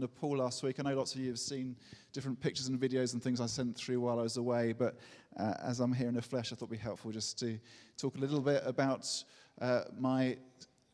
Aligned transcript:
Nepal 0.00 0.38
last 0.38 0.62
week. 0.62 0.80
I 0.80 0.82
know 0.82 0.96
lots 0.96 1.14
of 1.14 1.20
you 1.20 1.28
have 1.28 1.38
seen 1.38 1.76
different 2.12 2.40
pictures 2.40 2.66
and 2.66 2.80
videos 2.80 3.12
and 3.12 3.22
things 3.22 3.40
I 3.40 3.46
sent 3.46 3.76
through 3.76 4.00
while 4.00 4.18
I 4.18 4.22
was 4.22 4.36
away, 4.36 4.72
but 4.72 4.96
uh, 5.36 5.54
as 5.62 5.80
I'm 5.80 5.92
here 5.92 6.08
in 6.08 6.14
the 6.14 6.22
flesh, 6.22 6.52
I 6.52 6.56
thought 6.56 6.66
it'd 6.66 6.70
be 6.70 6.76
helpful 6.76 7.12
just 7.12 7.38
to 7.40 7.58
talk 7.96 8.16
a 8.16 8.18
little 8.18 8.40
bit 8.40 8.62
about 8.66 9.06
uh, 9.60 9.82
my 9.98 10.36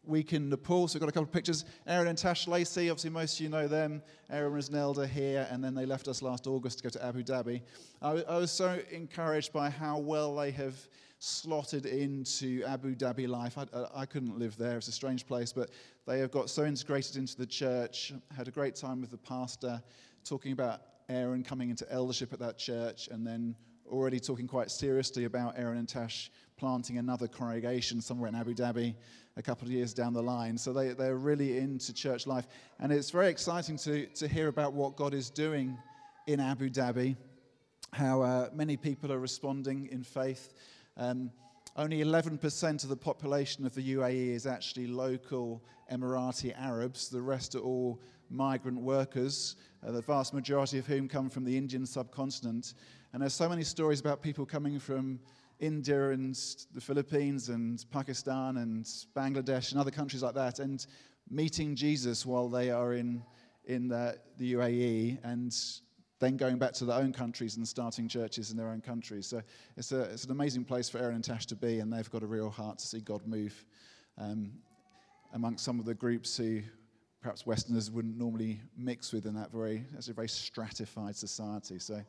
week 0.04 0.32
in 0.32 0.48
Nepal. 0.48 0.88
So 0.88 0.96
I've 0.96 1.00
got 1.00 1.08
a 1.08 1.12
couple 1.12 1.24
of 1.24 1.32
pictures. 1.32 1.64
Aaron 1.86 2.08
and 2.08 2.18
Tash 2.18 2.46
Lacey, 2.46 2.90
obviously 2.90 3.10
most 3.10 3.34
of 3.34 3.40
you 3.40 3.48
know 3.48 3.66
them. 3.66 4.02
Aaron 4.30 4.52
was 4.52 4.68
an 4.68 4.76
elder 4.76 5.06
here, 5.06 5.46
and 5.50 5.62
then 5.62 5.74
they 5.74 5.86
left 5.86 6.08
us 6.08 6.22
last 6.22 6.46
August 6.46 6.78
to 6.78 6.84
go 6.84 6.90
to 6.90 7.04
Abu 7.04 7.22
Dhabi. 7.22 7.62
I, 8.02 8.22
I 8.28 8.38
was 8.38 8.50
so 8.50 8.78
encouraged 8.90 9.52
by 9.52 9.70
how 9.70 9.98
well 9.98 10.36
they 10.36 10.50
have 10.52 10.76
slotted 11.18 11.86
into 11.86 12.62
Abu 12.64 12.94
Dhabi 12.94 13.28
life. 13.28 13.56
I, 13.58 13.66
I, 13.94 14.06
couldn't 14.06 14.38
live 14.38 14.56
there. 14.56 14.76
It's 14.76 14.88
a 14.88 14.92
strange 14.92 15.26
place, 15.26 15.52
but 15.52 15.70
they 16.06 16.18
have 16.18 16.30
got 16.30 16.50
so 16.50 16.64
integrated 16.64 17.16
into 17.16 17.36
the 17.36 17.46
church. 17.46 18.12
Had 18.36 18.48
a 18.48 18.50
great 18.50 18.76
time 18.76 19.00
with 19.00 19.10
the 19.10 19.18
pastor, 19.18 19.82
talking 20.24 20.52
about 20.52 20.82
Aaron 21.08 21.42
coming 21.42 21.70
into 21.70 21.90
eldership 21.90 22.32
at 22.32 22.38
that 22.40 22.58
church, 22.58 23.08
and 23.10 23.26
then 23.26 23.54
already 23.86 24.20
talking 24.20 24.46
quite 24.46 24.70
seriously 24.70 25.24
about 25.24 25.54
Aaron 25.56 25.78
and 25.78 25.88
Tash 25.88 26.30
planting 26.56 26.98
another 26.98 27.28
congregation 27.28 28.00
somewhere 28.00 28.28
in 28.28 28.34
Abu 28.34 28.54
Dhabi 28.54 28.94
a 29.36 29.42
couple 29.42 29.66
of 29.66 29.72
years 29.72 29.92
down 29.92 30.12
the 30.12 30.22
line. 30.22 30.56
So 30.56 30.72
they, 30.72 30.94
they're 30.94 31.16
really 31.16 31.58
into 31.58 31.92
church 31.92 32.26
life. 32.26 32.46
And 32.80 32.90
it's 32.90 33.10
very 33.10 33.28
exciting 33.28 33.76
to, 33.78 34.06
to 34.06 34.26
hear 34.26 34.48
about 34.48 34.72
what 34.72 34.96
God 34.96 35.12
is 35.12 35.28
doing 35.28 35.76
in 36.26 36.40
Abu 36.40 36.70
Dhabi, 36.70 37.16
how 37.92 38.22
uh, 38.22 38.48
many 38.54 38.76
people 38.76 39.12
are 39.12 39.18
responding 39.18 39.88
in 39.92 40.02
faith. 40.02 40.54
Um, 40.96 41.30
only 41.76 42.02
11% 42.02 42.82
of 42.82 42.88
the 42.88 42.96
population 42.96 43.66
of 43.66 43.74
the 43.74 43.94
UAE 43.94 44.30
is 44.30 44.46
actually 44.46 44.86
local 44.86 45.62
Emirati 45.92 46.54
Arabs. 46.58 47.10
The 47.10 47.20
rest 47.20 47.54
are 47.54 47.60
all 47.60 48.00
migrant 48.30 48.80
workers, 48.80 49.56
uh, 49.86 49.92
the 49.92 50.00
vast 50.00 50.32
majority 50.32 50.78
of 50.78 50.86
whom 50.86 51.06
come 51.06 51.28
from 51.28 51.44
the 51.44 51.56
Indian 51.56 51.84
subcontinent. 51.84 52.74
And 53.12 53.20
there's 53.20 53.34
so 53.34 53.48
many 53.48 53.62
stories 53.62 54.00
about 54.00 54.22
people 54.22 54.46
coming 54.46 54.78
from 54.78 55.20
India 55.58 56.10
and 56.10 56.34
the 56.74 56.80
Philippines 56.80 57.50
and 57.50 57.84
Pakistan 57.90 58.58
and 58.58 58.84
Bangladesh 59.14 59.72
and 59.72 59.80
other 59.80 59.90
countries 59.90 60.22
like 60.22 60.34
that 60.34 60.58
and 60.58 60.86
meeting 61.30 61.74
Jesus 61.74 62.24
while 62.24 62.48
they 62.48 62.70
are 62.70 62.94
in, 62.94 63.22
in 63.64 63.88
the, 63.88 64.18
the 64.38 64.54
UAE 64.54 65.18
and 65.24 65.54
then 66.18 66.36
going 66.36 66.58
back 66.58 66.72
to 66.72 66.84
their 66.84 66.96
own 66.96 67.12
countries 67.12 67.56
and 67.56 67.66
starting 67.66 68.08
churches 68.08 68.50
in 68.50 68.56
their 68.56 68.68
own 68.68 68.80
countries. 68.80 69.26
So 69.26 69.42
it's, 69.76 69.92
a, 69.92 70.02
it's 70.02 70.24
an 70.24 70.30
amazing 70.30 70.64
place 70.64 70.88
for 70.88 70.98
Aaron 70.98 71.16
and 71.16 71.24
Tash 71.24 71.46
to 71.46 71.56
be, 71.56 71.80
and 71.80 71.92
they've 71.92 72.10
got 72.10 72.22
a 72.22 72.26
real 72.26 72.50
heart 72.50 72.78
to 72.78 72.86
see 72.86 73.00
God 73.00 73.26
move 73.26 73.64
um, 74.18 74.52
amongst 75.34 75.64
some 75.64 75.78
of 75.78 75.84
the 75.84 75.94
groups 75.94 76.36
who 76.36 76.62
perhaps 77.20 77.44
Westerners 77.44 77.90
wouldn't 77.90 78.16
normally 78.16 78.60
mix 78.78 79.12
with 79.12 79.26
in 79.26 79.34
that 79.34 79.52
very, 79.52 79.84
it's 79.94 80.08
a 80.08 80.14
very 80.14 80.28
stratified 80.28 81.16
society. 81.16 81.78
So 81.78 82.00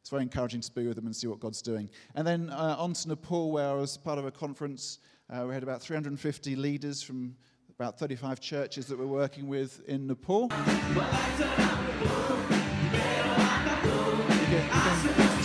it's 0.00 0.10
very 0.10 0.22
encouraging 0.22 0.62
to 0.62 0.72
be 0.72 0.86
with 0.86 0.96
them 0.96 1.06
and 1.06 1.14
see 1.14 1.26
what 1.26 1.40
God's 1.40 1.60
doing. 1.60 1.90
And 2.14 2.26
then 2.26 2.50
uh, 2.50 2.76
on 2.78 2.94
to 2.94 3.08
Nepal, 3.08 3.52
where 3.52 3.68
I 3.68 3.74
was 3.74 3.96
part 3.98 4.18
of 4.18 4.24
a 4.24 4.30
conference. 4.30 5.00
Uh, 5.28 5.44
we 5.46 5.54
had 5.54 5.62
about 5.62 5.82
350 5.82 6.56
leaders 6.56 7.02
from 7.02 7.36
about 7.68 7.98
35 7.98 8.40
churches 8.40 8.86
that 8.86 8.98
we're 8.98 9.06
working 9.06 9.48
with 9.48 9.82
in 9.86 10.06
Nepal 10.06 10.50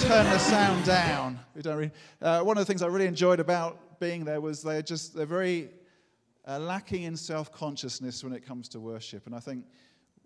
turn 0.07 0.25
the 0.25 0.37
sound 0.37 0.85
down. 0.85 1.39
We 1.55 1.63
don't 1.63 1.77
really, 1.77 1.91
uh, 2.21 2.41
one 2.41 2.59
of 2.59 2.61
the 2.61 2.65
things 2.65 2.83
I 2.83 2.87
really 2.87 3.07
enjoyed 3.07 3.39
about 3.39 3.99
being 3.99 4.23
there 4.23 4.39
was 4.39 4.61
they're 4.61 4.83
just 4.83 5.15
they're 5.15 5.25
very 5.25 5.69
uh, 6.47 6.59
lacking 6.59 7.03
in 7.03 7.17
self-consciousness 7.17 8.23
when 8.23 8.31
it 8.31 8.45
comes 8.45 8.69
to 8.69 8.79
worship, 8.79 9.25
and 9.25 9.33
I 9.33 9.39
think 9.39 9.65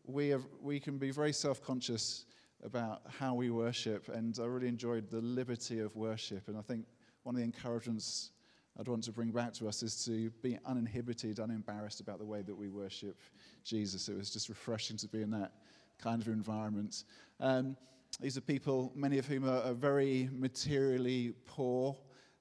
we 0.05 0.27
have, 0.29 0.43
we 0.61 0.81
can 0.81 0.97
be 0.97 1.11
very 1.11 1.31
self-conscious 1.31 2.25
about 2.61 3.03
how 3.07 3.33
we 3.33 3.51
worship, 3.51 4.09
and 4.09 4.37
I 4.41 4.45
really 4.47 4.67
enjoyed 4.67 5.09
the 5.09 5.21
liberty 5.21 5.79
of 5.79 5.95
worship, 5.95 6.49
and 6.49 6.57
I 6.57 6.61
think 6.61 6.85
one 7.23 7.35
of 7.35 7.39
the 7.39 7.45
encouragements 7.45 8.31
I'd 8.77 8.89
want 8.89 9.05
to 9.05 9.13
bring 9.13 9.31
back 9.31 9.53
to 9.53 9.69
us 9.69 9.81
is 9.81 10.03
to 10.05 10.29
be 10.41 10.57
uninhibited, 10.65 11.39
unembarrassed 11.39 12.01
about 12.01 12.19
the 12.19 12.25
way 12.25 12.41
that 12.41 12.55
we 12.55 12.67
worship 12.67 13.17
Jesus. 13.63 14.09
It 14.09 14.17
was 14.17 14.29
just 14.29 14.49
refreshing 14.49 14.97
to 14.97 15.07
be 15.07 15.21
in 15.21 15.31
that 15.31 15.53
kind 15.99 16.21
of 16.21 16.27
environment. 16.27 17.05
Um, 17.39 17.77
these 18.19 18.37
are 18.37 18.41
people, 18.41 18.91
many 18.95 19.17
of 19.17 19.25
whom 19.25 19.47
are, 19.47 19.61
are 19.61 19.73
very 19.73 20.29
materially 20.31 21.33
poor. 21.45 21.95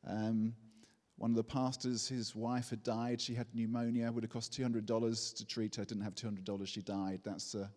Um, 0.06 0.54
one 1.16 1.30
of 1.30 1.36
the 1.36 1.44
pastors, 1.44 2.08
his 2.08 2.34
wife 2.34 2.70
had 2.70 2.82
died. 2.82 3.20
She 3.20 3.34
had 3.34 3.46
pneumonia. 3.52 4.06
It 4.06 4.14
Would 4.14 4.24
have 4.24 4.30
cost 4.30 4.52
$200 4.52 5.36
to 5.36 5.46
treat 5.46 5.74
her. 5.76 5.84
Didn't 5.84 6.04
have 6.04 6.14
$200. 6.14 6.66
She 6.66 6.80
died. 6.80 7.20
That's 7.24 7.54
a, 7.54 7.70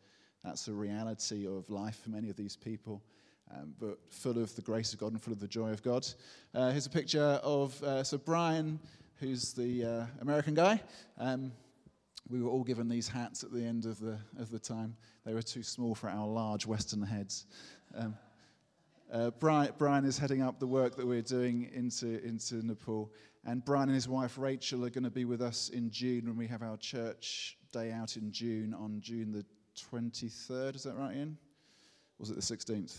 that's 0.44 0.68
a 0.68 0.74
reality 0.74 1.48
of 1.48 1.70
life 1.70 2.00
for 2.04 2.12
many 2.12 2.30
of 2.30 2.36
these 2.36 2.56
people. 2.56 3.02
Um, 3.54 3.74
but 3.80 3.98
full 4.10 4.38
of 4.38 4.56
the 4.56 4.62
grace 4.62 4.94
of 4.94 5.00
God 5.00 5.12
and 5.12 5.22
full 5.22 5.34
of 5.34 5.40
the 5.40 5.48
joy 5.48 5.72
of 5.72 5.84
God. 5.84 6.08
Uh, 6.54 6.72
here's 6.72 6.86
a 6.86 6.92
picture 6.92 7.40
of 7.44 7.82
uh, 7.84 8.04
so 8.04 8.18
Brian, 8.18 8.80
who's 9.20 9.54
the 9.54 9.84
uh, 9.84 10.06
American 10.22 10.54
guy. 10.54 10.82
Um, 11.18 11.52
we 12.30 12.42
were 12.42 12.50
all 12.50 12.64
given 12.64 12.88
these 12.88 13.08
hats 13.08 13.44
at 13.44 13.52
the 13.52 13.64
end 13.64 13.86
of 13.86 14.00
the, 14.00 14.18
of 14.40 14.52
the 14.52 14.60
time. 14.60 14.96
They 15.26 15.34
were 15.34 15.42
too 15.42 15.64
small 15.64 15.96
for 15.96 16.10
our 16.10 16.28
large 16.28 16.66
Western 16.66 17.02
heads. 17.02 17.46
Um, 17.96 18.16
uh, 19.12 19.32
Brian, 19.32 19.74
Brian, 19.78 20.06
is 20.06 20.18
heading 20.18 20.42
up 20.42 20.60
the 20.60 20.68
work 20.68 20.96
that 20.96 21.06
we're 21.06 21.22
doing 21.22 21.70
into, 21.74 22.24
into 22.26 22.66
Nepal. 22.66 23.12
And 23.46 23.66
Brian 23.66 23.90
and 23.90 23.96
his 23.96 24.08
wife 24.08 24.38
Rachel 24.38 24.86
are 24.86 24.90
going 24.90 25.04
to 25.04 25.10
be 25.10 25.26
with 25.26 25.42
us 25.42 25.70
in 25.70 25.90
June 25.90 26.26
when 26.26 26.38
we 26.38 26.48
have 26.48 26.62
our 26.62 26.78
church 26.78 27.58
day 27.72 27.92
out 27.92 28.16
in 28.16 28.32
June 28.32 28.74
on 28.74 29.02
June 29.02 29.32
the 29.32 29.46
23rd. 29.92 30.76
Is 30.76 30.84
that 30.84 30.96
right, 30.96 31.16
Ian? 31.16 31.38
was 32.22 32.30
it 32.30 32.36
the 32.36 32.42
16th? 32.42 32.96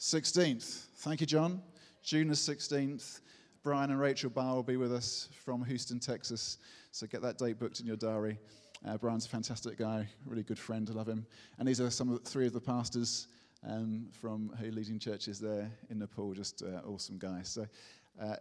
16th. 0.00 0.86
Thank 0.96 1.20
you, 1.20 1.28
John. 1.28 1.62
June 2.02 2.26
the 2.26 2.34
16th. 2.34 3.20
Brian 3.62 3.90
and 3.90 4.00
Rachel 4.00 4.28
Barr 4.28 4.56
will 4.56 4.64
be 4.64 4.76
with 4.76 4.92
us 4.92 5.28
from 5.44 5.64
Houston, 5.64 6.00
Texas. 6.00 6.58
So 6.90 7.06
get 7.06 7.22
that 7.22 7.38
date 7.38 7.60
booked 7.60 7.78
in 7.78 7.86
your 7.86 7.96
diary. 7.96 8.38
Uh, 8.84 8.98
Brian's 8.98 9.26
a 9.26 9.28
fantastic 9.28 9.78
guy, 9.78 10.08
really 10.26 10.42
good 10.42 10.58
friend. 10.58 10.90
I 10.90 10.94
love 10.94 11.08
him. 11.08 11.24
And 11.58 11.66
these 11.68 11.80
are 11.80 11.88
some 11.88 12.10
of 12.10 12.22
the, 12.22 12.28
three 12.28 12.46
of 12.46 12.52
the 12.52 12.60
pastors 12.60 13.28
um, 13.66 14.08
from 14.12 14.52
who 14.60 14.70
leading 14.70 14.98
churches 14.98 15.38
there 15.38 15.70
in 15.90 15.98
Nepal. 15.98 16.32
Just 16.32 16.62
uh, 16.62 16.86
awesome 16.86 17.18
guys. 17.18 17.48
So 17.48 17.66
uh, 18.20 18.36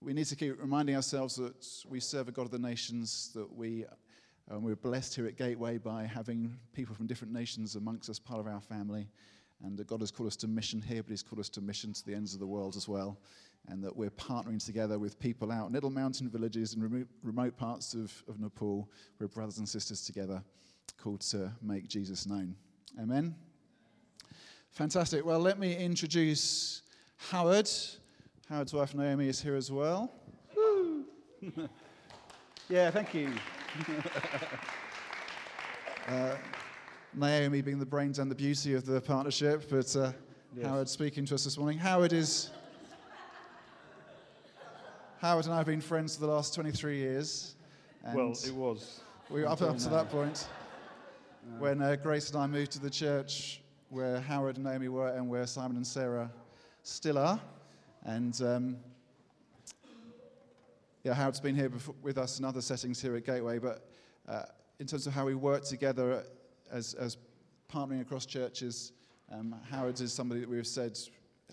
we 0.00 0.12
need 0.12 0.26
to 0.26 0.36
keep 0.36 0.60
reminding 0.60 0.96
ourselves 0.96 1.36
that 1.36 1.66
we 1.88 2.00
serve 2.00 2.28
a 2.28 2.32
God 2.32 2.42
of 2.42 2.50
the 2.50 2.58
nations. 2.58 3.30
That 3.34 3.52
we 3.52 3.84
um, 4.50 4.62
we're 4.62 4.76
blessed 4.76 5.14
here 5.14 5.26
at 5.26 5.36
Gateway 5.36 5.78
by 5.78 6.04
having 6.04 6.56
people 6.72 6.94
from 6.94 7.06
different 7.06 7.32
nations 7.32 7.74
amongst 7.74 8.08
us, 8.08 8.18
part 8.18 8.40
of 8.40 8.46
our 8.46 8.60
family. 8.60 9.08
And 9.64 9.76
that 9.78 9.86
God 9.86 10.00
has 10.00 10.10
called 10.10 10.26
us 10.26 10.36
to 10.36 10.48
mission 10.48 10.82
here, 10.82 11.02
but 11.02 11.10
He's 11.10 11.22
called 11.22 11.40
us 11.40 11.48
to 11.50 11.62
mission 11.62 11.92
to 11.94 12.04
the 12.04 12.14
ends 12.14 12.34
of 12.34 12.40
the 12.40 12.46
world 12.46 12.76
as 12.76 12.86
well 12.86 13.18
and 13.68 13.82
that 13.82 13.96
we're 13.96 14.10
partnering 14.10 14.64
together 14.64 14.98
with 14.98 15.18
people 15.18 15.50
out 15.50 15.66
in 15.66 15.72
little 15.72 15.90
mountain 15.90 16.28
villages 16.28 16.74
and 16.74 16.82
remote, 16.82 17.08
remote 17.22 17.56
parts 17.56 17.94
of, 17.94 18.12
of 18.28 18.38
Nepal. 18.38 18.88
We're 19.18 19.28
brothers 19.28 19.58
and 19.58 19.68
sisters 19.68 20.04
together 20.04 20.42
called 20.98 21.20
to 21.20 21.52
make 21.62 21.88
Jesus 21.88 22.26
known. 22.26 22.54
Amen. 23.00 23.34
Fantastic. 24.76 25.24
Well, 25.24 25.40
let 25.40 25.58
me 25.58 25.74
introduce 25.74 26.82
Howard. 27.30 27.70
Howard's 28.46 28.74
wife 28.74 28.94
Naomi 28.94 29.26
is 29.26 29.40
here 29.40 29.56
as 29.56 29.72
well. 29.72 30.12
yeah, 32.68 32.90
thank 32.90 33.14
you. 33.14 33.32
uh, 36.08 36.36
Naomi 37.14 37.62
being 37.62 37.78
the 37.78 37.86
brains 37.86 38.18
and 38.18 38.30
the 38.30 38.34
beauty 38.34 38.74
of 38.74 38.84
the 38.84 39.00
partnership, 39.00 39.66
but 39.70 39.96
uh, 39.96 40.12
yes. 40.54 40.66
Howard 40.66 40.90
speaking 40.90 41.24
to 41.24 41.36
us 41.36 41.44
this 41.44 41.56
morning. 41.56 41.78
Howard 41.78 42.12
is 42.12 42.50
Howard 45.22 45.46
and 45.46 45.54
I 45.54 45.56
have 45.56 45.66
been 45.66 45.80
friends 45.80 46.16
for 46.16 46.26
the 46.26 46.30
last 46.30 46.54
23 46.54 46.98
years. 46.98 47.54
well, 48.12 48.32
it 48.32 48.54
was. 48.54 49.00
We 49.30 49.40
were 49.40 49.48
up, 49.48 49.62
up 49.62 49.78
to 49.78 49.88
that 49.88 50.10
point 50.10 50.46
when 51.58 51.80
uh, 51.80 51.96
Grace 51.96 52.28
and 52.28 52.38
I 52.38 52.46
moved 52.46 52.72
to 52.72 52.78
the 52.78 52.90
church 52.90 53.62
where 53.88 54.20
Howard 54.20 54.56
and 54.56 54.64
Naomi 54.64 54.88
were 54.88 55.08
and 55.08 55.28
where 55.28 55.46
Simon 55.46 55.76
and 55.76 55.86
Sarah 55.86 56.30
still 56.82 57.18
are. 57.18 57.40
And 58.04 58.40
um, 58.42 58.76
yeah, 61.04 61.14
Howard's 61.14 61.40
been 61.40 61.54
here 61.54 61.68
before, 61.68 61.94
with 62.02 62.18
us 62.18 62.38
in 62.38 62.44
other 62.44 62.60
settings 62.60 63.00
here 63.00 63.16
at 63.16 63.24
Gateway, 63.24 63.58
but 63.58 63.88
uh, 64.28 64.42
in 64.78 64.86
terms 64.86 65.06
of 65.06 65.12
how 65.12 65.24
we 65.24 65.34
work 65.34 65.64
together 65.64 66.24
as, 66.70 66.94
as 66.94 67.16
partnering 67.72 68.00
across 68.00 68.26
churches, 68.26 68.92
um, 69.30 69.54
Howard 69.70 70.00
is 70.00 70.12
somebody 70.12 70.40
that 70.40 70.48
we've 70.48 70.66
said 70.66 70.98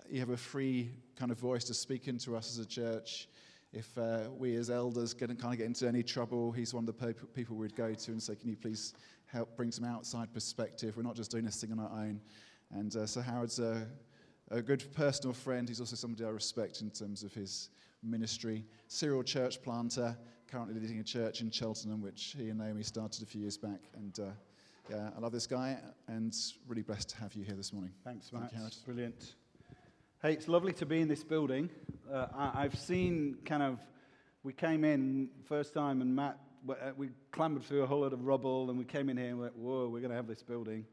you 0.09 0.19
have 0.19 0.29
a 0.29 0.37
free 0.37 0.89
kind 1.15 1.31
of 1.31 1.39
voice 1.39 1.63
to 1.65 1.73
speak 1.73 2.07
into 2.07 2.35
us 2.35 2.51
as 2.51 2.63
a 2.63 2.67
church 2.67 3.27
if 3.73 3.97
uh, 3.97 4.29
we 4.37 4.55
as 4.55 4.69
elders 4.69 5.13
get, 5.13 5.27
kind 5.39 5.53
of 5.53 5.57
get 5.57 5.65
into 5.65 5.87
any 5.87 6.03
trouble, 6.03 6.51
he's 6.51 6.73
one 6.73 6.87
of 6.87 6.97
the 6.97 7.13
people 7.33 7.55
we'd 7.55 7.75
go 7.75 7.93
to 7.93 8.11
and 8.11 8.21
say, 8.21 8.35
Can 8.35 8.49
you 8.49 8.55
please 8.55 8.93
help 9.25 9.55
bring 9.57 9.71
some 9.71 9.83
outside 9.83 10.31
perspective? 10.31 10.95
We're 10.95 11.03
not 11.03 11.15
just 11.15 11.31
doing 11.31 11.43
this 11.43 11.59
thing 11.59 11.71
on 11.71 11.79
our 11.79 11.91
own. 11.91 12.21
And 12.71 12.95
uh, 12.95 13.07
so 13.07 13.21
Howard's 13.21 13.59
a, 13.59 13.87
a 14.51 14.61
good 14.61 14.85
personal 14.93 15.33
friend. 15.33 15.67
He's 15.67 15.79
also 15.79 15.95
somebody 15.95 16.23
I 16.23 16.29
respect 16.29 16.81
in 16.81 16.91
terms 16.91 17.23
of 17.23 17.33
his 17.33 17.69
ministry. 18.03 18.63
Serial 18.87 19.23
church 19.23 19.61
planter, 19.61 20.15
currently 20.47 20.79
leading 20.79 20.99
a 20.99 21.03
church 21.03 21.41
in 21.41 21.49
Cheltenham, 21.49 22.01
which 22.01 22.35
he 22.37 22.49
and 22.49 22.59
Naomi 22.59 22.83
started 22.83 23.23
a 23.23 23.25
few 23.25 23.41
years 23.41 23.57
back. 23.57 23.81
And 23.95 24.19
uh, 24.19 24.31
Yeah, 24.89 25.09
I 25.15 25.19
love 25.19 25.31
this 25.31 25.47
guy 25.47 25.77
and 26.07 26.35
really 26.67 26.83
blessed 26.83 27.09
to 27.09 27.17
have 27.17 27.33
you 27.33 27.43
here 27.43 27.55
this 27.55 27.73
morning. 27.73 27.91
Thanks, 28.03 28.31
Matt. 28.31 28.51
Thank 28.51 28.63
you, 28.63 28.69
Brilliant. 28.85 29.33
Hey, 30.25 30.31
it's 30.31 30.47
lovely 30.47 30.71
to 30.71 30.85
be 30.85 31.01
in 31.01 31.09
this 31.09 31.21
building. 31.21 31.69
Uh, 32.09 32.27
I, 32.33 32.61
have 32.61 32.79
seen 32.79 33.39
kind 33.43 33.61
of, 33.61 33.77
we 34.41 34.53
came 34.53 34.85
in 34.85 35.27
first 35.49 35.73
time 35.73 36.01
and 36.01 36.15
Matt, 36.15 36.39
uh, 36.69 36.91
we 36.95 37.09
clambered 37.33 37.65
through 37.65 37.83
a 37.83 37.85
whole 37.85 38.03
lot 38.03 38.13
of 38.13 38.23
rubble 38.23 38.69
and 38.69 38.79
we 38.79 38.85
came 38.85 39.09
in 39.09 39.17
here 39.17 39.31
and 39.31 39.39
went, 39.41 39.57
whoa, 39.57 39.89
we're 39.89 39.99
going 39.99 40.11
to 40.11 40.15
have 40.15 40.27
this 40.27 40.41
building. 40.41 40.85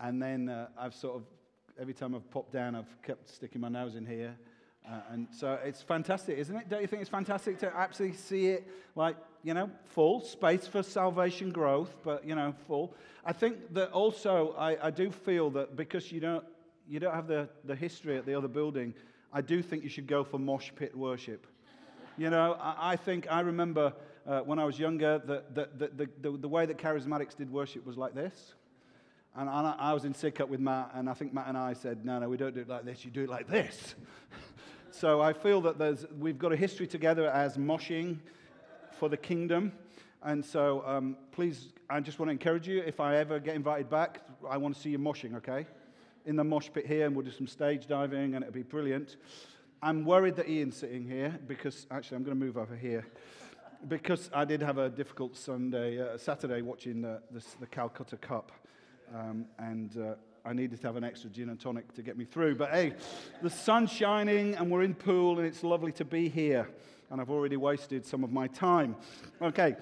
And 0.00 0.20
then 0.20 0.48
uh, 0.48 0.66
I've 0.76 0.92
sort 0.92 1.14
of, 1.14 1.22
every 1.80 1.94
time 1.94 2.16
I've 2.16 2.28
popped 2.32 2.52
down, 2.52 2.74
I've 2.74 3.00
kept 3.02 3.30
sticking 3.30 3.60
my 3.60 3.68
nose 3.68 3.94
in 3.94 4.04
here. 4.04 4.34
Uh, 4.84 5.02
and 5.12 5.28
so 5.30 5.56
it's 5.64 5.80
fantastic, 5.80 6.36
isn't 6.36 6.56
it? 6.56 6.68
Don't 6.68 6.80
you 6.80 6.88
think 6.88 7.00
it's 7.00 7.08
fantastic 7.08 7.60
to 7.60 7.72
actually 7.76 8.14
see 8.14 8.48
it 8.48 8.66
like, 8.96 9.14
you 9.44 9.54
know, 9.54 9.70
full 9.84 10.20
space 10.20 10.66
for 10.66 10.82
salvation 10.82 11.52
growth, 11.52 11.94
but, 12.02 12.26
you 12.26 12.34
know, 12.34 12.52
full. 12.66 12.96
I 13.24 13.34
think 13.34 13.72
that 13.74 13.92
also 13.92 14.52
I, 14.58 14.88
I 14.88 14.90
do 14.90 15.12
feel 15.12 15.50
that 15.50 15.76
because 15.76 16.10
you 16.10 16.18
don't, 16.18 16.44
you 16.88 17.00
don't 17.00 17.14
have 17.14 17.26
the, 17.26 17.48
the 17.64 17.74
history 17.74 18.16
at 18.16 18.26
the 18.26 18.34
other 18.34 18.48
building, 18.48 18.94
I 19.32 19.40
do 19.40 19.62
think 19.62 19.82
you 19.82 19.88
should 19.88 20.06
go 20.06 20.24
for 20.24 20.38
mosh 20.38 20.70
pit 20.76 20.96
worship. 20.96 21.46
you 22.16 22.30
know, 22.30 22.56
I, 22.60 22.92
I, 22.92 22.96
think 22.96 23.26
I 23.30 23.40
remember 23.40 23.92
uh, 24.26 24.40
when 24.40 24.58
I 24.58 24.64
was 24.64 24.78
younger 24.78 25.18
that 25.26 25.54
the, 25.54 25.68
the, 25.76 26.08
the, 26.20 26.30
the, 26.38 26.48
way 26.48 26.66
that 26.66 26.78
charismatics 26.78 27.36
did 27.36 27.50
worship 27.50 27.84
was 27.86 27.96
like 27.96 28.14
this. 28.14 28.54
And 29.36 29.50
I, 29.50 29.74
I 29.78 29.92
was 29.92 30.04
in 30.04 30.14
Sidcup 30.14 30.48
with 30.48 30.60
Matt, 30.60 30.92
and 30.94 31.10
I 31.10 31.14
think 31.14 31.34
Matt 31.34 31.48
and 31.48 31.58
I 31.58 31.72
said, 31.72 32.04
no, 32.04 32.20
no, 32.20 32.28
we 32.28 32.36
don't 32.36 32.54
do 32.54 32.60
it 32.60 32.68
like 32.68 32.84
this, 32.84 33.04
you 33.04 33.10
do 33.10 33.24
it 33.24 33.28
like 33.28 33.48
this. 33.48 33.94
So 34.96 35.20
I 35.20 35.32
feel 35.32 35.60
that 35.62 35.76
there's, 35.76 36.06
we've 36.20 36.38
got 36.38 36.52
a 36.52 36.56
history 36.56 36.86
together 36.86 37.28
as 37.28 37.56
moshing 37.56 38.18
for 38.92 39.08
the 39.08 39.16
kingdom. 39.16 39.72
And 40.22 40.44
so 40.44 40.84
um, 40.86 41.16
please, 41.32 41.70
I 41.90 41.98
just 41.98 42.20
want 42.20 42.28
to 42.28 42.30
encourage 42.30 42.68
you, 42.68 42.78
if 42.78 43.00
I 43.00 43.16
ever 43.16 43.40
get 43.40 43.56
invited 43.56 43.90
back, 43.90 44.20
I 44.48 44.56
want 44.56 44.76
to 44.76 44.80
see 44.80 44.90
you 44.90 45.00
moshing, 45.00 45.34
okay? 45.38 45.66
In 46.26 46.36
the 46.36 46.44
mosh 46.44 46.70
pit 46.72 46.86
here, 46.86 47.06
and 47.06 47.14
we'll 47.14 47.24
do 47.24 47.30
some 47.30 47.46
stage 47.46 47.86
diving, 47.86 48.34
and 48.34 48.42
it'll 48.42 48.54
be 48.54 48.62
brilliant. 48.62 49.16
I'm 49.82 50.06
worried 50.06 50.36
that 50.36 50.48
Ian's 50.48 50.76
sitting 50.76 51.06
here 51.06 51.38
because, 51.46 51.86
actually, 51.90 52.16
I'm 52.16 52.24
going 52.24 52.38
to 52.38 52.44
move 52.44 52.56
over 52.56 52.74
here. 52.74 53.06
Because 53.86 54.30
I 54.32 54.46
did 54.46 54.62
have 54.62 54.78
a 54.78 54.88
difficult 54.88 55.36
Sunday, 55.36 56.00
uh, 56.00 56.16
Saturday 56.16 56.62
watching 56.62 57.02
the, 57.02 57.20
the, 57.30 57.44
the 57.60 57.66
Calcutta 57.66 58.16
Cup. 58.16 58.52
Um, 59.14 59.44
and 59.58 59.94
uh, 59.98 60.14
I 60.46 60.54
needed 60.54 60.80
to 60.80 60.86
have 60.86 60.96
an 60.96 61.04
extra 61.04 61.28
gin 61.28 61.50
and 61.50 61.60
tonic 61.60 61.92
to 61.94 62.02
get 62.02 62.16
me 62.16 62.24
through. 62.24 62.56
But 62.56 62.70
hey, 62.70 62.94
the 63.42 63.50
sun's 63.50 63.90
shining 63.90 64.54
and 64.54 64.70
we're 64.70 64.82
in 64.82 64.94
Poole 64.94 65.38
and 65.38 65.46
it's 65.46 65.62
lovely 65.62 65.92
to 65.92 66.04
be 66.04 66.30
here. 66.30 66.68
And 67.10 67.20
I've 67.20 67.30
already 67.30 67.58
wasted 67.58 68.06
some 68.06 68.24
of 68.24 68.32
my 68.32 68.46
time. 68.48 68.96
Okay, 69.42 69.76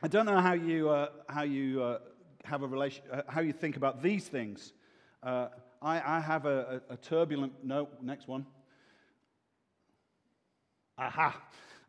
I 0.00 0.06
don't 0.08 0.26
know 0.26 0.40
how 0.40 0.52
you, 0.52 0.88
uh, 0.90 1.08
how 1.28 1.42
you 1.42 1.82
uh, 1.82 1.98
have 2.44 2.62
a 2.62 2.66
relation, 2.68 3.02
uh, 3.12 3.22
how 3.26 3.40
you 3.40 3.52
think 3.52 3.76
about 3.76 4.00
these 4.00 4.28
things. 4.28 4.72
Uh, 5.22 5.48
I, 5.82 6.16
I, 6.16 6.20
have 6.20 6.46
a, 6.46 6.82
a, 6.88 6.94
a 6.94 6.96
turbulent, 6.96 7.52
no, 7.62 7.88
next 8.00 8.28
one. 8.28 8.46
Aha. 10.96 11.40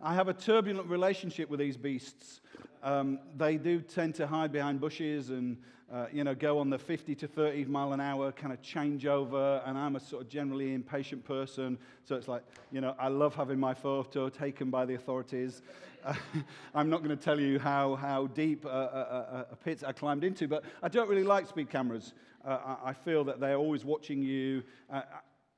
I 0.01 0.13
have 0.13 0.27
a 0.27 0.33
turbulent 0.33 0.87
relationship 0.87 1.49
with 1.49 1.59
these 1.59 1.77
beasts. 1.77 2.41
Um, 2.83 3.19
they 3.35 3.57
do 3.57 3.81
tend 3.81 4.15
to 4.15 4.27
hide 4.27 4.51
behind 4.51 4.79
bushes 4.79 5.29
and 5.29 5.57
uh, 5.91 6.05
you 6.11 6.23
know, 6.23 6.35
go 6.35 6.59
on 6.59 6.69
the 6.69 6.77
50 6.77 7.15
to 7.15 7.27
30 7.27 7.65
mile 7.65 7.93
an 7.93 7.99
hour 7.99 8.31
kind 8.31 8.53
of 8.53 8.61
changeover, 8.61 9.67
and 9.67 9.77
I'm 9.77 9.95
a 9.95 9.99
sort 9.99 10.21
of 10.21 10.29
generally 10.29 10.73
impatient 10.73 11.25
person. 11.25 11.79
So 12.03 12.15
it's 12.15 12.27
like, 12.27 12.43
you 12.71 12.79
know, 12.79 12.95
I 12.99 13.07
love 13.07 13.33
having 13.33 13.59
my 13.59 13.73
photo 13.73 14.29
taken 14.29 14.69
by 14.69 14.85
the 14.85 14.93
authorities. 14.93 15.63
Uh, 16.05 16.13
I'm 16.75 16.89
not 16.89 17.03
going 17.03 17.17
to 17.17 17.23
tell 17.23 17.39
you 17.39 17.57
how, 17.57 17.95
how 17.95 18.27
deep 18.27 18.65
a, 18.65 18.69
a, 18.69 19.47
a, 19.51 19.55
pit 19.55 19.83
I 19.85 19.91
climbed 19.91 20.23
into, 20.23 20.47
but 20.47 20.63
I 20.83 20.89
don't 20.89 21.09
really 21.09 21.23
like 21.23 21.47
speed 21.47 21.71
cameras. 21.71 22.13
Uh, 22.45 22.75
I, 22.83 22.93
feel 22.93 23.23
that 23.25 23.39
they're 23.39 23.57
always 23.57 23.83
watching 23.83 24.21
you. 24.21 24.63
Uh, 24.89 25.01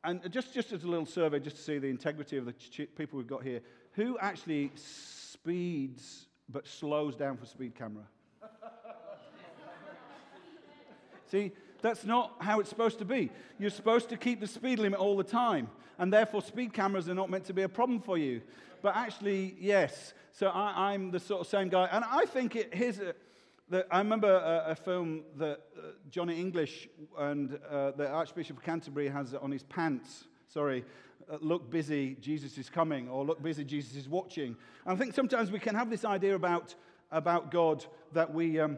and 0.04 0.32
just, 0.32 0.54
just 0.54 0.72
as 0.72 0.84
a 0.84 0.88
little 0.88 1.06
survey, 1.06 1.40
just 1.40 1.58
to 1.58 1.62
see 1.62 1.78
the 1.78 1.88
integrity 1.88 2.38
of 2.38 2.46
the 2.46 2.54
ch- 2.54 2.88
people 2.98 3.18
we've 3.18 3.28
got 3.28 3.44
here, 3.44 3.62
who 3.92 4.18
actually 4.18 4.72
speeds 4.76 6.26
but 6.50 6.68
slows 6.68 7.16
down 7.16 7.38
for 7.38 7.46
speed 7.46 7.76
camera? 7.76 8.04
See, 11.32 11.52
that's 11.82 12.04
not 12.04 12.36
how 12.40 12.60
it's 12.60 12.70
supposed 12.70 13.00
to 13.00 13.06
be. 13.06 13.30
You're 13.60 13.70
supposed 13.70 14.10
to 14.10 14.18
keep 14.18 14.40
the 14.40 14.48
speed 14.48 14.80
limit 14.80 15.00
all 15.00 15.16
the 15.16 15.24
time, 15.24 15.70
and 15.98 16.12
therefore, 16.12 16.42
speed 16.42 16.74
cameras 16.74 17.08
are 17.08 17.14
not 17.14 17.30
meant 17.30 17.46
to 17.46 17.54
be 17.54 17.62
a 17.62 17.70
problem 17.70 18.02
for 18.02 18.18
you. 18.18 18.42
But 18.82 18.96
actually, 18.96 19.56
yes. 19.60 20.14
So 20.32 20.48
I, 20.48 20.94
am 20.94 21.12
the 21.12 21.20
sort 21.20 21.42
of 21.42 21.48
same 21.48 21.70
guy. 21.70 21.88
And 21.92 22.04
I 22.04 22.26
think 22.26 22.56
it, 22.56 22.74
here's 22.74 23.00
a, 23.00 23.14
I 23.72 24.00
remember 24.00 24.30
a, 24.30 24.72
a 24.72 24.76
film 24.76 25.24
that 25.38 25.62
uh, 25.78 25.82
Johnny 26.10 26.40
English 26.40 26.90
and 27.18 27.58
uh, 27.70 27.92
the 27.92 28.10
Archbishop 28.10 28.58
of 28.58 28.64
Canterbury 28.64 29.08
has 29.08 29.34
on 29.34 29.52
his 29.52 29.64
pants. 29.64 30.26
Sorry, 30.48 30.84
uh, 31.32 31.38
look 31.40 31.70
busy, 31.70 32.18
Jesus 32.20 32.58
is 32.58 32.70
coming, 32.70 33.08
or 33.08 33.24
look 33.24 33.42
busy, 33.42 33.64
Jesus 33.64 33.96
is 33.96 34.10
watching. 34.10 34.58
And 34.86 34.94
I 34.94 34.96
think 34.96 35.14
sometimes 35.14 35.52
we 35.52 35.60
can 35.60 35.76
have 35.76 35.90
this 35.90 36.04
idea 36.04 36.36
about, 36.36 36.76
about 37.12 37.52
God 37.52 37.86
that 38.12 38.34
we, 38.34 38.60
um, 38.60 38.78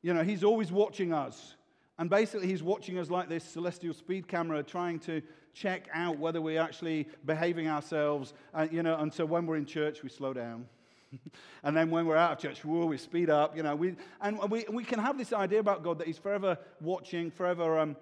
you 0.00 0.14
know, 0.14 0.22
He's 0.22 0.44
always 0.44 0.72
watching 0.72 1.12
us. 1.12 1.56
And 1.98 2.08
basically, 2.08 2.48
he's 2.48 2.62
watching 2.62 2.98
us 2.98 3.10
like 3.10 3.28
this 3.28 3.44
celestial 3.44 3.92
speed 3.94 4.26
camera, 4.26 4.62
trying 4.62 4.98
to 5.00 5.20
check 5.52 5.88
out 5.92 6.18
whether 6.18 6.40
we're 6.40 6.60
actually 6.60 7.06
behaving 7.26 7.68
ourselves. 7.68 8.32
And, 8.54 8.72
you 8.72 8.82
know, 8.82 8.96
and 8.96 9.12
so 9.12 9.26
when 9.26 9.46
we're 9.46 9.56
in 9.56 9.66
church, 9.66 10.02
we 10.02 10.08
slow 10.08 10.32
down. 10.32 10.66
and 11.62 11.76
then 11.76 11.90
when 11.90 12.06
we're 12.06 12.16
out 12.16 12.32
of 12.32 12.38
church, 12.38 12.64
whoa, 12.64 12.86
we 12.86 12.98
speed 12.98 13.30
up. 13.30 13.56
You 13.56 13.62
know, 13.62 13.76
we, 13.76 13.96
and 14.20 14.38
we, 14.50 14.64
we 14.70 14.84
can 14.84 14.98
have 14.98 15.18
this 15.18 15.32
idea 15.32 15.60
about 15.60 15.82
God 15.82 15.98
that 15.98 16.06
he's 16.06 16.18
forever 16.18 16.58
watching, 16.80 17.30
forever 17.30 17.78
um, 17.78 17.96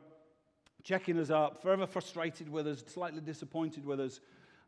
checking 0.82 1.18
us 1.18 1.30
up, 1.30 1.62
forever 1.62 1.86
frustrated 1.86 2.48
with 2.48 2.66
us, 2.66 2.82
slightly 2.86 3.20
disappointed 3.20 3.84
with 3.84 4.00
us. 4.00 4.20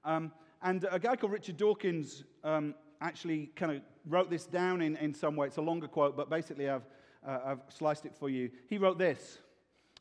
Um, 0.05 0.33
and 0.63 0.87
a 0.91 0.99
guy 0.99 1.17
called 1.17 1.33
Richard 1.33 1.57
Dawkins 1.57 2.25
um, 2.45 2.75
actually 3.01 3.47
kind 3.57 3.73
of 3.73 3.83
wrote 4.07 4.31
this 4.31 4.47
down 4.47 4.83
in, 4.83 4.97
in 4.97 5.15
some 5.15 5.37
way. 5.37 5.47
It's 5.47 5.57
a 5.57 5.63
longer 5.63 5.89
quote, 5.89 6.17
but 6.17 6.31
basically 6.31 6.69
I've 6.69 6.87
uh, 7.27 7.39
I've 7.45 7.61
sliced 7.69 8.05
it 8.05 8.15
for 8.17 8.29
you. 8.29 8.51
He 8.69 8.79
wrote 8.79 8.99
this 8.99 9.39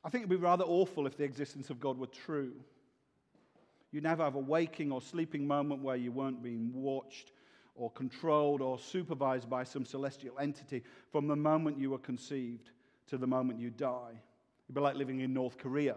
I 0.03 0.09
think 0.09 0.23
it 0.23 0.29
would 0.29 0.39
be 0.39 0.43
rather 0.43 0.63
awful 0.63 1.05
if 1.05 1.17
the 1.17 1.23
existence 1.23 1.69
of 1.69 1.79
God 1.79 1.97
were 1.97 2.07
true. 2.07 2.53
You'd 3.91 4.03
never 4.03 4.23
have 4.23 4.35
a 4.35 4.39
waking 4.39 4.91
or 4.91 5.01
sleeping 5.01 5.45
moment 5.45 5.81
where 5.83 5.97
you 5.97 6.11
weren't 6.11 6.41
being 6.41 6.71
watched 6.73 7.31
or 7.75 7.89
controlled 7.91 8.61
or 8.61 8.77
supervised 8.77 9.49
by 9.49 9.63
some 9.63 9.85
celestial 9.85 10.37
entity 10.39 10.83
from 11.11 11.27
the 11.27 11.35
moment 11.35 11.77
you 11.77 11.89
were 11.89 11.99
conceived 11.99 12.71
to 13.07 13.17
the 13.17 13.27
moment 13.27 13.59
you 13.59 13.69
die. 13.69 14.11
It'd 14.65 14.75
be 14.75 14.81
like 14.81 14.95
living 14.95 15.21
in 15.21 15.33
North 15.33 15.57
Korea. 15.57 15.95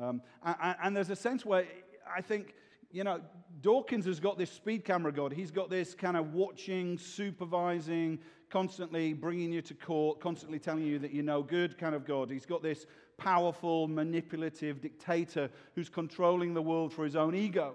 Um, 0.00 0.22
and, 0.44 0.76
and 0.82 0.96
there's 0.96 1.10
a 1.10 1.16
sense 1.16 1.44
where 1.44 1.66
I 2.14 2.20
think 2.20 2.54
you 2.92 3.04
know, 3.04 3.20
Dawkins 3.60 4.04
has 4.06 4.18
got 4.18 4.36
this 4.36 4.50
speed 4.50 4.84
camera 4.84 5.12
God. 5.12 5.32
He's 5.32 5.50
got 5.50 5.70
this 5.70 5.94
kind 5.94 6.16
of 6.16 6.34
watching, 6.34 6.98
supervising, 6.98 8.18
constantly 8.50 9.12
bringing 9.12 9.52
you 9.52 9.62
to 9.62 9.74
court, 9.74 10.20
constantly 10.20 10.58
telling 10.58 10.84
you 10.84 10.98
that 10.98 11.14
you're 11.14 11.24
no 11.24 11.42
good 11.42 11.78
kind 11.78 11.94
of 11.94 12.04
God. 12.04 12.30
He's 12.30 12.46
got 12.46 12.62
this 12.62 12.86
powerful, 13.16 13.86
manipulative 13.86 14.80
dictator 14.80 15.50
who's 15.74 15.88
controlling 15.88 16.52
the 16.52 16.62
world 16.62 16.92
for 16.92 17.04
his 17.04 17.14
own 17.14 17.34
ego. 17.34 17.74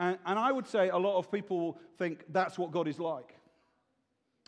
And, 0.00 0.18
and 0.24 0.38
I 0.38 0.50
would 0.50 0.66
say 0.66 0.88
a 0.88 0.96
lot 0.96 1.18
of 1.18 1.30
people 1.30 1.78
think 1.98 2.24
that's 2.30 2.58
what 2.58 2.72
God 2.72 2.88
is 2.88 2.98
like. 2.98 3.36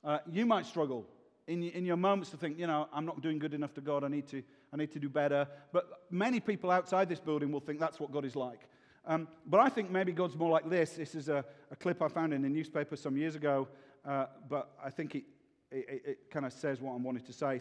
Uh, 0.03 0.19
you 0.33 0.47
might 0.47 0.65
struggle 0.65 1.07
in, 1.47 1.63
in 1.63 1.85
your 1.85 1.99
moments 1.99 2.31
to 2.31 2.39
think, 2.39 2.59
you 2.59 2.67
know, 2.67 2.89
I'm 2.91 3.05
not 3.05 3.21
doing 3.21 3.39
good 3.39 3.53
enough 3.53 3.75
to 3.75 3.83
God. 3.83 4.03
I 4.03 4.09
need 4.09 4.27
to, 4.29 4.43
I 4.73 4.79
need 4.79 4.91
to 4.93 4.99
do 4.99 5.11
better. 5.11 5.47
But 5.71 5.91
many 6.11 6.41
people 6.41 6.71
outside 6.71 7.09
this 7.11 7.21
building 7.21 7.53
will 7.53 7.61
think 7.61 7.79
that's 7.79 8.01
what 8.01 8.11
God 8.11 8.25
is 8.25 8.35
like. 8.35 8.61
Um, 9.05 9.29
but 9.45 9.61
I 9.61 9.69
think 9.69 9.91
maybe 9.91 10.13
God's 10.13 10.37
more 10.37 10.51
like 10.51 10.71
this. 10.71 10.93
This 10.95 11.15
is 11.15 11.29
a, 11.29 11.45
a 11.71 11.77
clip 11.77 12.01
I 12.01 12.09
found 12.09 12.33
in 12.33 12.47
a 12.47 12.49
newspaper 12.49 12.97
some 12.97 13.19
years 13.19 13.35
ago, 13.35 13.69
uh, 14.07 14.27
but 14.49 14.71
I 14.83 14.89
think 14.89 15.17
it, 15.17 15.25
it, 15.71 16.03
it 16.07 16.31
kind 16.31 16.47
of 16.47 16.55
says 16.55 16.81
what 16.81 16.95
I 16.95 16.97
wanted 16.97 17.27
to 17.27 17.33
say. 17.35 17.61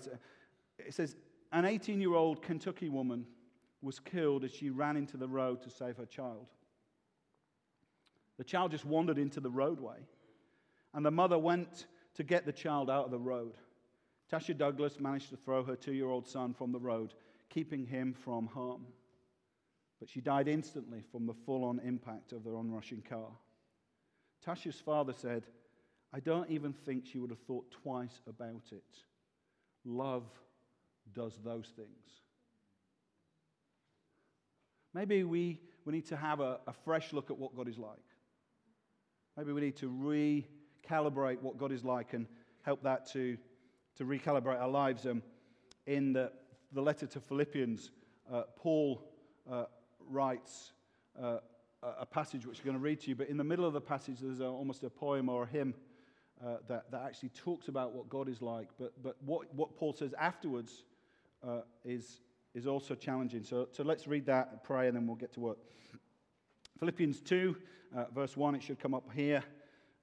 It 0.80 0.94
says, 0.94 1.18
An 1.52 1.66
18 1.66 2.00
year 2.00 2.14
old 2.14 2.42
Kentucky 2.42 2.88
woman 2.88 3.26
was 3.82 4.00
killed 4.00 4.46
as 4.46 4.54
she 4.54 4.70
ran 4.70 4.96
into 4.96 5.18
the 5.18 5.28
road 5.28 5.62
to 5.64 5.70
save 5.70 5.98
her 5.98 6.06
child. 6.06 6.48
The 8.38 8.44
child 8.44 8.72
just 8.72 8.86
wandered 8.86 9.18
into 9.18 9.40
the 9.40 9.50
roadway, 9.50 9.98
and 10.94 11.06
the 11.06 11.12
mother 11.12 11.38
went 11.38 11.86
to 12.16 12.24
get 12.24 12.46
the 12.46 12.52
child 12.52 12.90
out 12.90 13.06
of 13.06 13.12
the 13.12 13.20
road. 13.20 13.54
Tasha 14.32 14.58
Douglas 14.58 15.00
managed 15.00 15.30
to 15.30 15.38
throw 15.38 15.64
her 15.64 15.76
two 15.76 15.94
year 15.94 16.10
old 16.10 16.28
son 16.28 16.54
from 16.54 16.72
the 16.72 16.80
road, 16.80 17.14
keeping 17.50 17.86
him 17.86 18.14
from 18.14 18.48
harm. 18.48 18.86
But 20.00 20.10
she 20.10 20.22
died 20.22 20.48
instantly 20.48 21.04
from 21.12 21.28
the 21.28 21.34
full 21.46 21.64
on 21.64 21.80
impact 21.80 22.32
of 22.32 22.44
the 22.44 22.52
onrushing 22.52 23.04
car. 23.08 23.30
Tasha's 24.46 24.80
father 24.80 25.14
said, 25.14 25.44
I 26.14 26.20
don't 26.20 26.50
even 26.50 26.74
think 26.74 27.06
she 27.06 27.20
would 27.20 27.30
have 27.30 27.40
thought 27.40 27.70
twice 27.84 28.22
about 28.28 28.64
it. 28.72 28.84
Love 29.86 30.24
does 31.14 31.38
those 31.44 31.72
things. 31.76 31.88
Maybe 34.94 35.24
we, 35.24 35.60
we 35.86 35.94
need 35.94 36.06
to 36.08 36.18
have 36.18 36.40
a, 36.40 36.60
a 36.68 36.74
fresh 36.84 37.14
look 37.14 37.30
at 37.32 37.38
what 37.38 37.56
God 37.56 37.68
is 37.68 37.78
like. 37.78 38.00
Maybe 39.42 39.54
we 39.54 39.62
need 39.62 39.78
to 39.78 39.90
recalibrate 39.90 41.42
what 41.42 41.58
God 41.58 41.72
is 41.72 41.84
like 41.84 42.14
and 42.14 42.28
help 42.62 42.84
that 42.84 43.12
to, 43.14 43.40
to 43.98 44.06
recalibrate 44.06 44.62
our 44.62 44.70
lives. 44.70 45.08
Um, 45.08 45.24
in 45.88 46.14
the, 46.14 46.32
the 46.74 46.82
letter 46.84 47.08
to 47.08 47.20
Philippians, 47.20 47.90
uh, 48.32 48.44
Paul 48.56 49.04
uh, 49.52 49.64
writes 50.08 50.74
uh, 51.20 51.38
a 51.82 52.06
passage 52.06 52.46
which 52.46 52.60
I'm 52.60 52.66
going 52.66 52.78
to 52.78 52.84
read 52.84 53.00
to 53.00 53.10
you, 53.10 53.16
but 53.16 53.30
in 53.30 53.38
the 53.38 53.44
middle 53.44 53.66
of 53.66 53.74
the 53.74 53.82
passage, 53.82 54.18
there's 54.22 54.42
a, 54.42 54.46
almost 54.46 54.84
a 54.84 54.92
poem 54.92 55.28
or 55.28 55.46
a 55.46 55.48
hymn 55.48 55.74
uh, 56.46 56.58
that, 56.68 56.92
that 56.92 57.02
actually 57.04 57.30
talks 57.30 57.68
about 57.68 57.94
what 57.94 58.10
God 58.10 58.30
is 58.30 58.44
like. 58.44 58.68
But, 58.78 58.94
but 59.02 59.16
what, 59.26 59.52
what 59.56 59.76
Paul 59.76 59.94
says 59.94 60.14
afterwards 60.20 60.84
uh, 61.44 61.62
is, 61.84 62.20
is 62.54 62.68
also 62.68 62.94
challenging. 62.94 63.44
So, 63.44 63.70
so 63.72 63.82
let's 63.82 64.06
read 64.06 64.28
that 64.28 64.50
and 64.52 64.62
pray, 64.62 64.88
and 64.88 64.96
then 64.96 65.08
we'll 65.08 65.16
get 65.16 65.34
to 65.34 65.40
work. 65.40 65.58
Philippians 66.82 67.22
2, 67.22 67.56
uh, 67.96 68.06
verse 68.16 68.36
1, 68.36 68.56
it 68.56 68.64
should 68.64 68.80
come 68.80 68.96
up 68.96 69.08
here. 69.14 69.44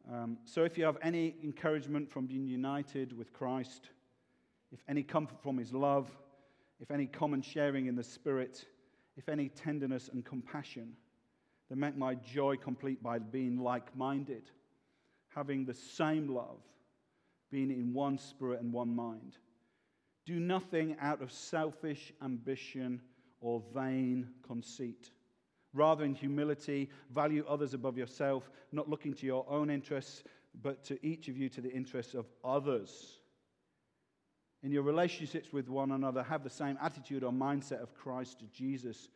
Um, 0.09 0.39
so 0.45 0.63
if 0.63 0.79
you 0.79 0.85
have 0.85 0.97
any 1.03 1.35
encouragement 1.43 2.09
from 2.09 2.27
being 2.27 2.47
united 2.47 3.19
with 3.19 3.33
Christ, 3.33 3.91
if 4.71 4.79
any 4.89 5.03
comfort 5.03 5.43
from 5.43 5.59
his 5.59 5.75
love, 5.75 6.09
if 6.79 6.93
any 6.93 7.07
common 7.07 7.43
sharing 7.43 7.87
in 7.87 7.97
the 7.97 8.05
Spirit, 8.05 8.65
if 9.17 9.29
any 9.29 9.49
tenderness 9.49 10.09
and 10.09 10.25
compassion, 10.25 10.93
then 11.69 11.81
make 11.81 11.97
my 11.97 12.15
joy 12.15 12.55
complete 12.55 13.03
by 13.03 13.19
being 13.19 13.59
like 13.59 13.97
minded, 13.97 14.49
having 15.35 15.65
the 15.65 15.75
same 15.75 16.33
love, 16.33 16.61
being 17.51 17.73
in 17.73 17.93
one 17.93 18.19
spirit 18.19 18.61
and 18.61 18.73
one 18.73 18.95
mind. 18.95 19.37
Do 20.27 20.39
nothing 20.39 20.97
out 21.01 21.23
of 21.23 21.33
selfish 21.33 22.13
ambition 22.23 23.01
or 23.41 23.65
vain 23.75 24.29
conceit. 24.47 25.11
Rather, 25.75 26.05
in 26.05 26.15
humility, 26.15 26.89
value 27.11 27.45
others 27.49 27.75
above 27.75 27.99
yourself, 27.99 28.51
not 28.73 28.89
looking 28.89 29.13
to 29.15 29.27
your 29.27 29.45
own 29.49 29.71
interests, 29.71 30.25
but 30.63 30.83
to 30.85 31.05
each 31.07 31.29
of 31.29 31.37
you 31.37 31.49
to 31.51 31.61
the 31.61 31.73
interests 31.73 32.15
of 32.15 32.27
others. 32.45 33.19
In 34.63 34.73
your 34.73 34.83
relationships 34.83 35.53
with 35.53 35.69
one 35.69 35.93
another, 35.93 36.23
have 36.23 36.43
the 36.43 36.51
same 36.51 36.79
attitude 36.83 37.23
or 37.23 37.33
mindset 37.33 37.83
of 37.83 37.95
Christ 37.95 38.43
Jesus, 38.53 39.11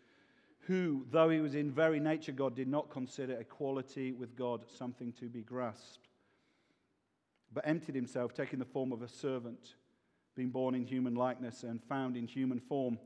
who, 0.60 1.04
though 1.10 1.30
he 1.30 1.40
was 1.40 1.54
in 1.54 1.72
very 1.72 1.98
nature 1.98 2.32
God, 2.32 2.54
did 2.54 2.68
not 2.68 2.90
consider 2.90 3.34
equality 3.40 4.12
with 4.12 4.36
God 4.36 4.64
something 4.68 5.12
to 5.14 5.28
be 5.28 5.42
grasped, 5.42 6.08
but 7.52 7.66
emptied 7.66 7.96
himself, 7.96 8.34
taking 8.34 8.60
the 8.60 8.64
form 8.64 8.92
of 8.92 9.02
a 9.02 9.08
servant, 9.08 9.74
being 10.36 10.50
born 10.50 10.74
in 10.74 10.84
human 10.84 11.14
likeness 11.14 11.64
and 11.64 11.82
found 11.82 12.16
in 12.16 12.26
human 12.26 12.60
form 12.60 12.98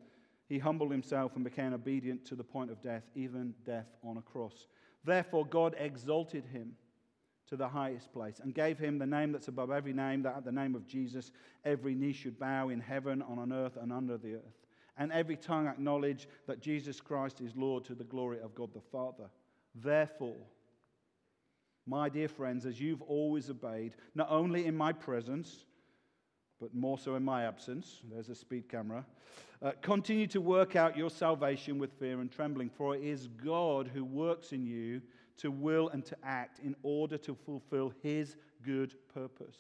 he 0.49 0.59
humbled 0.59 0.93
himself 0.93 1.35
and 1.35 1.45
became 1.45 1.73
obedient 1.73 2.25
to 2.27 2.35
the 2.35 2.45
point 2.45 2.71
of 2.71 2.83
death, 2.83 3.03
even 3.15 3.55
death 3.65 3.89
on 4.05 4.17
a 4.17 4.23
cross. 4.23 4.67
Therefore, 5.05 5.45
God 5.45 5.75
exalted 5.79 6.45
him 6.45 6.73
to 7.49 7.57
the 7.57 7.69
highest 7.69 8.13
place 8.13 8.41
and 8.43 8.55
gave 8.55 8.79
him 8.79 8.99
the 8.99 9.07
name 9.07 9.33
that's 9.33 9.49
above 9.49 9.71
every 9.71 9.93
name, 9.93 10.23
that 10.23 10.37
at 10.37 10.45
the 10.45 10.53
name 10.53 10.75
of 10.75 10.87
Jesus, 10.87 11.31
every 11.65 11.95
knee 11.95 12.13
should 12.13 12.39
bow 12.39 12.69
in 12.69 12.81
heaven, 12.81 13.23
on 13.23 13.53
earth, 13.53 13.77
and 13.81 13.93
under 13.93 14.17
the 14.19 14.35
earth, 14.35 14.67
and 14.99 15.13
every 15.13 15.37
tongue 15.37 15.67
acknowledge 15.67 16.29
that 16.47 16.61
Jesus 16.61 17.01
Christ 17.01 17.41
is 17.41 17.57
Lord 17.57 17.85
to 17.85 17.95
the 17.95 18.05
glory 18.05 18.41
of 18.41 18.55
God 18.55 18.71
the 18.75 18.81
Father. 18.81 19.31
Therefore, 19.75 20.37
my 21.87 22.09
dear 22.09 22.29
friends, 22.29 22.67
as 22.67 22.81
you've 22.81 23.03
always 23.03 23.49
obeyed, 23.49 23.95
not 24.15 24.29
only 24.31 24.67
in 24.67 24.77
my 24.77 24.93
presence, 24.93 25.65
but 26.61 26.75
more 26.75 26.99
so 26.99 27.15
in 27.15 27.25
my 27.25 27.45
absence. 27.45 28.01
There's 28.11 28.29
a 28.29 28.35
speed 28.35 28.69
camera. 28.69 29.05
Uh, 29.63 29.73
continue 29.81 30.27
to 30.29 30.41
work 30.41 30.77
out 30.77 30.97
your 30.97 31.11
salvation 31.11 31.79
with 31.79 31.93
fear 31.99 32.21
and 32.21 32.31
trembling, 32.31 32.71
for 32.71 32.95
it 32.95 33.03
is 33.03 33.29
God 33.29 33.91
who 33.93 34.05
works 34.05 34.53
in 34.53 34.67
you 34.67 35.01
to 35.39 35.51
will 35.51 35.89
and 35.91 36.05
to 36.05 36.17
act 36.25 36.61
in 36.61 36.75
order 36.83 37.19
to 37.19 37.35
fulfill 37.35 37.93
his 38.03 38.37
good 38.63 38.95
purpose. 39.13 39.57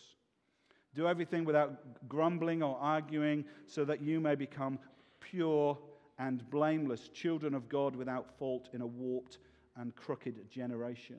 Do 0.94 1.06
everything 1.06 1.44
without 1.44 2.08
grumbling 2.08 2.62
or 2.62 2.78
arguing, 2.78 3.44
so 3.66 3.84
that 3.84 4.00
you 4.00 4.20
may 4.20 4.34
become 4.34 4.78
pure 5.20 5.78
and 6.18 6.48
blameless, 6.50 7.08
children 7.08 7.54
of 7.54 7.68
God 7.68 7.94
without 7.94 8.38
fault 8.38 8.70
in 8.72 8.80
a 8.80 8.86
warped 8.86 9.38
and 9.76 9.94
crooked 9.94 10.50
generation. 10.50 11.18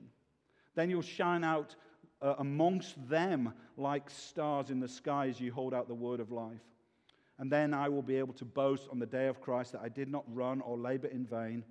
Then 0.74 0.90
you'll 0.90 1.02
shine 1.02 1.44
out 1.44 1.76
uh, 2.20 2.34
amongst 2.38 3.08
them 3.08 3.52
like 3.76 4.10
stars 4.10 4.70
in 4.70 4.80
the 4.80 4.88
sky 4.88 5.28
as 5.28 5.40
you 5.40 5.52
hold 5.52 5.72
out 5.72 5.88
the 5.88 5.94
word 5.94 6.20
of 6.20 6.32
life. 6.32 6.62
And 7.38 7.52
then 7.52 7.72
I 7.72 7.88
will 7.88 8.02
be 8.02 8.16
able 8.16 8.34
to 8.34 8.44
boast 8.44 8.88
on 8.90 8.98
the 8.98 9.06
day 9.06 9.28
of 9.28 9.40
Christ 9.40 9.72
that 9.72 9.82
I 9.82 9.88
did 9.88 10.08
not 10.08 10.24
run 10.26 10.60
or 10.60 10.76
labor 10.76 11.06
in 11.06 11.24
vain. 11.24 11.64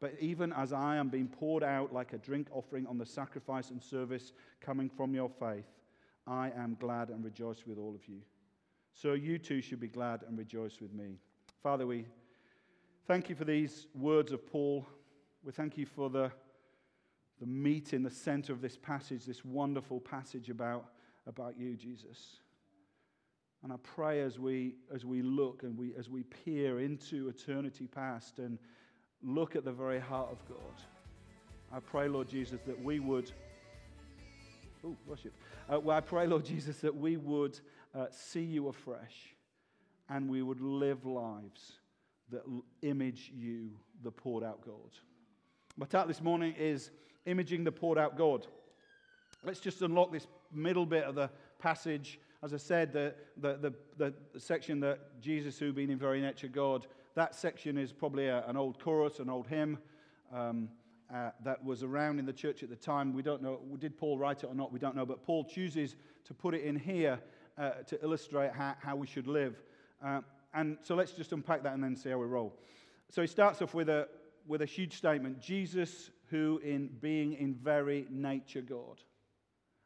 But 0.00 0.14
even 0.20 0.52
as 0.52 0.72
I 0.72 0.96
am 0.96 1.08
being 1.08 1.28
poured 1.28 1.62
out 1.62 1.92
like 1.92 2.12
a 2.12 2.18
drink 2.18 2.48
offering 2.50 2.86
on 2.86 2.98
the 2.98 3.06
sacrifice 3.06 3.70
and 3.70 3.80
service 3.80 4.32
coming 4.60 4.90
from 4.90 5.14
your 5.14 5.30
faith, 5.30 5.66
I 6.26 6.50
am 6.56 6.76
glad 6.80 7.10
and 7.10 7.24
rejoice 7.24 7.64
with 7.66 7.78
all 7.78 7.94
of 7.94 8.08
you. 8.08 8.20
So 8.92 9.12
you 9.12 9.38
too 9.38 9.60
should 9.60 9.80
be 9.80 9.88
glad 9.88 10.22
and 10.26 10.36
rejoice 10.36 10.80
with 10.80 10.92
me. 10.92 11.18
Father, 11.62 11.86
we 11.86 12.06
thank 13.06 13.28
you 13.28 13.34
for 13.34 13.44
these 13.44 13.86
words 13.94 14.32
of 14.32 14.46
Paul. 14.46 14.84
We 15.44 15.52
thank 15.52 15.78
you 15.78 15.86
for 15.86 16.10
the 16.10 16.32
the 17.44 17.50
meat 17.50 17.92
in 17.92 18.02
the 18.02 18.10
center 18.10 18.54
of 18.54 18.62
this 18.62 18.74
passage, 18.74 19.26
this 19.26 19.44
wonderful 19.44 20.00
passage 20.00 20.48
about, 20.48 20.86
about 21.26 21.58
you, 21.58 21.76
Jesus. 21.76 22.38
And 23.62 23.70
I 23.70 23.76
pray 23.82 24.22
as 24.22 24.38
we, 24.38 24.76
as 24.94 25.04
we 25.04 25.20
look 25.20 25.62
and 25.62 25.76
we, 25.76 25.92
as 25.98 26.08
we 26.08 26.22
peer 26.22 26.80
into 26.80 27.28
eternity 27.28 27.86
past 27.86 28.38
and 28.38 28.58
look 29.22 29.56
at 29.56 29.64
the 29.66 29.72
very 29.72 30.00
heart 30.00 30.30
of 30.32 30.38
God, 30.48 30.82
I 31.70 31.80
pray, 31.80 32.08
Lord 32.08 32.28
Jesus, 32.28 32.60
that 32.66 32.82
we 32.82 32.98
would. 32.98 33.30
Oh, 34.82 34.96
worship. 35.06 35.34
Uh, 35.70 35.80
well, 35.80 35.98
I 35.98 36.00
pray, 36.00 36.26
Lord 36.26 36.46
Jesus, 36.46 36.78
that 36.78 36.96
we 36.96 37.18
would 37.18 37.60
uh, 37.94 38.06
see 38.10 38.42
you 38.42 38.68
afresh 38.68 39.34
and 40.08 40.30
we 40.30 40.40
would 40.40 40.62
live 40.62 41.04
lives 41.04 41.72
that 42.30 42.44
image 42.80 43.30
you, 43.34 43.68
the 44.02 44.10
poured 44.10 44.44
out 44.44 44.64
God. 44.64 44.96
My 45.76 45.84
title 45.84 46.08
this 46.08 46.22
morning 46.22 46.54
is 46.58 46.90
imaging 47.26 47.64
the 47.64 47.72
poured 47.72 47.98
out 47.98 48.16
God. 48.16 48.46
Let's 49.44 49.60
just 49.60 49.82
unlock 49.82 50.12
this 50.12 50.26
middle 50.52 50.86
bit 50.86 51.04
of 51.04 51.14
the 51.14 51.30
passage. 51.58 52.18
As 52.42 52.52
I 52.52 52.58
said, 52.58 52.92
the, 52.92 53.14
the, 53.36 53.74
the, 53.98 54.14
the 54.32 54.40
section 54.40 54.80
that 54.80 55.20
Jesus, 55.20 55.58
who 55.58 55.72
being 55.72 55.90
in 55.90 55.98
very 55.98 56.20
nature 56.20 56.48
God, 56.48 56.86
that 57.14 57.34
section 57.34 57.78
is 57.78 57.92
probably 57.92 58.26
a, 58.26 58.44
an 58.46 58.56
old 58.56 58.78
chorus, 58.78 59.18
an 59.18 59.30
old 59.30 59.46
hymn 59.46 59.78
um, 60.32 60.68
uh, 61.14 61.30
that 61.44 61.64
was 61.64 61.82
around 61.82 62.18
in 62.18 62.26
the 62.26 62.32
church 62.32 62.62
at 62.62 62.70
the 62.70 62.76
time. 62.76 63.12
We 63.12 63.22
don't 63.22 63.42
know, 63.42 63.60
did 63.78 63.96
Paul 63.96 64.18
write 64.18 64.42
it 64.42 64.46
or 64.46 64.54
not? 64.54 64.72
We 64.72 64.78
don't 64.78 64.96
know, 64.96 65.06
but 65.06 65.22
Paul 65.22 65.44
chooses 65.44 65.96
to 66.24 66.34
put 66.34 66.54
it 66.54 66.62
in 66.64 66.76
here 66.76 67.20
uh, 67.56 67.70
to 67.86 68.02
illustrate 68.02 68.52
how, 68.52 68.74
how 68.80 68.96
we 68.96 69.06
should 69.06 69.26
live. 69.26 69.62
Uh, 70.04 70.20
and 70.54 70.76
so 70.82 70.94
let's 70.94 71.12
just 71.12 71.32
unpack 71.32 71.62
that 71.62 71.74
and 71.74 71.82
then 71.82 71.96
see 71.96 72.10
how 72.10 72.18
we 72.18 72.26
roll. 72.26 72.54
So 73.10 73.20
he 73.20 73.28
starts 73.28 73.62
off 73.62 73.74
with 73.74 73.88
a, 73.88 74.08
with 74.46 74.62
a 74.62 74.66
huge 74.66 74.96
statement 74.96 75.40
Jesus, 75.40 76.10
who 76.34 76.60
in 76.64 76.88
being 77.00 77.34
in 77.34 77.54
very 77.54 78.06
nature 78.10 78.60
God. 78.60 79.00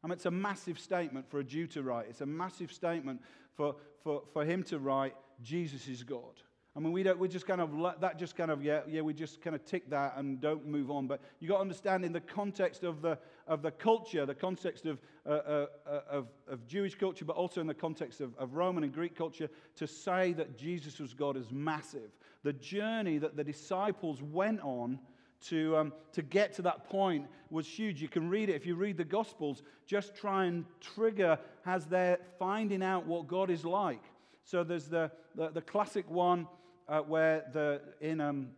I 0.02 0.06
mean, 0.06 0.14
it's 0.14 0.24
a 0.24 0.30
massive 0.30 0.78
statement 0.78 1.28
for 1.28 1.40
a 1.40 1.44
Jew 1.44 1.66
to 1.68 1.82
write. 1.82 2.06
It's 2.08 2.22
a 2.22 2.26
massive 2.26 2.72
statement 2.72 3.20
for, 3.54 3.76
for, 4.02 4.22
for 4.32 4.46
him 4.46 4.62
to 4.64 4.78
write, 4.78 5.14
Jesus 5.42 5.88
is 5.88 6.02
God. 6.02 6.40
I 6.74 6.80
mean, 6.80 6.92
we 6.92 7.02
don't, 7.02 7.18
we 7.18 7.28
just 7.28 7.46
kind 7.46 7.60
of 7.60 7.78
let 7.78 8.00
that 8.00 8.18
just 8.18 8.34
kind 8.34 8.50
of, 8.50 8.62
yeah, 8.62 8.80
yeah, 8.88 9.02
we 9.02 9.12
just 9.12 9.42
kind 9.42 9.54
of 9.54 9.64
tick 9.66 9.90
that 9.90 10.14
and 10.16 10.40
don't 10.40 10.64
move 10.66 10.90
on. 10.90 11.06
But 11.06 11.20
you've 11.38 11.50
got 11.50 11.56
to 11.56 11.60
understand 11.60 12.02
in 12.02 12.12
the 12.12 12.20
context 12.20 12.82
of 12.82 13.02
the, 13.02 13.18
of 13.46 13.60
the 13.60 13.72
culture, 13.72 14.24
the 14.24 14.34
context 14.34 14.86
of, 14.86 15.02
uh, 15.26 15.30
uh, 15.30 15.66
uh, 15.86 16.00
of, 16.08 16.28
of 16.48 16.66
Jewish 16.66 16.94
culture, 16.94 17.26
but 17.26 17.36
also 17.36 17.60
in 17.60 17.66
the 17.66 17.74
context 17.74 18.22
of, 18.22 18.34
of 18.38 18.54
Roman 18.54 18.84
and 18.84 18.94
Greek 18.94 19.14
culture, 19.14 19.50
to 19.76 19.86
say 19.86 20.32
that 20.34 20.56
Jesus 20.56 20.98
was 20.98 21.12
God 21.12 21.36
is 21.36 21.50
massive. 21.50 22.10
The 22.42 22.54
journey 22.54 23.18
that 23.18 23.36
the 23.36 23.44
disciples 23.44 24.22
went 24.22 24.60
on 24.62 24.98
to, 25.46 25.76
um, 25.76 25.92
to 26.12 26.22
get 26.22 26.52
to 26.54 26.62
that 26.62 26.88
point 26.88 27.26
was 27.50 27.66
huge. 27.66 28.02
You 28.02 28.08
can 28.08 28.28
read 28.28 28.48
it 28.48 28.54
if 28.54 28.66
you 28.66 28.74
read 28.74 28.96
the 28.96 29.04
Gospels, 29.04 29.62
just 29.86 30.14
try 30.14 30.44
and 30.46 30.64
trigger 30.80 31.38
as 31.64 31.86
they're 31.86 32.18
finding 32.38 32.82
out 32.82 33.06
what 33.06 33.26
God 33.26 33.50
is 33.50 33.64
like. 33.64 34.02
So 34.44 34.64
there's 34.64 34.86
the, 34.86 35.10
the, 35.34 35.50
the 35.50 35.60
classic 35.60 36.10
one 36.10 36.46
uh, 36.88 37.00
where 37.00 37.44
the, 37.52 37.80
in, 38.00 38.20
um, 38.20 38.48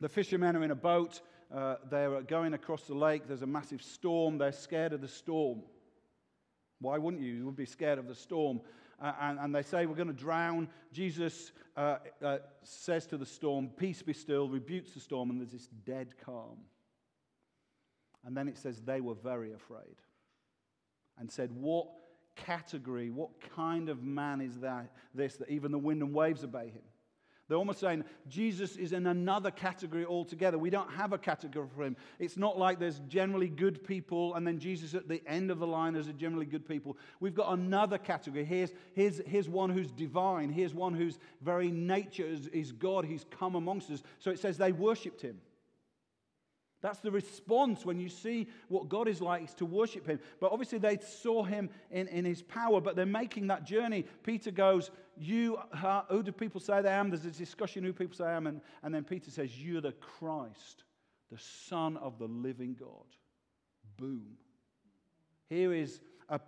the 0.00 0.08
fishermen 0.08 0.56
are 0.56 0.64
in 0.64 0.70
a 0.70 0.76
boat, 0.76 1.20
uh, 1.54 1.76
they're 1.90 2.22
going 2.22 2.54
across 2.54 2.84
the 2.84 2.94
lake, 2.94 3.26
there's 3.26 3.42
a 3.42 3.46
massive 3.46 3.82
storm, 3.82 4.38
they're 4.38 4.52
scared 4.52 4.92
of 4.92 5.00
the 5.00 5.08
storm. 5.08 5.62
Why 6.80 6.98
wouldn't 6.98 7.22
you? 7.22 7.32
You 7.32 7.46
would 7.46 7.56
be 7.56 7.66
scared 7.66 7.98
of 7.98 8.06
the 8.06 8.14
storm. 8.14 8.60
Uh, 9.00 9.12
and, 9.20 9.38
and, 9.38 9.54
they 9.54 9.62
say, 9.62 9.86
We're 9.86 9.94
going 9.94 10.08
to 10.08 10.14
drown. 10.14 10.68
Jesus 10.92 11.52
uh, 11.76 11.98
uh, 12.22 12.38
says 12.62 13.06
to 13.06 13.16
the 13.16 13.26
storm, 13.26 13.68
Peace 13.76 14.02
be 14.02 14.12
still, 14.12 14.48
rebukes 14.48 14.92
the 14.92 15.00
storm, 15.00 15.30
and 15.30 15.40
there's 15.40 15.52
this 15.52 15.68
dead 15.86 16.14
calm. 16.24 16.58
And 18.24 18.36
then 18.36 18.48
it 18.48 18.58
says, 18.58 18.80
They 18.80 19.00
were 19.00 19.14
very 19.14 19.52
afraid 19.52 19.96
and 21.18 21.30
said, 21.30 21.52
What 21.52 21.88
category, 22.36 23.10
what 23.10 23.30
kind 23.54 23.88
of 23.88 24.02
man 24.02 24.40
is 24.40 24.60
that, 24.60 24.92
this, 25.14 25.36
that 25.36 25.50
even 25.50 25.72
the 25.72 25.78
wind 25.78 26.02
and 26.02 26.14
waves 26.14 26.42
obey 26.42 26.68
him? 26.68 26.82
They're 27.48 27.56
almost 27.56 27.80
saying 27.80 28.04
Jesus 28.28 28.76
is 28.76 28.92
in 28.92 29.06
another 29.06 29.50
category 29.50 30.04
altogether. 30.04 30.58
We 30.58 30.68
don't 30.68 30.90
have 30.90 31.14
a 31.14 31.18
category 31.18 31.66
for 31.74 31.82
him. 31.82 31.96
It's 32.18 32.36
not 32.36 32.58
like 32.58 32.78
there's 32.78 33.00
generally 33.08 33.48
good 33.48 33.82
people 33.86 34.34
and 34.34 34.46
then 34.46 34.58
Jesus 34.58 34.92
at 34.94 35.08
the 35.08 35.22
end 35.26 35.50
of 35.50 35.58
the 35.58 35.66
line 35.66 35.96
as 35.96 36.08
a 36.08 36.12
generally 36.12 36.44
good 36.44 36.68
people. 36.68 36.98
We've 37.20 37.34
got 37.34 37.58
another 37.58 37.96
category. 37.96 38.44
Here's, 38.44 38.70
here's, 38.92 39.22
here's 39.26 39.48
one 39.48 39.70
who's 39.70 39.90
divine. 39.90 40.50
Here's 40.50 40.74
one 40.74 40.92
whose 40.92 41.18
very 41.40 41.70
nature 41.70 42.26
is, 42.26 42.48
is 42.48 42.70
God. 42.70 43.06
He's 43.06 43.24
come 43.30 43.54
amongst 43.54 43.90
us. 43.90 44.02
So 44.18 44.30
it 44.30 44.38
says 44.38 44.58
they 44.58 44.72
worshipped 44.72 45.22
him. 45.22 45.40
That's 46.80 47.00
the 47.00 47.10
response 47.10 47.84
when 47.84 47.98
you 47.98 48.08
see 48.08 48.46
what 48.68 48.88
God 48.88 49.08
is 49.08 49.20
like, 49.20 49.42
is 49.42 49.54
to 49.54 49.66
worship 49.66 50.06
Him. 50.06 50.20
But 50.40 50.52
obviously, 50.52 50.78
they 50.78 50.98
saw 50.98 51.42
Him 51.42 51.70
in, 51.90 52.06
in 52.06 52.24
His 52.24 52.42
power, 52.42 52.80
but 52.80 52.94
they're 52.94 53.04
making 53.04 53.48
that 53.48 53.64
journey. 53.64 54.04
Peter 54.22 54.52
goes, 54.52 54.92
You, 55.20 55.58
who 56.08 56.22
do 56.22 56.32
people 56.32 56.60
say 56.60 56.74
I 56.74 56.98
am? 56.98 57.10
There's 57.10 57.24
a 57.24 57.30
discussion 57.30 57.84
who 57.84 57.92
people 57.92 58.16
say 58.16 58.24
I 58.24 58.34
am. 58.34 58.46
And, 58.46 58.60
and 58.82 58.94
then 58.94 59.04
Peter 59.04 59.30
says, 59.30 59.58
You're 59.58 59.80
the 59.80 59.92
Christ, 59.92 60.84
the 61.30 61.38
Son 61.38 61.96
of 61.96 62.18
the 62.18 62.26
living 62.26 62.76
God. 62.78 63.06
Boom. 63.96 64.36
Here 65.48 65.72
is 65.72 66.00
a, 66.28 66.40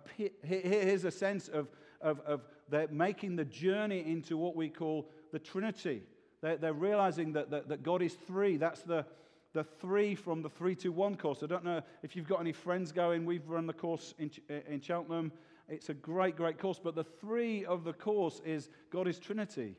here's 0.43 1.05
a 1.05 1.11
sense 1.11 1.47
of, 1.47 1.69
of, 2.01 2.19
of 2.21 2.41
they're 2.69 2.87
making 2.89 3.35
the 3.35 3.45
journey 3.45 4.03
into 4.05 4.37
what 4.37 4.55
we 4.55 4.69
call 4.69 5.09
the 5.31 5.39
Trinity. 5.39 6.03
They're, 6.41 6.57
they're 6.57 6.73
realizing 6.73 7.33
that, 7.33 7.51
that, 7.51 7.67
that 7.69 7.83
God 7.83 8.01
is 8.01 8.15
three. 8.27 8.57
That's 8.57 8.81
the 8.81 9.05
the 9.53 9.63
three 9.63 10.15
from 10.15 10.41
the 10.41 10.49
three 10.49 10.75
to 10.75 10.89
one 10.91 11.15
course. 11.15 11.43
I 11.43 11.47
don't 11.47 11.65
know 11.65 11.81
if 12.03 12.15
you've 12.15 12.27
got 12.27 12.39
any 12.39 12.53
friends 12.53 12.91
going. 12.91 13.25
We've 13.25 13.47
run 13.49 13.67
the 13.67 13.73
course 13.73 14.13
in, 14.17 14.31
in 14.67 14.79
Cheltenham. 14.81 15.31
It's 15.71 15.89
a 15.89 15.93
great, 15.93 16.35
great 16.35 16.59
course. 16.59 16.79
But 16.83 16.95
the 16.95 17.03
three 17.03 17.65
of 17.65 17.85
the 17.85 17.93
course 17.93 18.41
is 18.45 18.69
God 18.91 19.07
is 19.07 19.17
Trinity. 19.17 19.75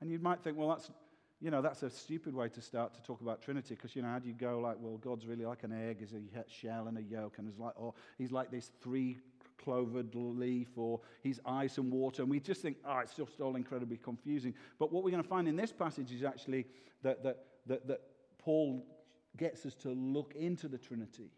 And 0.00 0.10
you 0.10 0.18
might 0.18 0.42
think, 0.42 0.56
well, 0.56 0.68
that's, 0.68 0.90
you 1.40 1.50
know, 1.52 1.62
that's 1.62 1.84
a 1.84 1.88
stupid 1.88 2.34
way 2.34 2.48
to 2.48 2.60
start 2.60 2.94
to 2.94 3.02
talk 3.02 3.20
about 3.20 3.40
Trinity 3.40 3.76
because, 3.76 3.94
you 3.94 4.02
know, 4.02 4.08
how 4.08 4.18
do 4.18 4.28
you 4.28 4.34
go 4.34 4.58
like, 4.58 4.76
well, 4.80 4.96
God's 4.98 5.26
really 5.26 5.44
like 5.44 5.62
an 5.62 5.72
egg, 5.72 6.02
is 6.02 6.12
a 6.12 6.50
shell 6.50 6.88
and 6.88 6.98
a 6.98 7.02
yolk, 7.02 7.38
and 7.38 7.48
it's 7.48 7.58
like, 7.58 7.74
or 7.76 7.94
he's 8.18 8.32
like 8.32 8.50
this 8.50 8.72
three 8.82 9.18
clovered 9.62 10.14
leaf, 10.14 10.76
or 10.76 11.00
he's 11.22 11.38
ice 11.46 11.78
and 11.78 11.92
water. 11.92 12.22
And 12.22 12.30
we 12.30 12.40
just 12.40 12.60
think, 12.60 12.76
oh, 12.84 12.98
it's 12.98 13.14
just 13.14 13.40
all 13.40 13.54
incredibly 13.54 13.96
confusing. 13.96 14.52
But 14.80 14.92
what 14.92 15.04
we're 15.04 15.12
going 15.12 15.22
to 15.22 15.28
find 15.28 15.46
in 15.46 15.54
this 15.54 15.72
passage 15.72 16.10
is 16.12 16.24
actually 16.24 16.66
that, 17.02 17.22
that, 17.22 17.44
that, 17.66 17.86
that 17.86 18.00
Paul 18.38 18.84
gets 19.36 19.64
us 19.64 19.74
to 19.76 19.90
look 19.90 20.34
into 20.34 20.66
the 20.66 20.78
Trinity. 20.78 21.30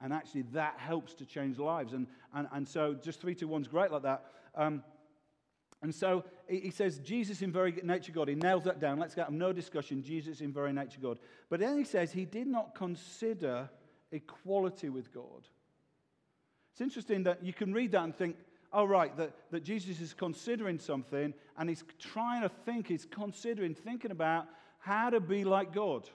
And 0.00 0.12
actually, 0.12 0.42
that 0.52 0.74
helps 0.78 1.14
to 1.14 1.26
change 1.26 1.58
lives. 1.58 1.92
And, 1.92 2.06
and, 2.34 2.48
and 2.52 2.68
so, 2.68 2.94
just 2.94 3.20
321 3.20 3.62
is 3.62 3.68
great 3.68 3.90
like 3.90 4.02
that. 4.02 4.24
Um, 4.54 4.82
and 5.82 5.94
so, 5.94 6.24
he 6.48 6.70
says, 6.70 6.98
Jesus 6.98 7.42
in 7.42 7.52
very 7.52 7.72
nature 7.82 8.12
God. 8.12 8.28
He 8.28 8.34
nails 8.34 8.64
that 8.64 8.80
down. 8.80 8.98
Let's 8.98 9.14
get 9.14 9.32
no 9.32 9.52
discussion. 9.52 10.02
Jesus 10.02 10.40
in 10.40 10.52
very 10.52 10.72
nature 10.72 11.00
God. 11.00 11.18
But 11.48 11.60
then 11.60 11.78
he 11.78 11.84
says, 11.84 12.12
he 12.12 12.24
did 12.24 12.46
not 12.46 12.74
consider 12.74 13.70
equality 14.12 14.88
with 14.88 15.12
God. 15.12 15.46
It's 16.72 16.80
interesting 16.80 17.22
that 17.22 17.42
you 17.42 17.54
can 17.54 17.72
read 17.72 17.92
that 17.92 18.04
and 18.04 18.14
think, 18.14 18.36
oh, 18.72 18.84
right, 18.84 19.16
that, 19.16 19.32
that 19.50 19.64
Jesus 19.64 20.00
is 20.00 20.12
considering 20.12 20.78
something 20.78 21.32
and 21.56 21.68
he's 21.68 21.84
trying 21.98 22.42
to 22.42 22.50
think, 22.50 22.88
he's 22.88 23.06
considering, 23.06 23.74
thinking 23.74 24.10
about 24.10 24.46
how 24.78 25.10
to 25.10 25.20
be 25.20 25.44
like 25.44 25.72
God, 25.72 26.08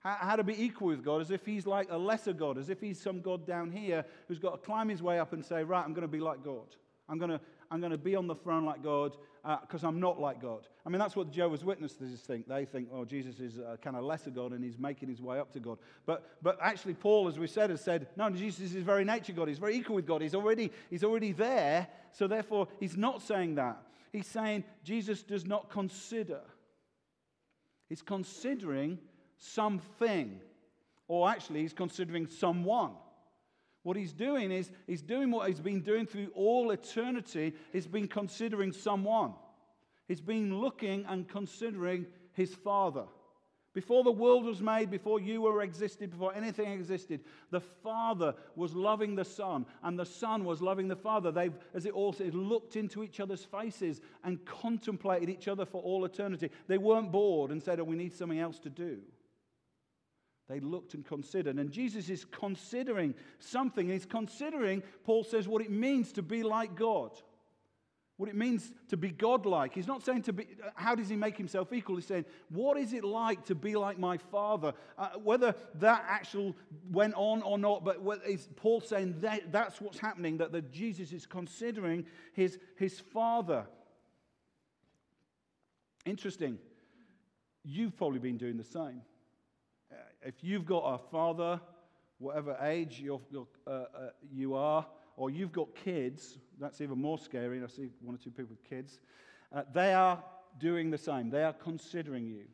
how, 0.00 0.36
to 0.36 0.44
be 0.44 0.62
equal 0.62 0.88
with 0.88 1.04
God, 1.04 1.20
as 1.20 1.30
if 1.30 1.44
he's 1.44 1.66
like 1.66 1.88
a 1.90 1.98
lesser 1.98 2.32
God, 2.32 2.56
as 2.56 2.70
if 2.70 2.80
he's 2.80 3.00
some 3.00 3.20
God 3.20 3.46
down 3.46 3.70
here 3.70 4.04
who's 4.28 4.38
got 4.38 4.52
to 4.52 4.58
climb 4.58 4.88
his 4.88 5.02
way 5.02 5.18
up 5.18 5.32
and 5.32 5.44
say, 5.44 5.64
right, 5.64 5.84
I'm 5.84 5.92
going 5.92 6.02
to 6.02 6.08
be 6.08 6.20
like 6.20 6.44
God. 6.44 6.76
I'm 7.08 7.18
going 7.18 7.30
to, 7.30 7.40
I'm 7.70 7.80
going 7.80 7.92
to 7.92 7.98
be 7.98 8.14
on 8.14 8.26
the 8.26 8.34
throne 8.34 8.64
like 8.64 8.82
God 8.82 9.16
because 9.62 9.82
uh, 9.82 9.88
I'm 9.88 9.98
not 9.98 10.20
like 10.20 10.40
God. 10.40 10.68
I 10.86 10.88
mean, 10.88 10.98
that's 10.98 11.16
what 11.16 11.28
the 11.28 11.32
Jehovah's 11.32 11.64
Witnesses 11.64 12.20
think. 12.20 12.46
They 12.46 12.64
think, 12.64 12.88
oh, 12.92 13.04
Jesus 13.04 13.40
is 13.40 13.58
a 13.58 13.78
kind 13.78 13.96
of 13.96 14.04
lesser 14.04 14.30
God 14.30 14.52
and 14.52 14.62
he's 14.62 14.78
making 14.78 15.08
his 15.08 15.20
way 15.20 15.38
up 15.38 15.52
to 15.54 15.60
God. 15.60 15.78
But, 16.06 16.28
but 16.42 16.58
actually, 16.62 16.94
Paul, 16.94 17.26
as 17.28 17.38
we 17.38 17.46
said, 17.46 17.70
has 17.70 17.80
said, 17.80 18.08
no, 18.16 18.30
Jesus 18.30 18.74
is 18.74 18.82
very 18.84 19.04
nature 19.04 19.32
God. 19.32 19.48
He's 19.48 19.58
very 19.58 19.76
equal 19.76 19.96
with 19.96 20.06
God. 20.06 20.22
He's 20.22 20.34
already, 20.34 20.70
he's 20.90 21.02
already 21.02 21.32
there. 21.32 21.88
So 22.12 22.26
therefore, 22.28 22.68
he's 22.78 22.96
not 22.96 23.22
saying 23.22 23.56
that. 23.56 23.78
He's 24.12 24.26
saying 24.26 24.64
Jesus 24.84 25.22
does 25.22 25.44
not 25.44 25.70
consider 25.70 26.40
He's 27.88 28.02
considering 28.02 28.98
something, 29.38 30.40
or 31.06 31.28
actually, 31.28 31.62
he's 31.62 31.72
considering 31.72 32.26
someone. 32.26 32.92
What 33.82 33.96
he's 33.96 34.12
doing 34.12 34.50
is 34.50 34.70
he's 34.86 35.02
doing 35.02 35.30
what 35.30 35.48
he's 35.48 35.60
been 35.60 35.80
doing 35.80 36.06
through 36.06 36.28
all 36.34 36.70
eternity. 36.72 37.54
He's 37.72 37.86
been 37.86 38.08
considering 38.08 38.72
someone. 38.72 39.32
He's 40.08 40.20
been 40.20 40.58
looking 40.58 41.04
and 41.06 41.28
considering 41.28 42.06
his 42.32 42.54
father. 42.54 43.04
Before 43.74 44.02
the 44.02 44.10
world 44.10 44.44
was 44.44 44.60
made, 44.60 44.90
before 44.90 45.20
you 45.20 45.42
were 45.42 45.62
existed, 45.62 46.10
before 46.10 46.34
anything 46.34 46.72
existed, 46.72 47.20
the 47.50 47.60
Father 47.60 48.34
was 48.56 48.74
loving 48.74 49.14
the 49.14 49.24
Son, 49.24 49.66
and 49.84 49.96
the 49.96 50.04
Son 50.04 50.44
was 50.44 50.60
loving 50.60 50.88
the 50.88 50.96
Father. 50.96 51.30
They've, 51.30 51.56
as 51.74 51.86
it 51.86 51.92
all 51.92 52.12
says, 52.12 52.34
looked 52.34 52.76
into 52.76 53.04
each 53.04 53.20
other's 53.20 53.44
faces 53.44 54.00
and 54.24 54.44
contemplated 54.44 55.28
each 55.28 55.48
other 55.48 55.64
for 55.64 55.80
all 55.82 56.04
eternity. 56.06 56.50
They 56.66 56.78
weren't 56.78 57.12
bored 57.12 57.52
and 57.52 57.62
said, 57.62 57.78
Oh, 57.78 57.84
we 57.84 57.94
need 57.94 58.14
something 58.14 58.40
else 58.40 58.58
to 58.60 58.70
do. 58.70 58.98
They 60.48 60.60
looked 60.60 60.94
and 60.94 61.04
considered. 61.04 61.56
And 61.56 61.70
Jesus 61.70 62.08
is 62.08 62.24
considering 62.24 63.14
something. 63.38 63.88
He's 63.88 64.06
considering, 64.06 64.82
Paul 65.04 65.24
says, 65.24 65.46
what 65.46 65.62
it 65.62 65.70
means 65.70 66.12
to 66.12 66.22
be 66.22 66.42
like 66.42 66.74
God 66.74 67.12
what 68.18 68.28
it 68.28 68.34
means 68.34 68.72
to 68.88 68.96
be 68.96 69.10
godlike. 69.10 69.72
He's 69.72 69.86
not 69.86 70.04
saying 70.04 70.22
to 70.22 70.32
be, 70.32 70.48
how 70.74 70.96
does 70.96 71.08
he 71.08 71.14
make 71.14 71.36
himself 71.36 71.72
equal? 71.72 71.94
He's 71.94 72.04
saying, 72.04 72.24
what 72.48 72.76
is 72.76 72.92
it 72.92 73.04
like 73.04 73.44
to 73.44 73.54
be 73.54 73.76
like 73.76 73.96
my 73.96 74.16
father? 74.16 74.74
Uh, 74.98 75.10
whether 75.22 75.54
that 75.76 76.04
actual 76.06 76.56
went 76.90 77.14
on 77.14 77.42
or 77.42 77.58
not, 77.58 77.84
but 77.84 78.00
is 78.26 78.48
Paul 78.56 78.80
saying 78.80 79.20
that, 79.20 79.52
that's 79.52 79.80
what's 79.80 80.00
happening, 80.00 80.38
that, 80.38 80.50
that 80.50 80.72
Jesus 80.72 81.12
is 81.12 81.26
considering 81.26 82.06
his, 82.32 82.58
his 82.76 82.98
father. 82.98 83.66
Interesting. 86.04 86.58
You've 87.62 87.96
probably 87.96 88.18
been 88.18 88.36
doing 88.36 88.56
the 88.56 88.64
same. 88.64 89.02
If 90.22 90.42
you've 90.42 90.66
got 90.66 90.80
a 90.80 90.98
father, 90.98 91.60
whatever 92.18 92.56
age 92.62 93.00
you're, 93.00 93.20
you're, 93.30 93.46
uh, 93.66 93.70
uh 93.70 93.84
you 94.32 94.54
are, 94.54 94.86
or 95.16 95.30
you've 95.30 95.52
got 95.52 95.74
kids, 95.74 96.38
that's 96.60 96.80
even 96.80 97.00
more 97.00 97.18
scary. 97.18 97.62
I 97.62 97.66
see 97.66 97.88
one 98.00 98.14
or 98.14 98.18
two 98.18 98.30
people 98.30 98.50
with 98.50 98.64
kids. 98.68 99.00
Uh, 99.52 99.62
they 99.72 99.92
are 99.92 100.22
doing 100.58 100.90
the 100.90 100.98
same. 100.98 101.30
They 101.30 101.42
are 101.42 101.52
considering 101.52 102.28
you. 102.28 102.44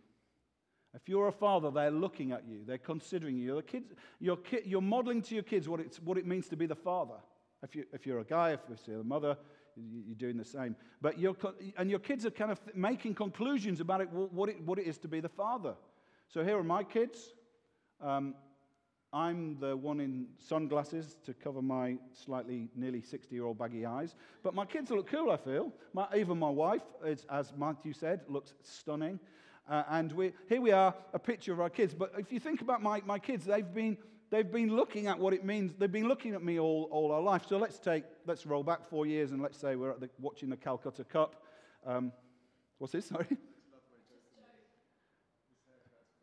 If 0.95 1.09
you're 1.09 1.29
a 1.29 1.33
father, 1.33 1.71
they're 1.71 1.91
looking 1.91 2.33
at 2.33 2.47
you. 2.47 2.61
They're 2.65 2.79
considering 2.79 3.37
you. 3.37 3.55
You're, 3.55 3.63
kids, 3.63 3.93
you're, 4.21 4.37
ki- 4.37 4.63
you're 4.65 4.81
modeling 4.81 5.23
to 5.23 5.35
your 5.35 5.43
kids 5.43 5.69
what, 5.69 5.81
it's, 5.81 6.01
what 6.01 6.17
it 6.17 6.27
means 6.27 6.49
to 6.49 6.57
be 6.57 6.67
the 6.67 6.77
father. 6.77 7.17
If, 7.63 7.75
you, 7.75 7.85
if 7.93 8.07
you're 8.07 8.21
a 8.21 8.25
guy, 8.25 8.53
if 8.53 8.61
you're 8.87 9.01
a 9.01 9.05
mother, 9.05 9.37
you're 9.77 10.15
doing 10.15 10.37
the 10.37 10.45
same. 10.45 10.77
But 11.03 11.19
you're, 11.19 11.37
and 11.77 11.91
your 11.91 11.99
kids 11.99 12.25
are 12.25 12.31
kind 12.31 12.53
of 12.53 12.61
making 12.75 13.15
conclusions 13.15 13.81
about 13.81 14.03
it, 14.03 14.11
what, 14.11 14.49
it, 14.49 14.63
what 14.63 14.79
it 14.79 14.87
is 14.87 14.99
to 14.99 15.09
be 15.09 15.21
the 15.21 15.29
father. 15.29 15.75
So 16.29 16.45
here 16.45 16.59
are 16.59 16.65
my 16.65 16.85
kids. 16.85 17.34
Um, 18.05 18.35
I'm 19.15 19.57
the 19.61 19.77
one 19.77 20.01
in 20.01 20.27
sunglasses 20.39 21.17
to 21.25 21.33
cover 21.33 21.63
my 21.63 21.97
slightly 22.13 22.69
nearly 22.75 23.01
60 23.01 23.35
year 23.35 23.47
old 23.47 23.59
baggy 23.59 23.87
eyes. 23.87 24.15
But 24.43 24.55
my 24.55 24.67
kids 24.67 24.91
look 24.91 25.07
cool, 25.07 25.31
I 25.31 25.37
feel. 25.37 25.73
My, 25.95 26.07
even 26.15 26.39
my 26.39 26.51
wife, 26.51 26.83
is, 27.05 27.25
as 27.31 27.53
Matthew 27.57 27.93
said, 27.93 28.23
looks 28.29 28.55
stunning. 28.63 29.21
Uh, 29.69 29.85
and 29.89 30.13
we, 30.13 30.33
here 30.49 30.61
we 30.61 30.73
are, 30.73 30.95
a 31.15 31.19
picture 31.19 31.53
of 31.53 31.61
our 31.61 31.71
kids. 31.71 31.95
But 31.95 32.13
if 32.19 32.31
you 32.33 32.41
think 32.41 32.61
about 32.61 32.83
my, 32.83 33.01
my 33.07 33.19
kids, 33.19 33.47
they've 33.47 33.73
been, 33.73 33.97
they've 34.31 34.51
been 34.51 34.75
looking 34.75 35.07
at 35.07 35.19
what 35.19 35.33
it 35.33 35.45
means. 35.45 35.73
They've 35.79 35.91
been 35.91 36.09
looking 36.09 36.35
at 36.35 36.43
me 36.43 36.59
all, 36.59 36.89
all 36.91 37.13
our 37.13 37.23
life. 37.23 37.45
So 37.49 37.57
let's 37.57 37.79
take, 37.79 38.05
let's 38.27 38.45
roll 38.45 38.65
back 38.65 38.85
four 38.85 39.07
years 39.07 39.31
and 39.31 39.41
let's 39.41 39.59
say 39.59 39.77
we're 39.77 39.97
the, 39.97 40.11
watching 40.21 40.51
the 40.51 40.57
Calcutta 40.57 41.05
Cup. 41.05 41.43
Um, 41.87 42.13
what's 42.79 42.93
this? 42.93 43.07
Sorry. 43.09 43.39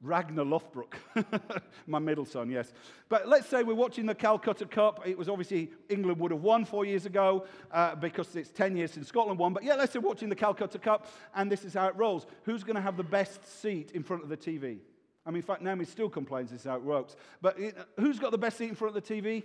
Ragnar 0.04 0.44
Lothbrok, 0.44 0.96
my 1.88 2.00
middle 2.00 2.26
son, 2.26 2.50
yes. 2.50 2.74
But 3.08 3.28
let's 3.28 3.48
say 3.48 3.62
we're 3.62 3.76
watching 3.76 4.08
the 4.08 4.16
Calcutta 4.16 4.66
Cup. 4.66 5.02
It 5.06 5.16
was 5.16 5.30
obviously 5.30 5.72
England 5.90 6.20
would 6.20 6.32
have 6.32 6.42
won 6.42 6.66
four 6.66 6.86
years 6.86 7.06
ago 7.06 7.46
uh, 7.72 7.96
because 7.96 8.36
it's 8.36 8.50
10 8.50 8.76
years 8.76 8.92
since 8.92 9.08
Scotland 9.08 9.38
won. 9.38 9.54
But 9.54 9.64
yeah, 9.64 9.76
let's 9.76 9.94
say 9.94 10.00
we're 10.00 10.10
watching 10.10 10.30
the 10.30 10.36
Calcutta 10.36 10.80
Cup, 10.80 11.08
and 11.36 11.52
this 11.52 11.64
is 11.64 11.76
how 11.76 11.88
it 11.88 11.96
rolls. 11.96 12.26
Who's 12.44 12.64
going 12.64 12.78
to 12.78 12.82
have 12.82 12.98
the 12.98 13.04
best 13.04 13.62
seat 13.62 13.92
in 13.92 14.02
front 14.02 14.24
of 14.24 14.30
the 14.30 14.38
TV? 14.38 14.80
I 15.24 15.30
mean, 15.30 15.38
in 15.38 15.44
fact, 15.44 15.62
Naomi 15.62 15.86
still 15.86 16.10
complains 16.10 16.50
this 16.50 16.62
is 16.62 16.66
how 16.66 16.78
it 16.78 16.84
works. 16.84 17.16
But 17.40 17.60
it, 17.60 17.78
who's 18.00 18.18
got 18.18 18.32
the 18.32 18.40
best 18.40 18.58
seat 18.58 18.70
in 18.70 18.76
front 18.76 18.98
of 18.98 19.04
the 19.04 19.14
TV? 19.14 19.44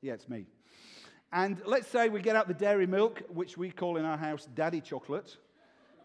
Yeah, 0.00 0.14
it's 0.14 0.30
me. 0.30 0.46
And 1.30 1.60
let's 1.66 1.88
say 1.88 2.08
we 2.08 2.22
get 2.22 2.36
out 2.36 2.48
the 2.48 2.54
dairy 2.54 2.86
milk, 2.86 3.22
which 3.28 3.58
we 3.58 3.70
call 3.70 3.98
in 3.98 4.06
our 4.06 4.16
house 4.16 4.48
daddy 4.54 4.80
chocolate 4.80 5.36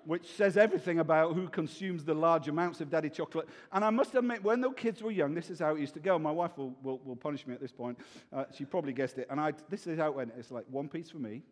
which 0.05 0.27
says 0.35 0.57
everything 0.57 0.99
about 0.99 1.33
who 1.33 1.47
consumes 1.47 2.03
the 2.03 2.13
large 2.13 2.47
amounts 2.47 2.81
of 2.81 2.89
daddy 2.89 3.09
chocolate. 3.09 3.47
And 3.71 3.83
I 3.83 3.89
must 3.89 4.15
admit, 4.15 4.43
when 4.43 4.61
the 4.61 4.71
kids 4.71 5.01
were 5.01 5.11
young, 5.11 5.33
this 5.33 5.49
is 5.49 5.59
how 5.59 5.75
it 5.75 5.79
used 5.79 5.93
to 5.95 5.99
go. 5.99 6.17
My 6.17 6.31
wife 6.31 6.57
will, 6.57 6.75
will, 6.83 6.99
will 7.03 7.15
punish 7.15 7.45
me 7.47 7.53
at 7.53 7.61
this 7.61 7.71
point. 7.71 7.97
Uh, 8.33 8.45
she 8.53 8.65
probably 8.65 8.93
guessed 8.93 9.17
it. 9.17 9.27
And 9.29 9.39
I, 9.39 9.53
this 9.69 9.87
is 9.87 9.97
how 9.97 10.07
it 10.07 10.15
went. 10.15 10.33
It's 10.37 10.51
like 10.51 10.65
one 10.69 10.87
piece 10.87 11.09
for 11.09 11.19
me, 11.19 11.43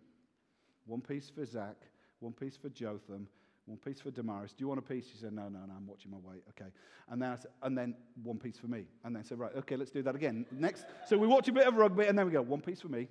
one 0.85 1.01
piece 1.01 1.29
for 1.29 1.45
Zach, 1.45 1.75
one 2.19 2.33
piece 2.33 2.57
for 2.57 2.69
Jotham, 2.69 3.27
One 3.69 3.77
piece 3.77 4.01
for 4.01 4.09
Damaris. 4.09 4.53
Do 4.53 4.63
you 4.63 4.67
want 4.67 4.79
a 4.79 4.81
piece? 4.81 5.05
She 5.11 5.17
said, 5.19 5.31
No, 5.31 5.43
no, 5.43 5.59
no, 5.59 5.73
I'm 5.77 5.85
watching 5.85 6.09
my 6.09 6.17
weight. 6.17 6.41
Okay. 6.49 6.71
And 7.07 7.21
then, 7.21 7.37
said, 7.39 7.51
and 7.61 7.77
then 7.77 7.93
one 8.23 8.39
piece 8.39 8.57
for 8.57 8.65
me. 8.65 8.85
And 9.03 9.15
then 9.15 9.21
I 9.23 9.27
said, 9.27 9.37
Right, 9.37 9.51
okay, 9.57 9.75
let's 9.75 9.91
do 9.91 10.01
that 10.01 10.15
again. 10.15 10.47
Next. 10.51 10.85
So 11.05 11.19
we 11.19 11.27
watch 11.27 11.47
a 11.49 11.51
bit 11.51 11.67
of 11.67 11.75
rugby, 11.75 12.07
and 12.07 12.17
then 12.17 12.25
we 12.25 12.31
go, 12.31 12.41
One 12.41 12.61
piece 12.61 12.81
for 12.81 12.87
me, 12.87 13.07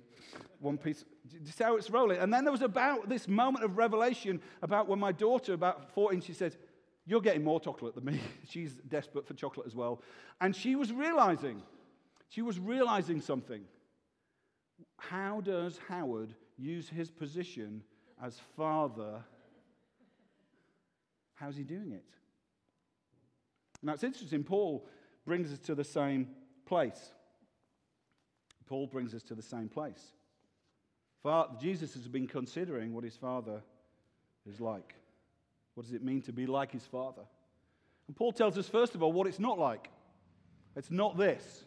one 0.59 0.77
piece. 0.77 1.05
See 1.45 1.63
how 1.63 1.77
it's 1.77 1.89
rolling? 1.89 2.17
And 2.17 2.33
then 2.33 2.43
there 2.43 2.51
was 2.51 2.61
about 2.61 3.07
this 3.07 3.25
moment 3.25 3.63
of 3.63 3.77
revelation 3.77 4.41
about 4.61 4.89
when 4.89 4.99
my 4.99 5.13
daughter, 5.13 5.53
about 5.53 5.93
14, 5.93 6.19
she 6.19 6.33
said, 6.33 6.57
You're 7.05 7.21
getting 7.21 7.45
more 7.45 7.61
chocolate 7.61 7.95
than 7.95 8.03
me. 8.03 8.19
She's 8.49 8.73
desperate 8.89 9.25
for 9.25 9.35
chocolate 9.35 9.65
as 9.65 9.75
well. 9.75 10.01
And 10.41 10.53
she 10.53 10.75
was 10.75 10.91
realizing, 10.91 11.61
she 12.27 12.41
was 12.41 12.59
realizing 12.59 13.21
something. 13.21 13.61
How 14.97 15.39
does 15.39 15.79
Howard 15.87 16.35
use 16.57 16.89
his 16.89 17.09
position 17.09 17.81
as 18.21 18.41
father? 18.57 19.23
How's 21.39 21.55
he 21.55 21.63
doing 21.63 21.93
it? 21.93 22.03
Now 23.81 23.93
it's 23.93 24.03
interesting, 24.03 24.43
Paul 24.43 24.85
brings 25.25 25.53
us 25.53 25.59
to 25.59 25.75
the 25.75 25.85
same 25.85 26.27
place. 26.65 27.13
Paul 28.67 28.87
brings 28.87 29.15
us 29.15 29.23
to 29.23 29.35
the 29.35 29.41
same 29.41 29.69
place. 29.69 30.03
Father, 31.23 31.53
Jesus 31.59 31.93
has 31.93 32.07
been 32.07 32.27
considering 32.27 32.93
what 32.93 33.03
his 33.03 33.15
father 33.15 33.61
is 34.47 34.59
like. 34.59 34.95
What 35.75 35.85
does 35.85 35.93
it 35.93 36.03
mean 36.03 36.21
to 36.23 36.33
be 36.33 36.45
like 36.45 36.71
his 36.71 36.85
father? 36.85 37.23
And 38.07 38.15
Paul 38.15 38.31
tells 38.31 38.57
us, 38.57 38.67
first 38.67 38.95
of 38.95 39.01
all, 39.01 39.13
what 39.13 39.27
it's 39.27 39.39
not 39.39 39.57
like. 39.57 39.89
It's 40.75 40.91
not 40.91 41.17
this. 41.17 41.63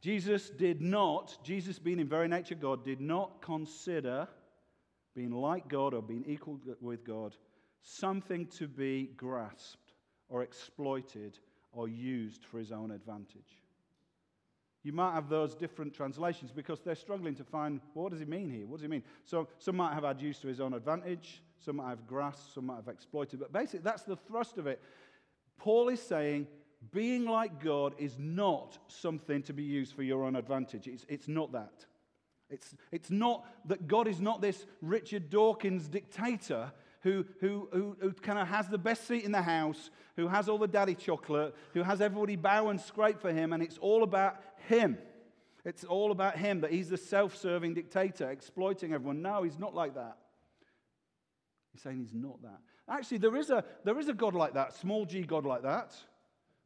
Jesus 0.00 0.50
did 0.50 0.82
not, 0.82 1.38
Jesus 1.42 1.78
being 1.78 2.00
in 2.00 2.08
very 2.08 2.28
nature 2.28 2.54
God, 2.54 2.84
did 2.84 3.00
not 3.00 3.40
consider 3.40 4.28
being 5.14 5.30
like 5.30 5.68
God 5.68 5.94
or 5.94 6.02
being 6.02 6.24
equal 6.26 6.60
with 6.80 7.04
God 7.04 7.34
something 7.84 8.46
to 8.46 8.66
be 8.66 9.10
grasped 9.16 9.92
or 10.28 10.42
exploited 10.42 11.38
or 11.72 11.86
used 11.86 12.44
for 12.44 12.58
his 12.58 12.72
own 12.72 12.90
advantage. 12.90 13.62
You 14.82 14.92
might 14.92 15.14
have 15.14 15.28
those 15.28 15.54
different 15.54 15.94
translations 15.94 16.50
because 16.50 16.80
they're 16.80 16.94
struggling 16.94 17.34
to 17.36 17.44
find 17.44 17.80
well, 17.94 18.04
what 18.04 18.12
does 18.12 18.20
he 18.20 18.26
mean 18.26 18.50
here? 18.50 18.66
What 18.66 18.76
does 18.76 18.82
he 18.82 18.88
mean? 18.88 19.02
So 19.24 19.48
some 19.58 19.76
might 19.76 19.94
have 19.94 20.04
had 20.04 20.20
use 20.20 20.38
to 20.40 20.48
his 20.48 20.60
own 20.60 20.74
advantage, 20.74 21.42
some 21.58 21.76
might 21.76 21.90
have 21.90 22.06
grasped, 22.06 22.54
some 22.54 22.66
might 22.66 22.76
have 22.76 22.88
exploited. 22.88 23.40
But 23.40 23.52
basically, 23.52 23.80
that's 23.80 24.02
the 24.02 24.16
thrust 24.16 24.58
of 24.58 24.66
it. 24.66 24.82
Paul 25.58 25.88
is 25.88 26.00
saying 26.00 26.46
being 26.92 27.24
like 27.24 27.62
God 27.62 27.94
is 27.98 28.18
not 28.18 28.78
something 28.88 29.42
to 29.44 29.52
be 29.52 29.62
used 29.62 29.94
for 29.94 30.02
your 30.02 30.24
own 30.24 30.36
advantage. 30.36 30.86
It's, 30.86 31.06
it's 31.08 31.28
not 31.28 31.52
that. 31.52 31.86
It's, 32.50 32.74
it's 32.92 33.10
not 33.10 33.46
that 33.66 33.88
God 33.88 34.06
is 34.06 34.20
not 34.20 34.42
this 34.42 34.66
Richard 34.82 35.30
Dawkins 35.30 35.88
dictator 35.88 36.72
who, 37.04 37.24
who, 37.40 37.68
who, 37.72 37.96
who 38.00 38.12
kind 38.14 38.38
of 38.38 38.48
has 38.48 38.66
the 38.66 38.78
best 38.78 39.06
seat 39.06 39.24
in 39.24 39.30
the 39.30 39.42
house, 39.42 39.90
who 40.16 40.26
has 40.26 40.48
all 40.48 40.58
the 40.58 40.66
daddy 40.66 40.94
chocolate, 40.94 41.54
who 41.74 41.82
has 41.82 42.00
everybody 42.00 42.34
bow 42.34 42.68
and 42.68 42.80
scrape 42.80 43.20
for 43.20 43.32
him, 43.32 43.52
and 43.52 43.62
it's 43.62 43.78
all 43.78 44.02
about 44.02 44.36
him. 44.66 44.98
It's 45.66 45.84
all 45.84 46.10
about 46.10 46.36
him, 46.36 46.62
that 46.62 46.72
he's 46.72 46.88
the 46.88 46.96
self 46.96 47.36
serving 47.36 47.74
dictator 47.74 48.30
exploiting 48.30 48.92
everyone. 48.92 49.22
No, 49.22 49.42
he's 49.42 49.58
not 49.58 49.74
like 49.74 49.94
that. 49.94 50.16
He's 51.72 51.82
saying 51.82 51.98
he's 51.98 52.14
not 52.14 52.40
that. 52.42 52.58
Actually, 52.88 53.18
there 53.18 53.36
is 53.36 53.50
a, 53.50 53.64
there 53.84 53.98
is 53.98 54.08
a 54.08 54.14
God 54.14 54.34
like 54.34 54.54
that, 54.54 54.74
small 54.74 55.04
g 55.04 55.22
God 55.22 55.44
like 55.44 55.62
that. 55.62 55.94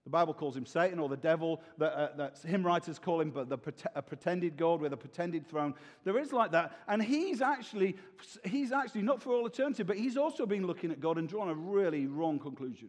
The 0.09 0.13
Bible 0.13 0.33
calls 0.33 0.57
him 0.57 0.65
Satan 0.65 0.99
or 1.01 1.11
the 1.11 1.19
devil. 1.19 1.61
That, 1.77 1.93
uh, 1.93 2.09
that 2.17 2.39
hymn 2.39 2.65
writers 2.65 2.99
call 2.99 3.21
him 3.21 3.29
but 3.31 3.51
the, 3.51 3.59
a 3.95 4.01
pretended 4.01 4.57
God 4.57 4.81
with 4.81 4.95
a 4.95 4.97
pretended 4.97 5.47
throne. 5.47 5.75
There 6.05 6.19
is 6.19 6.33
like 6.33 6.51
that. 6.53 6.79
And 6.89 7.03
he's 7.03 7.43
actually, 7.43 7.95
he's 8.43 8.73
actually, 8.73 9.03
not 9.03 9.23
for 9.23 9.35
all 9.35 9.47
eternity, 9.47 9.83
but 9.83 9.99
he's 9.99 10.17
also 10.17 10.47
been 10.47 10.67
looking 10.67 10.91
at 10.91 10.99
God 10.99 11.19
and 11.19 11.29
drawn 11.29 11.51
a 11.51 11.55
really 11.55 12.07
wrong 12.07 12.39
conclusion. 12.39 12.89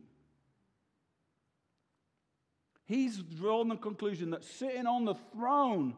He's 2.85 3.17
drawn 3.17 3.67
the 3.67 3.75
conclusion 3.75 4.29
that 4.29 4.45
sitting 4.45 4.87
on 4.87 5.03
the 5.03 5.15
throne 5.33 5.97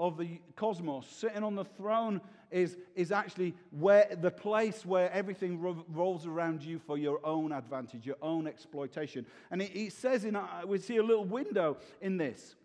of 0.00 0.16
the 0.16 0.40
cosmos, 0.56 1.06
sitting 1.06 1.44
on 1.44 1.54
the 1.54 1.64
throne 1.64 2.22
is, 2.50 2.78
is 2.96 3.12
actually 3.12 3.54
where 3.70 4.08
the 4.18 4.30
place 4.30 4.84
where 4.84 5.12
everything 5.12 5.60
ro- 5.60 5.84
rolls 5.92 6.26
around 6.26 6.62
you 6.62 6.78
for 6.78 6.96
your 6.96 7.20
own 7.22 7.52
advantage, 7.52 8.06
your 8.06 8.16
own 8.22 8.46
exploitation. 8.46 9.26
And 9.50 9.60
it 9.60 9.92
says 9.92 10.24
in, 10.24 10.36
uh, 10.36 10.62
we 10.66 10.78
see 10.78 10.96
a 10.96 11.02
little 11.02 11.26
window 11.26 11.76
in 12.00 12.16
this. 12.16 12.56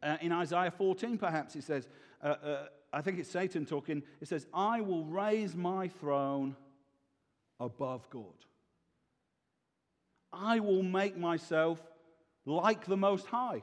Uh, 0.00 0.18
in 0.20 0.30
Isaiah 0.30 0.70
14, 0.70 1.18
perhaps, 1.18 1.56
it 1.56 1.64
says, 1.64 1.88
uh, 2.22 2.26
uh, 2.26 2.66
I 2.92 3.02
think 3.02 3.18
it's 3.18 3.28
Satan 3.28 3.66
talking, 3.66 4.00
it 4.20 4.28
says, 4.28 4.46
I 4.54 4.82
will 4.82 5.04
raise 5.04 5.56
my 5.56 5.88
throne 5.88 6.54
above 7.58 8.08
God. 8.08 8.22
I 10.32 10.60
will 10.60 10.84
make 10.84 11.18
myself 11.18 11.82
like 12.46 12.86
the 12.86 12.96
Most 12.96 13.26
High. 13.26 13.62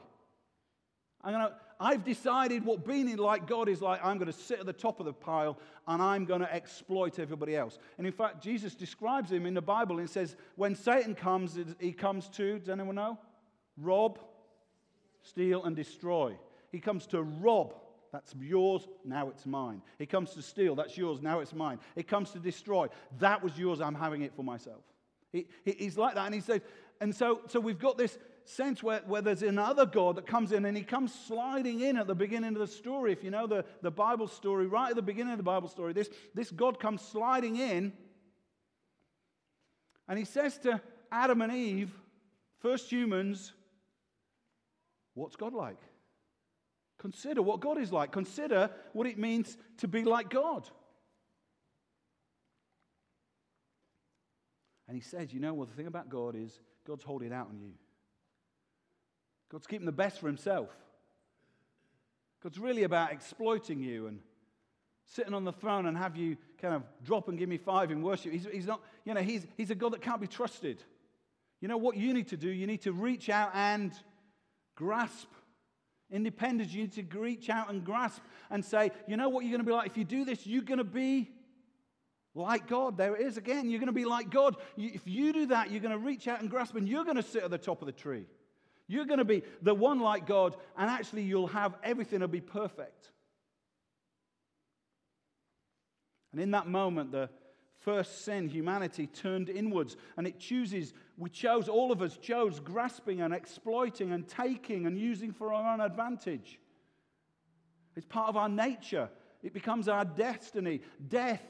I'm 1.24 1.32
going 1.32 1.48
to 1.48 1.54
I've 1.80 2.04
decided 2.04 2.64
what 2.64 2.84
being 2.84 3.16
like 3.16 3.46
God 3.46 3.68
is 3.68 3.80
like. 3.80 4.04
I'm 4.04 4.18
going 4.18 4.30
to 4.30 4.38
sit 4.38 4.58
at 4.58 4.66
the 4.66 4.72
top 4.72 4.98
of 4.98 5.06
the 5.06 5.12
pile 5.12 5.58
and 5.86 6.02
I'm 6.02 6.24
going 6.24 6.40
to 6.40 6.52
exploit 6.52 7.18
everybody 7.18 7.54
else. 7.54 7.78
And 7.98 8.06
in 8.06 8.12
fact, 8.12 8.42
Jesus 8.42 8.74
describes 8.74 9.30
him 9.30 9.46
in 9.46 9.54
the 9.54 9.62
Bible 9.62 9.98
and 9.98 10.10
says, 10.10 10.36
when 10.56 10.74
Satan 10.74 11.14
comes, 11.14 11.58
he 11.78 11.92
comes 11.92 12.28
to, 12.30 12.58
does 12.58 12.68
anyone 12.68 12.96
know? 12.96 13.18
Rob, 13.76 14.18
steal, 15.22 15.64
and 15.64 15.76
destroy. 15.76 16.36
He 16.72 16.80
comes 16.80 17.06
to 17.08 17.22
rob. 17.22 17.74
That's 18.12 18.34
yours, 18.40 18.88
now 19.04 19.28
it's 19.28 19.44
mine. 19.46 19.82
He 19.98 20.06
comes 20.06 20.32
to 20.32 20.42
steal, 20.42 20.74
that's 20.74 20.96
yours, 20.96 21.20
now 21.20 21.40
it's 21.40 21.54
mine. 21.54 21.78
He 21.94 22.02
comes 22.02 22.30
to 22.30 22.38
destroy, 22.38 22.88
that 23.18 23.42
was 23.42 23.58
yours, 23.58 23.82
I'm 23.82 23.94
having 23.94 24.22
it 24.22 24.34
for 24.34 24.42
myself. 24.42 24.80
He, 25.30 25.46
he, 25.62 25.72
he's 25.72 25.98
like 25.98 26.14
that, 26.14 26.24
and 26.24 26.34
he 26.34 26.40
says, 26.40 26.62
and 27.02 27.14
so, 27.14 27.42
so 27.48 27.60
we've 27.60 27.78
got 27.78 27.98
this 27.98 28.18
sense 28.48 28.82
where, 28.82 29.02
where 29.06 29.22
there's 29.22 29.42
another 29.42 29.86
God 29.86 30.16
that 30.16 30.26
comes 30.26 30.52
in 30.52 30.64
and 30.64 30.76
he 30.76 30.82
comes 30.82 31.14
sliding 31.26 31.80
in 31.80 31.96
at 31.96 32.06
the 32.06 32.14
beginning 32.14 32.54
of 32.54 32.58
the 32.58 32.66
story. 32.66 33.12
If 33.12 33.22
you 33.22 33.30
know 33.30 33.46
the, 33.46 33.64
the 33.82 33.90
Bible 33.90 34.26
story, 34.26 34.66
right 34.66 34.90
at 34.90 34.96
the 34.96 35.02
beginning 35.02 35.32
of 35.32 35.38
the 35.38 35.44
Bible 35.44 35.68
story, 35.68 35.92
this, 35.92 36.08
this 36.34 36.50
God 36.50 36.80
comes 36.80 37.02
sliding 37.02 37.56
in 37.56 37.92
and 40.08 40.18
he 40.18 40.24
says 40.24 40.58
to 40.58 40.80
Adam 41.12 41.42
and 41.42 41.52
Eve, 41.52 41.92
first 42.60 42.90
humans, 42.90 43.52
what's 45.14 45.36
God 45.36 45.52
like? 45.52 45.78
Consider 46.98 47.42
what 47.42 47.60
God 47.60 47.78
is 47.78 47.92
like. 47.92 48.10
Consider 48.10 48.70
what 48.92 49.06
it 49.06 49.18
means 49.18 49.56
to 49.78 49.88
be 49.88 50.04
like 50.04 50.30
God. 50.30 50.68
And 54.88 54.96
he 54.96 55.02
says, 55.02 55.32
You 55.32 55.38
know, 55.38 55.54
well, 55.54 55.66
the 55.66 55.74
thing 55.74 55.86
about 55.86 56.08
God 56.08 56.34
is 56.34 56.58
God's 56.86 57.04
holding 57.04 57.32
out 57.32 57.48
on 57.50 57.60
you. 57.60 57.72
God's 59.50 59.66
keeping 59.66 59.86
the 59.86 59.92
best 59.92 60.20
for 60.20 60.26
himself. 60.26 60.68
God's 62.42 62.58
really 62.58 62.84
about 62.84 63.12
exploiting 63.12 63.80
you 63.80 64.06
and 64.06 64.20
sitting 65.06 65.34
on 65.34 65.44
the 65.44 65.52
throne 65.52 65.86
and 65.86 65.96
have 65.96 66.16
you 66.16 66.36
kind 66.60 66.74
of 66.74 66.82
drop 67.04 67.28
and 67.28 67.38
give 67.38 67.48
me 67.48 67.56
five 67.56 67.90
in 67.90 68.02
worship. 68.02 68.32
He's, 68.32 68.46
he's 68.52 68.66
not, 68.66 68.80
you 69.04 69.14
know, 69.14 69.22
he's, 69.22 69.46
he's 69.56 69.70
a 69.70 69.74
God 69.74 69.92
that 69.92 70.02
can't 70.02 70.20
be 70.20 70.26
trusted. 70.26 70.82
You 71.60 71.68
know 71.68 71.78
what 71.78 71.96
you 71.96 72.12
need 72.12 72.28
to 72.28 72.36
do? 72.36 72.48
You 72.48 72.66
need 72.66 72.82
to 72.82 72.92
reach 72.92 73.28
out 73.30 73.50
and 73.54 73.92
grasp. 74.76 75.28
Independence, 76.10 76.72
you 76.72 76.82
need 76.82 76.92
to 76.92 77.18
reach 77.18 77.50
out 77.50 77.70
and 77.70 77.84
grasp 77.84 78.22
and 78.50 78.64
say, 78.64 78.92
you 79.06 79.16
know 79.16 79.28
what 79.28 79.44
you're 79.44 79.50
going 79.50 79.64
to 79.64 79.66
be 79.66 79.72
like? 79.72 79.86
If 79.90 79.96
you 79.96 80.04
do 80.04 80.24
this, 80.24 80.46
you're 80.46 80.62
going 80.62 80.78
to 80.78 80.84
be 80.84 81.30
like 82.34 82.66
God. 82.66 82.96
There 82.96 83.16
it 83.16 83.26
is 83.26 83.36
again. 83.36 83.68
You're 83.68 83.80
going 83.80 83.88
to 83.88 83.92
be 83.92 84.04
like 84.04 84.30
God. 84.30 84.56
If 84.76 85.02
you 85.06 85.32
do 85.32 85.46
that, 85.46 85.70
you're 85.70 85.80
going 85.80 85.92
to 85.92 85.98
reach 85.98 86.28
out 86.28 86.40
and 86.40 86.48
grasp 86.48 86.76
and 86.76 86.88
you're 86.88 87.04
going 87.04 87.16
to 87.16 87.22
sit 87.22 87.42
at 87.42 87.50
the 87.50 87.58
top 87.58 87.82
of 87.82 87.86
the 87.86 87.92
tree. 87.92 88.26
You're 88.88 89.04
going 89.04 89.18
to 89.18 89.24
be 89.24 89.42
the 89.62 89.74
one 89.74 90.00
like 90.00 90.26
God, 90.26 90.56
and 90.76 90.90
actually, 90.90 91.22
you'll 91.22 91.46
have 91.48 91.76
everything 91.84 92.20
will 92.20 92.28
be 92.28 92.40
perfect. 92.40 93.12
And 96.32 96.40
in 96.40 96.50
that 96.52 96.66
moment, 96.66 97.12
the 97.12 97.28
first 97.80 98.24
sin, 98.24 98.48
humanity 98.48 99.06
turned 99.06 99.48
inwards, 99.48 99.96
and 100.16 100.26
it 100.26 100.38
chooses, 100.38 100.94
we 101.16 101.30
chose, 101.30 101.68
all 101.68 101.92
of 101.92 102.02
us 102.02 102.16
chose 102.16 102.60
grasping 102.60 103.20
and 103.20 103.32
exploiting 103.32 104.12
and 104.12 104.26
taking 104.26 104.86
and 104.86 104.98
using 104.98 105.32
for 105.32 105.52
our 105.52 105.72
own 105.72 105.80
advantage. 105.80 106.58
It's 107.94 108.06
part 108.06 108.28
of 108.28 108.36
our 108.36 108.48
nature, 108.48 109.08
it 109.42 109.52
becomes 109.52 109.88
our 109.88 110.04
destiny. 110.04 110.80
Death, 111.08 111.42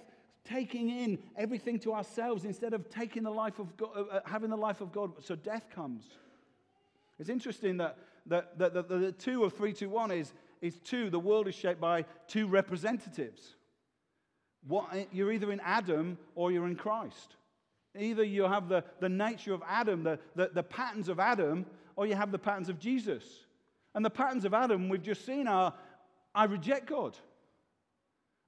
taking 0.44 0.90
in 0.90 1.18
everything 1.36 1.78
to 1.80 1.92
ourselves 1.92 2.44
instead 2.44 2.72
of 2.72 2.88
taking 2.90 3.22
the 3.22 3.30
life 3.30 3.58
of 3.58 3.76
God, 3.76 3.90
uh, 4.10 4.20
having 4.24 4.50
the 4.50 4.56
life 4.56 4.80
of 4.80 4.92
God. 4.92 5.12
So 5.22 5.34
death 5.34 5.68
comes. 5.70 6.04
It's 7.18 7.28
interesting 7.28 7.78
that, 7.78 7.98
that, 8.26 8.58
that, 8.58 8.74
that 8.74 8.88
the 8.88 9.12
two 9.12 9.44
of 9.44 9.52
three 9.52 9.72
321 9.72 10.10
is, 10.12 10.32
is 10.60 10.78
two. 10.78 11.10
The 11.10 11.18
world 11.18 11.48
is 11.48 11.54
shaped 11.54 11.80
by 11.80 12.04
two 12.26 12.46
representatives. 12.46 13.54
What, 14.66 15.08
you're 15.12 15.32
either 15.32 15.52
in 15.52 15.60
Adam 15.60 16.18
or 16.34 16.52
you're 16.52 16.66
in 16.66 16.76
Christ. 16.76 17.36
Either 17.96 18.22
you 18.22 18.44
have 18.44 18.68
the, 18.68 18.84
the 19.00 19.08
nature 19.08 19.54
of 19.54 19.62
Adam, 19.68 20.02
the, 20.02 20.18
the, 20.36 20.50
the 20.52 20.62
patterns 20.62 21.08
of 21.08 21.18
Adam, 21.18 21.66
or 21.96 22.06
you 22.06 22.14
have 22.14 22.30
the 22.30 22.38
patterns 22.38 22.68
of 22.68 22.78
Jesus. 22.78 23.24
And 23.94 24.04
the 24.04 24.10
patterns 24.10 24.44
of 24.44 24.54
Adam 24.54 24.88
we've 24.88 25.02
just 25.02 25.24
seen 25.24 25.48
are 25.48 25.74
I 26.34 26.44
reject 26.44 26.86
God. 26.86 27.16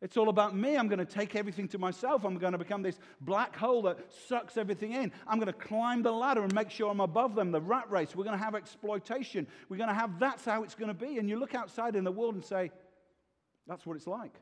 It's 0.02 0.16
all 0.16 0.30
about 0.30 0.56
me. 0.56 0.76
I'm 0.76 0.88
going 0.88 0.98
to 0.98 1.04
take 1.04 1.36
everything 1.36 1.68
to 1.68 1.78
myself. 1.78 2.24
I'm 2.24 2.38
going 2.38 2.52
to 2.52 2.58
become 2.58 2.82
this 2.82 2.98
black 3.20 3.54
hole 3.54 3.82
that 3.82 3.98
sucks 4.28 4.56
everything 4.56 4.92
in. 4.92 5.12
I'm 5.26 5.38
going 5.38 5.52
to 5.52 5.58
climb 5.58 6.02
the 6.02 6.10
ladder 6.12 6.42
and 6.42 6.54
make 6.54 6.70
sure 6.70 6.90
I'm 6.90 7.00
above 7.00 7.34
them. 7.34 7.52
The 7.52 7.60
rat 7.60 7.90
race. 7.90 8.16
We're 8.16 8.24
going 8.24 8.38
to 8.38 8.42
have 8.42 8.54
exploitation. 8.54 9.46
We're 9.68 9.76
going 9.76 9.90
to 9.90 9.94
have 9.94 10.18
that's 10.18 10.44
how 10.44 10.62
it's 10.62 10.74
going 10.74 10.88
to 10.88 10.94
be. 10.94 11.18
And 11.18 11.28
you 11.28 11.38
look 11.38 11.54
outside 11.54 11.96
in 11.96 12.04
the 12.04 12.12
world 12.12 12.34
and 12.34 12.42
say, 12.42 12.70
that's 13.66 13.84
what 13.84 13.96
it's 13.96 14.06
like. 14.06 14.32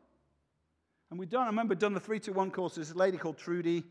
And 1.10 1.18
we've 1.18 1.28
done, 1.28 1.42
I 1.42 1.46
remember 1.46 1.74
done 1.74 1.94
the 1.94 2.00
321 2.00 2.50
course. 2.50 2.74
There's 2.74 2.90
a 2.90 2.98
lady 2.98 3.16
called 3.16 3.38
Trudy, 3.38 3.82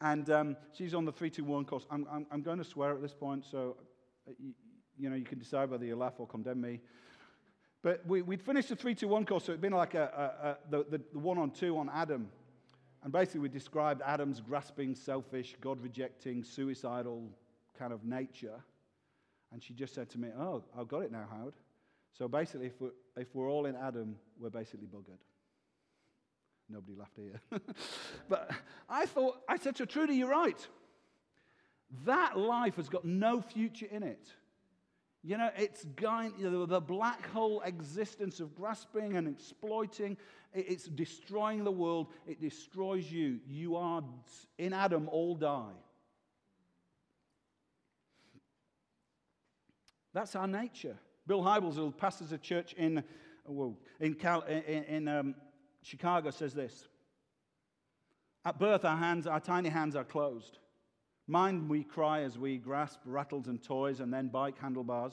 and 0.00 0.30
um, 0.30 0.56
she's 0.72 0.94
on 0.94 1.04
the 1.04 1.12
321 1.12 1.64
course. 1.64 1.84
I'm, 1.90 2.06
I'm, 2.10 2.26
I'm, 2.30 2.42
going 2.42 2.58
to 2.58 2.64
swear 2.64 2.92
at 2.92 3.02
this 3.02 3.12
point, 3.12 3.44
so 3.50 3.76
uh, 4.28 4.32
you, 4.38 4.52
you 4.96 5.10
know, 5.10 5.16
you 5.16 5.24
can 5.24 5.38
decide 5.38 5.68
whether 5.68 5.84
you 5.84 5.96
laugh 5.96 6.14
or 6.18 6.28
condemn 6.28 6.60
me. 6.60 6.80
But 7.82 8.06
we, 8.06 8.20
would 8.20 8.42
finished 8.42 8.68
the 8.68 8.76
321 8.76 9.24
course, 9.24 9.44
so 9.44 9.52
it'd 9.52 9.60
been 9.60 9.72
like 9.72 9.94
a, 9.94 10.58
a, 10.70 10.76
a, 10.76 10.84
the, 10.84 11.00
the, 11.12 11.18
one 11.18 11.38
on 11.38 11.50
two 11.50 11.78
on 11.78 11.90
Adam. 11.92 12.28
And 13.02 13.12
basically, 13.12 13.40
we 13.40 13.48
described 13.48 14.02
Adam's 14.04 14.40
grasping, 14.40 14.94
selfish, 14.94 15.56
God 15.60 15.80
rejecting, 15.80 16.44
suicidal 16.44 17.30
kind 17.78 17.92
of 17.94 18.04
nature. 18.04 18.60
And 19.52 19.62
she 19.62 19.72
just 19.72 19.94
said 19.94 20.10
to 20.10 20.18
me, 20.18 20.28
Oh, 20.38 20.62
I've 20.78 20.88
got 20.88 21.02
it 21.02 21.10
now, 21.10 21.26
Howard. 21.30 21.54
So 22.12 22.28
basically, 22.28 22.66
if 22.66 22.80
we're, 22.80 22.90
if 23.16 23.34
we're 23.34 23.48
all 23.48 23.64
in 23.64 23.76
Adam, 23.76 24.16
we're 24.38 24.50
basically 24.50 24.86
buggered. 24.86 25.20
Nobody 26.68 26.96
laughed 26.96 27.16
here. 27.16 27.40
but 28.28 28.50
I 28.88 29.06
thought, 29.06 29.38
I 29.48 29.56
said 29.56 29.76
to 29.76 29.86
Trudy, 29.86 30.16
You're 30.16 30.28
right. 30.28 30.68
That 32.04 32.38
life 32.38 32.76
has 32.76 32.88
got 32.88 33.04
no 33.04 33.40
future 33.40 33.88
in 33.90 34.02
it. 34.02 34.28
You 35.22 35.36
know, 35.36 35.50
it's 35.56 35.84
going, 35.84 36.32
you 36.38 36.50
know, 36.50 36.64
the 36.64 36.80
black 36.80 37.28
hole 37.30 37.60
existence 37.62 38.40
of 38.40 38.54
grasping 38.54 39.16
and 39.16 39.28
exploiting, 39.28 40.16
it's 40.54 40.84
destroying 40.84 41.62
the 41.62 41.70
world. 41.70 42.08
It 42.26 42.40
destroys 42.40 43.10
you. 43.10 43.38
You 43.46 43.76
are, 43.76 44.02
in 44.58 44.72
Adam, 44.72 45.08
all 45.10 45.34
die. 45.34 45.76
That's 50.12 50.34
our 50.34 50.48
nature. 50.48 50.96
Bill 51.26 51.42
Hybels, 51.42 51.74
who 51.74 51.92
pastors 51.92 52.32
a 52.32 52.38
church 52.38 52.72
in, 52.72 53.04
well, 53.46 53.76
in, 54.00 54.14
Cal, 54.14 54.40
in, 54.42 54.84
in 54.84 55.08
um, 55.08 55.34
Chicago, 55.82 56.30
says 56.30 56.54
this 56.54 56.88
At 58.44 58.58
birth, 58.58 58.84
our 58.84 58.96
hands, 58.96 59.26
our 59.26 59.38
tiny 59.38 59.68
hands 59.68 59.94
are 59.94 60.04
closed. 60.04 60.58
Mind 61.30 61.70
we 61.70 61.84
cry 61.84 62.22
as 62.22 62.36
we 62.36 62.58
grasp 62.58 62.98
rattles 63.04 63.46
and 63.46 63.62
toys 63.62 64.00
and 64.00 64.12
then 64.12 64.26
bike 64.26 64.58
handlebars. 64.58 65.12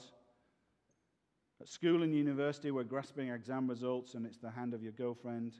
At 1.60 1.68
school 1.68 2.02
and 2.02 2.12
university, 2.12 2.72
we're 2.72 2.82
grasping 2.82 3.28
exam 3.28 3.70
results 3.70 4.14
and 4.14 4.26
it's 4.26 4.38
the 4.38 4.50
hand 4.50 4.74
of 4.74 4.82
your 4.82 4.90
girlfriend. 4.90 5.52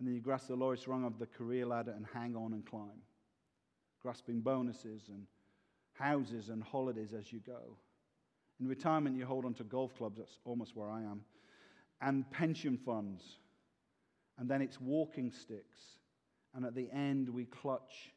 And 0.00 0.08
then 0.08 0.16
you 0.16 0.20
grasp 0.20 0.48
the 0.48 0.56
lowest 0.56 0.88
rung 0.88 1.04
of 1.04 1.20
the 1.20 1.26
career 1.26 1.64
ladder 1.64 1.92
and 1.92 2.06
hang 2.12 2.34
on 2.34 2.54
and 2.54 2.66
climb. 2.66 3.02
Grasping 4.02 4.40
bonuses 4.40 5.10
and 5.10 5.28
houses 5.92 6.48
and 6.48 6.60
holidays 6.60 7.14
as 7.16 7.32
you 7.32 7.38
go. 7.38 7.76
In 8.58 8.66
retirement, 8.66 9.16
you 9.16 9.24
hold 9.26 9.44
on 9.44 9.54
to 9.54 9.62
golf 9.62 9.96
clubs, 9.96 10.18
that's 10.18 10.38
almost 10.44 10.74
where 10.74 10.90
I 10.90 11.02
am, 11.02 11.20
and 12.00 12.28
pension 12.32 12.78
funds. 12.84 13.22
And 14.38 14.50
then 14.50 14.60
it's 14.60 14.80
walking 14.80 15.30
sticks. 15.30 15.78
And 16.52 16.64
at 16.64 16.74
the 16.74 16.90
end, 16.90 17.28
we 17.28 17.44
clutch 17.44 18.12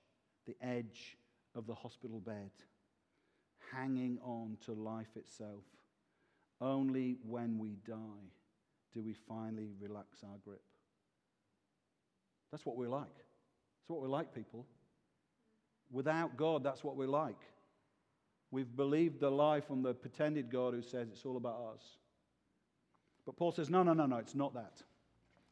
the 0.47 0.55
edge 0.59 1.17
of 1.57 1.67
the 1.67 1.75
hospital 1.75 2.19
bed, 2.19 2.51
hanging 3.73 4.19
on 4.23 4.57
to 4.65 4.73
life 4.73 5.15
itself. 5.15 5.63
Only 6.61 7.17
when 7.23 7.57
we 7.57 7.77
die 7.87 8.31
do 8.93 9.03
we 9.03 9.13
finally 9.13 9.69
relax 9.79 10.23
our 10.23 10.37
grip. 10.43 10.61
That's 12.51 12.65
what 12.65 12.77
we're 12.77 12.87
like. 12.87 13.05
That's 13.07 13.89
what 13.89 14.01
we're 14.01 14.07
like, 14.07 14.33
people. 14.33 14.65
Without 15.91 16.37
God, 16.37 16.63
that's 16.63 16.83
what 16.83 16.95
we're 16.95 17.07
like. 17.07 17.39
We've 18.49 18.75
believed 18.75 19.19
the 19.19 19.29
lie 19.29 19.61
from 19.61 19.83
the 19.83 19.93
pretended 19.93 20.49
God 20.49 20.73
who 20.73 20.81
says 20.81 21.09
it's 21.11 21.25
all 21.25 21.37
about 21.37 21.73
us. 21.75 21.83
But 23.25 23.35
Paul 23.35 23.51
says, 23.51 23.69
no, 23.69 23.83
no, 23.83 23.93
no, 23.93 24.05
no, 24.05 24.17
it's 24.17 24.35
not 24.35 24.53
that. 24.53 24.81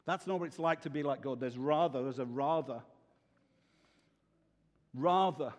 That's 0.06 0.28
not 0.28 0.40
what 0.40 0.46
it's 0.48 0.60
like 0.60 0.82
to 0.84 0.90
be 0.90 1.04
like 1.04 1.22
God. 1.22 1.40
There's 1.40 1.58
rather, 1.58 2.04
there's 2.04 2.20
a 2.20 2.26
rather. 2.26 2.82
Rather. 4.94 5.54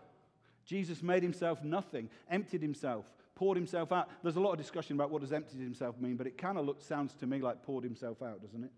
Jesus 0.66 1.02
made 1.02 1.22
himself 1.22 1.62
nothing, 1.62 2.10
emptied 2.28 2.60
himself, 2.60 3.06
poured 3.36 3.56
himself 3.56 3.92
out. 3.92 4.10
There's 4.22 4.36
a 4.36 4.40
lot 4.40 4.52
of 4.52 4.58
discussion 4.58 4.96
about 4.96 5.10
what 5.10 5.22
does 5.22 5.32
emptied 5.32 5.60
himself 5.60 5.98
mean, 6.00 6.16
but 6.16 6.26
it 6.26 6.36
kind 6.36 6.58
of 6.58 6.76
sounds 6.80 7.14
to 7.14 7.26
me 7.26 7.40
like 7.40 7.62
poured 7.62 7.84
himself 7.84 8.20
out, 8.20 8.42
doesn't 8.42 8.64
it? 8.64 8.72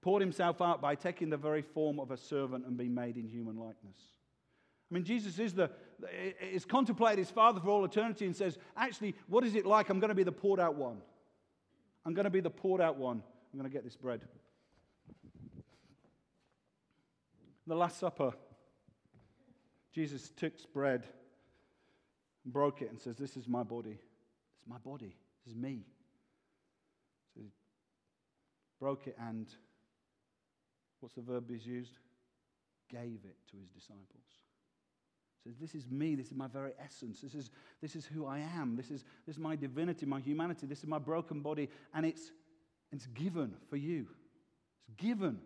Poured 0.00 0.22
himself 0.22 0.62
out 0.62 0.80
by 0.80 0.94
taking 0.94 1.28
the 1.28 1.36
very 1.36 1.62
form 1.62 1.98
of 1.98 2.10
a 2.10 2.16
servant 2.16 2.64
and 2.64 2.76
being 2.76 2.94
made 2.94 3.16
in 3.16 3.26
human 3.26 3.56
likeness. 3.56 3.98
I 4.90 4.94
mean, 4.94 5.04
Jesus 5.04 5.38
is, 5.38 5.52
the, 5.52 5.70
is 6.40 6.64
contemplated 6.64 7.18
his 7.18 7.30
Father 7.30 7.60
for 7.60 7.68
all 7.68 7.84
eternity 7.84 8.24
and 8.26 8.34
says, 8.34 8.56
actually, 8.76 9.14
what 9.28 9.44
is 9.44 9.54
it 9.54 9.66
like? 9.66 9.88
I'm 9.88 10.00
going 10.00 10.08
to 10.08 10.14
be 10.14 10.22
the 10.22 10.32
poured 10.32 10.58
out 10.58 10.74
one. 10.74 10.98
I'm 12.06 12.14
going 12.14 12.24
to 12.24 12.30
be 12.30 12.40
the 12.40 12.50
poured 12.50 12.80
out 12.80 12.96
one. 12.96 13.22
I'm 13.52 13.58
going 13.58 13.70
to 13.70 13.74
get 13.74 13.84
this 13.84 13.96
bread. 13.96 14.20
The 17.66 17.74
Last 17.74 17.98
Supper. 17.98 18.32
Jesus 19.92 20.30
took 20.36 20.52
bread, 20.72 21.06
broke 22.46 22.82
it, 22.82 22.90
and 22.90 23.00
says, 23.00 23.16
This 23.16 23.36
is 23.36 23.48
my 23.48 23.62
body. 23.62 23.90
This 23.90 24.62
is 24.62 24.68
my 24.68 24.78
body. 24.78 25.14
This 25.44 25.54
is 25.54 25.60
me. 25.60 25.84
So 27.34 27.40
he 27.40 27.50
broke 28.78 29.06
it 29.06 29.16
and 29.20 29.48
what's 31.00 31.14
the 31.14 31.22
verb 31.22 31.50
he's 31.50 31.66
used? 31.66 31.98
Gave 32.88 33.20
it 33.24 33.36
to 33.50 33.56
his 33.56 33.68
disciples. 33.70 34.26
Says, 35.44 35.56
This 35.60 35.74
is 35.74 35.90
me. 35.90 36.14
This 36.14 36.26
is 36.26 36.34
my 36.34 36.46
very 36.46 36.72
essence. 36.84 37.20
This 37.20 37.34
is, 37.34 37.50
this 37.80 37.96
is 37.96 38.04
who 38.04 38.26
I 38.26 38.38
am. 38.38 38.76
This 38.76 38.90
is, 38.90 39.04
this 39.26 39.36
is 39.36 39.38
my 39.38 39.56
divinity, 39.56 40.06
my 40.06 40.20
humanity. 40.20 40.66
This 40.66 40.80
is 40.80 40.86
my 40.86 40.98
broken 40.98 41.40
body. 41.40 41.68
And 41.94 42.04
it's, 42.06 42.30
it's 42.92 43.06
given 43.06 43.54
for 43.68 43.76
you. 43.76 44.06
It's 44.86 44.96
given. 44.96 45.38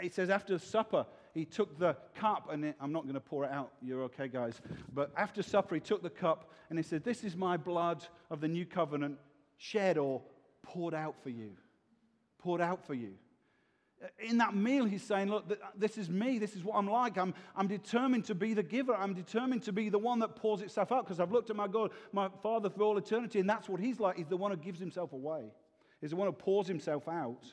He 0.00 0.08
says, 0.10 0.30
after 0.30 0.58
supper, 0.58 1.06
he 1.38 1.44
took 1.44 1.78
the 1.78 1.96
cup, 2.16 2.48
and 2.50 2.74
I'm 2.80 2.92
not 2.92 3.04
going 3.04 3.14
to 3.14 3.20
pour 3.20 3.44
it 3.44 3.52
out. 3.52 3.70
You're 3.80 4.02
okay, 4.04 4.26
guys. 4.26 4.60
But 4.92 5.12
after 5.16 5.40
supper, 5.40 5.76
he 5.76 5.80
took 5.80 6.02
the 6.02 6.10
cup 6.10 6.50
and 6.68 6.78
he 6.78 6.82
said, 6.82 7.04
This 7.04 7.22
is 7.22 7.36
my 7.36 7.56
blood 7.56 8.04
of 8.28 8.40
the 8.40 8.48
new 8.48 8.66
covenant, 8.66 9.18
shed 9.56 9.98
or 9.98 10.20
poured 10.62 10.94
out 10.94 11.14
for 11.22 11.30
you. 11.30 11.52
Poured 12.38 12.60
out 12.60 12.84
for 12.84 12.94
you. 12.94 13.12
In 14.18 14.38
that 14.38 14.54
meal, 14.54 14.84
he's 14.84 15.02
saying, 15.04 15.30
Look, 15.30 15.44
this 15.76 15.96
is 15.96 16.10
me. 16.10 16.40
This 16.40 16.56
is 16.56 16.64
what 16.64 16.76
I'm 16.76 16.90
like. 16.90 17.16
I'm, 17.16 17.32
I'm 17.54 17.68
determined 17.68 18.24
to 18.24 18.34
be 18.34 18.52
the 18.52 18.64
giver. 18.64 18.94
I'm 18.94 19.14
determined 19.14 19.62
to 19.64 19.72
be 19.72 19.90
the 19.90 19.98
one 19.98 20.18
that 20.18 20.34
pours 20.34 20.60
itself 20.60 20.90
out 20.90 21.04
because 21.04 21.20
I've 21.20 21.30
looked 21.30 21.50
at 21.50 21.56
my 21.56 21.68
God, 21.68 21.92
my 22.12 22.28
Father 22.42 22.68
for 22.68 22.82
all 22.82 22.98
eternity, 22.98 23.38
and 23.38 23.48
that's 23.48 23.68
what 23.68 23.80
he's 23.80 24.00
like. 24.00 24.16
He's 24.16 24.26
the 24.26 24.36
one 24.36 24.50
who 24.50 24.56
gives 24.56 24.80
himself 24.80 25.12
away, 25.12 25.52
he's 26.00 26.10
the 26.10 26.16
one 26.16 26.26
who 26.26 26.32
pours 26.32 26.66
himself 26.66 27.06
out. 27.06 27.44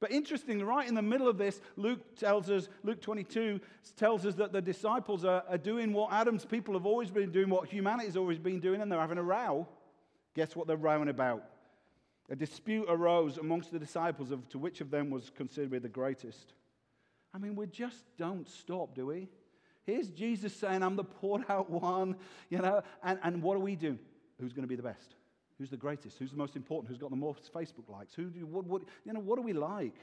But 0.00 0.12
interestingly, 0.12 0.64
right 0.64 0.88
in 0.88 0.94
the 0.94 1.02
middle 1.02 1.28
of 1.28 1.36
this, 1.36 1.60
Luke 1.76 2.16
tells 2.16 2.48
us, 2.48 2.70
Luke 2.82 3.02
22 3.02 3.60
tells 3.96 4.24
us 4.24 4.34
that 4.36 4.50
the 4.50 4.62
disciples 4.62 5.26
are, 5.26 5.44
are 5.46 5.58
doing 5.58 5.92
what 5.92 6.10
Adam's 6.10 6.46
people 6.46 6.72
have 6.72 6.86
always 6.86 7.10
been 7.10 7.30
doing, 7.30 7.50
what 7.50 7.68
humanity's 7.68 8.16
always 8.16 8.38
been 8.38 8.60
doing, 8.60 8.80
and 8.80 8.90
they're 8.90 8.98
having 8.98 9.18
a 9.18 9.22
row. 9.22 9.68
Guess 10.34 10.56
what 10.56 10.66
they're 10.66 10.76
rowing 10.78 11.10
about? 11.10 11.44
A 12.30 12.36
dispute 12.36 12.86
arose 12.88 13.36
amongst 13.36 13.72
the 13.72 13.78
disciples 13.78 14.30
of 14.30 14.48
to 14.48 14.58
which 14.58 14.80
of 14.80 14.90
them 14.90 15.10
was 15.10 15.30
considered 15.36 15.66
to 15.66 15.70
be 15.72 15.78
the 15.78 15.88
greatest. 15.88 16.54
I 17.34 17.38
mean, 17.38 17.54
we 17.54 17.66
just 17.66 18.04
don't 18.16 18.48
stop, 18.48 18.94
do 18.94 19.06
we? 19.06 19.28
Here's 19.84 20.08
Jesus 20.08 20.54
saying, 20.54 20.82
I'm 20.82 20.96
the 20.96 21.04
poured 21.04 21.44
out 21.48 21.68
one, 21.70 22.16
you 22.48 22.58
know, 22.58 22.82
and, 23.02 23.18
and 23.22 23.42
what 23.42 23.56
are 23.56 23.60
we 23.60 23.76
doing? 23.76 23.98
Who's 24.40 24.54
going 24.54 24.62
to 24.62 24.68
be 24.68 24.76
the 24.76 24.82
best? 24.82 25.14
Who's 25.60 25.68
the 25.68 25.76
greatest? 25.76 26.18
Who's 26.18 26.30
the 26.30 26.38
most 26.38 26.56
important? 26.56 26.88
Who's 26.88 26.96
got 26.96 27.10
the 27.10 27.16
most 27.16 27.52
Facebook 27.52 27.86
likes? 27.90 28.14
Who 28.14 28.30
do, 28.30 28.46
what, 28.46 28.64
what, 28.64 28.80
you 29.04 29.12
know, 29.12 29.20
what 29.20 29.38
are 29.38 29.42
we 29.42 29.52
like? 29.52 29.94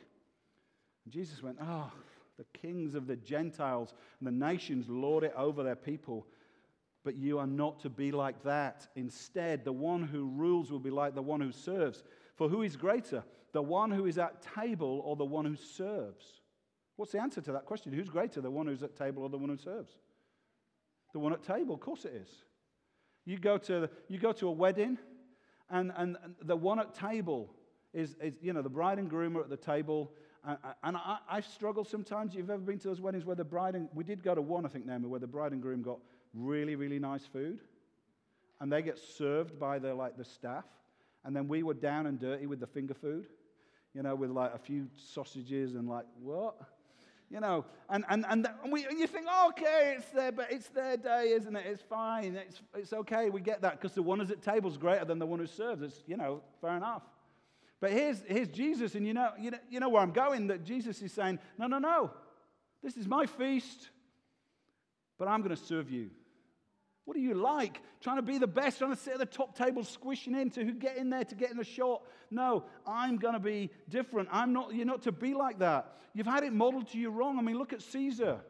And 1.03 1.11
Jesus 1.11 1.41
went, 1.41 1.57
Oh, 1.59 1.91
the 2.37 2.45
kings 2.53 2.93
of 2.93 3.07
the 3.07 3.15
Gentiles 3.15 3.95
and 4.19 4.27
the 4.27 4.45
nations 4.45 4.87
lord 4.87 5.23
it 5.23 5.33
over 5.35 5.63
their 5.63 5.75
people. 5.75 6.27
But 7.03 7.15
you 7.15 7.39
are 7.39 7.47
not 7.47 7.79
to 7.79 7.89
be 7.89 8.11
like 8.11 8.43
that. 8.43 8.87
Instead, 8.95 9.65
the 9.65 9.73
one 9.73 10.03
who 10.03 10.27
rules 10.27 10.71
will 10.71 10.79
be 10.79 10.91
like 10.91 11.15
the 11.15 11.23
one 11.23 11.41
who 11.41 11.51
serves. 11.51 12.03
For 12.35 12.47
who 12.47 12.61
is 12.61 12.75
greater, 12.75 13.23
the 13.51 13.61
one 13.63 13.89
who 13.89 14.05
is 14.05 14.19
at 14.19 14.45
table 14.55 15.01
or 15.05 15.15
the 15.15 15.25
one 15.25 15.45
who 15.45 15.55
serves? 15.55 16.41
What's 16.97 17.13
the 17.13 17.19
answer 17.19 17.41
to 17.41 17.51
that 17.53 17.65
question? 17.65 17.93
Who's 17.93 18.09
greater, 18.09 18.41
the 18.41 18.51
one 18.51 18.67
who's 18.67 18.83
at 18.83 18.95
table 18.95 19.23
or 19.23 19.29
the 19.29 19.39
one 19.39 19.49
who 19.49 19.57
serves? 19.57 19.97
The 21.13 21.19
one 21.19 21.33
at 21.33 21.41
table, 21.41 21.73
of 21.73 21.79
course 21.79 22.05
it 22.05 22.13
is. 22.13 22.29
You 23.25 23.39
go 23.39 23.57
to, 23.57 23.89
you 24.07 24.19
go 24.19 24.31
to 24.33 24.47
a 24.47 24.51
wedding, 24.51 24.97
and, 25.69 25.91
and 25.97 26.17
the 26.41 26.55
one 26.55 26.79
at 26.79 26.93
table 26.93 27.53
is, 27.93 28.15
is, 28.21 28.35
you 28.41 28.53
know, 28.53 28.61
the 28.61 28.69
bride 28.69 28.99
and 28.99 29.09
groom 29.09 29.37
are 29.37 29.41
at 29.41 29.49
the 29.49 29.57
table. 29.57 30.11
And, 30.45 30.57
and 30.83 30.97
I, 30.97 31.17
I 31.29 31.41
struggle 31.41 31.83
sometimes. 31.83 32.35
You've 32.35 32.49
ever 32.49 32.61
been 32.61 32.79
to 32.79 32.87
those 32.87 33.01
weddings 33.01 33.25
where 33.25 33.35
the 33.35 33.43
bride 33.43 33.75
and, 33.75 33.89
we 33.93 34.03
did 34.03 34.23
go 34.23 34.35
to 34.35 34.41
one, 34.41 34.65
I 34.65 34.69
think, 34.69 34.85
Naomi, 34.85 35.07
where 35.07 35.19
the 35.19 35.27
bride 35.27 35.51
and 35.51 35.61
groom 35.61 35.81
got 35.81 35.99
really, 36.33 36.75
really 36.75 36.99
nice 36.99 37.25
food. 37.25 37.59
And 38.59 38.71
they 38.71 38.81
get 38.81 38.97
served 38.97 39.59
by 39.59 39.79
the, 39.79 39.93
like, 39.93 40.17
the 40.17 40.25
staff. 40.25 40.65
And 41.25 41.35
then 41.35 41.47
we 41.47 41.63
were 41.63 41.73
down 41.73 42.07
and 42.07 42.19
dirty 42.19 42.45
with 42.45 42.59
the 42.59 42.67
finger 42.67 42.93
food. 42.93 43.27
you 43.97 44.03
know, 44.03 44.13
with 44.13 44.29
like 44.29 44.53
a 44.53 44.59
few 44.59 44.87
sausages 44.95 45.73
and 45.73 45.89
like, 45.89 46.05
what? 46.21 46.55
You 47.29 47.41
know, 47.41 47.65
and, 47.89 48.05
and, 48.09 48.25
and, 48.29 48.47
we, 48.71 48.85
and 48.85 48.97
you 48.97 49.05
think, 49.05 49.25
oh, 49.29 49.49
okay, 49.49 49.95
it's 49.97 50.09
their, 50.11 50.31
but 50.31 50.49
it's 50.49 50.69
their 50.69 50.95
day, 50.95 51.33
isn't 51.35 51.53
it? 51.57 51.65
It's 51.67 51.81
fine. 51.81 52.35
It's, 52.35 52.61
it's 52.73 52.93
okay. 52.93 53.29
We 53.29 53.41
get 53.41 53.61
that 53.63 53.81
because 53.81 53.93
the 53.93 54.01
one 54.01 54.19
who's 54.19 54.31
at 54.31 54.41
table 54.41 54.69
is 54.69 54.77
greater 54.77 55.03
than 55.03 55.19
the 55.19 55.25
one 55.25 55.39
who 55.39 55.47
serves. 55.47 55.81
It's, 55.81 56.03
you 56.07 56.15
know, 56.15 56.41
fair 56.61 56.77
enough. 56.77 57.01
But 57.79 57.91
here's, 57.91 58.23
here's 58.27 58.47
Jesus, 58.47 58.95
and 58.95 59.05
you 59.05 59.13
know, 59.13 59.31
you, 59.37 59.51
know, 59.51 59.59
you 59.69 59.79
know 59.79 59.89
where 59.89 60.01
I'm 60.01 60.11
going, 60.11 60.47
that 60.47 60.63
Jesus 60.63 61.01
is 61.01 61.11
saying, 61.11 61.39
no, 61.57 61.67
no, 61.67 61.79
no. 61.79 62.11
This 62.81 62.97
is 62.97 63.07
my 63.07 63.25
feast, 63.25 63.89
but 65.19 65.27
I'm 65.27 65.41
going 65.41 65.55
to 65.55 65.61
serve 65.61 65.91
you. 65.91 66.09
What 67.07 67.15
do 67.15 67.21
you 67.21 67.35
like? 67.35 67.81
Trying 68.01 68.17
to 68.17 68.21
be 68.21 68.37
the 68.37 68.47
best, 68.47 68.79
trying 68.79 68.93
to 68.93 69.01
sit 69.01 69.13
at 69.13 69.19
the 69.19 69.25
top 69.25 69.57
table, 69.57 69.85
squishing 69.85 70.35
into 70.35 70.65
who 70.65 70.73
get 70.73 70.97
in 70.97 71.09
there 71.09 71.23
to 71.23 71.35
get 71.35 71.51
in 71.51 71.55
the 71.55 71.63
shot. 71.63 72.01
No, 72.29 72.65
I'm 72.85 73.15
going 73.15 73.33
to 73.33 73.39
be 73.39 73.69
different. 73.87 74.27
I'm 74.29 74.51
not, 74.51 74.75
you're 74.75 74.85
not 74.85 75.03
to 75.03 75.13
be 75.13 75.33
like 75.33 75.59
that. 75.59 75.95
You've 76.13 76.27
had 76.27 76.43
it 76.43 76.51
modeled 76.51 76.89
to 76.89 76.97
you 76.97 77.09
wrong. 77.09 77.39
I 77.39 77.41
mean, 77.41 77.57
look 77.57 77.71
at 77.71 77.81
Caesar. 77.81 78.41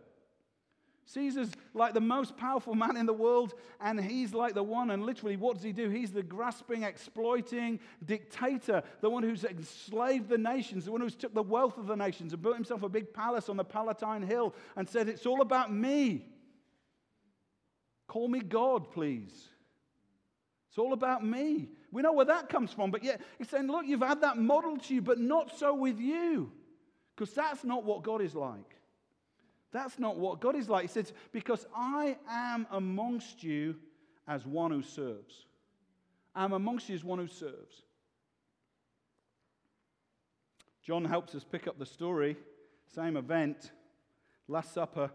Caesar's 1.06 1.52
like 1.76 1.94
the 1.94 2.02
most 2.02 2.36
powerful 2.36 2.74
man 2.74 2.98
in 2.98 3.06
the 3.06 3.14
world, 3.14 3.54
and 3.80 4.04
he's 4.04 4.34
like 4.34 4.56
the 4.56 4.64
one, 4.64 4.90
and 4.90 5.06
literally, 5.06 5.38
what 5.38 5.54
does 5.54 5.64
he 5.64 5.72
do? 5.72 5.90
He's 5.90 6.12
the 6.12 6.24
grasping, 6.24 6.82
exploiting 6.82 7.80
dictator, 8.04 8.82
the 9.02 9.10
one 9.12 9.22
who's 9.22 9.44
enslaved 9.44 10.30
the 10.30 10.38
nations, 10.40 10.86
the 10.86 10.92
one 10.92 11.02
who's 11.02 11.16
took 11.16 11.36
the 11.36 11.44
wealth 11.44 11.78
of 11.78 11.86
the 11.86 11.96
nations 11.96 12.34
and 12.34 12.42
built 12.42 12.56
himself 12.56 12.82
a 12.82 12.90
big 12.90 13.14
palace 13.14 13.50
on 13.50 13.58
the 13.58 13.64
Palatine 13.64 14.24
Hill 14.24 14.56
and 14.76 14.90
said, 14.90 15.08
It's 15.08 15.28
all 15.28 15.42
about 15.42 15.72
me. 15.72 16.26
Call 18.08 18.28
me 18.28 18.40
God, 18.40 18.92
please. 18.92 19.50
It's 20.70 20.78
all 20.78 20.94
about 20.94 21.26
me. 21.26 21.70
We 21.92 22.02
know 22.02 22.14
where 22.14 22.26
that 22.26 22.50
comes 22.50 22.72
from, 22.72 22.92
but 22.92 23.04
yet 23.04 23.22
he's 23.38 23.50
saying, 23.50 23.68
Look, 23.68 23.86
you've 23.86 24.02
had 24.02 24.22
that 24.22 24.38
model 24.38 24.78
to 24.78 24.94
you, 24.94 25.02
but 25.02 25.20
not 25.20 25.58
so 25.58 25.74
with 25.74 26.00
you. 26.00 26.52
Because 27.16 27.34
that's 27.34 27.64
not 27.64 27.84
what 27.84 28.04
God 28.04 28.22
is 28.22 28.36
like. 28.36 28.76
That's 29.72 30.00
not 30.00 30.18
what 30.18 30.40
God 30.40 30.56
is 30.56 30.70
like. 30.70 30.84
He 30.84 30.88
says, 30.88 31.14
Because 31.32 31.66
I 31.76 32.18
am 32.30 32.68
amongst 32.72 33.44
you 33.44 33.76
as 34.28 34.46
one 34.46 34.72
who 34.72 34.84
serves. 34.84 35.46
I'm 36.36 36.54
amongst 36.54 36.90
you 36.90 36.96
as 36.96 37.04
one 37.04 37.20
who 37.20 37.28
serves. 37.28 37.82
John 40.84 41.04
helps 41.04 41.36
us 41.36 41.44
pick 41.44 41.68
up 41.68 41.80
the 41.80 41.86
story, 41.86 42.38
same 42.94 43.18
event, 43.18 43.72
Last 44.48 44.74
Supper. 44.74 45.12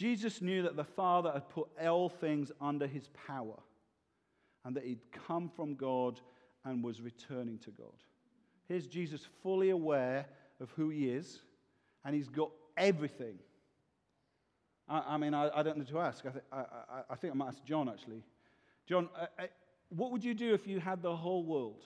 Jesus 0.00 0.40
knew 0.40 0.62
that 0.62 0.76
the 0.76 0.84
Father 0.84 1.30
had 1.30 1.50
put 1.50 1.68
all 1.78 2.08
things 2.08 2.50
under 2.58 2.86
his 2.86 3.10
power 3.26 3.58
and 4.64 4.74
that 4.74 4.84
he'd 4.86 5.02
come 5.26 5.50
from 5.54 5.74
God 5.74 6.18
and 6.64 6.82
was 6.82 7.02
returning 7.02 7.58
to 7.58 7.70
God. 7.70 7.92
Here's 8.66 8.86
Jesus 8.86 9.28
fully 9.42 9.68
aware 9.68 10.24
of 10.58 10.70
who 10.70 10.88
he 10.88 11.10
is, 11.10 11.40
and 12.02 12.14
he's 12.14 12.30
got 12.30 12.50
everything. 12.78 13.34
I, 14.88 15.02
I 15.06 15.16
mean, 15.18 15.34
I, 15.34 15.50
I, 15.54 15.62
don't 15.62 15.76
know 15.76 15.84
to 15.84 15.98
ask. 15.98 16.24
I, 16.24 16.30
th- 16.30 16.44
I, 16.50 16.64
I, 17.10 17.14
think 17.16 17.34
I 17.34 17.36
might 17.36 17.48
ask 17.48 17.62
John 17.66 17.90
actually. 17.90 18.22
John, 18.88 19.10
uh, 19.14 19.26
uh, 19.38 19.46
what 19.90 20.12
would 20.12 20.24
you 20.24 20.32
do 20.32 20.54
if 20.54 20.66
you 20.66 20.80
had 20.80 21.02
the 21.02 21.14
whole 21.14 21.44
world? 21.44 21.82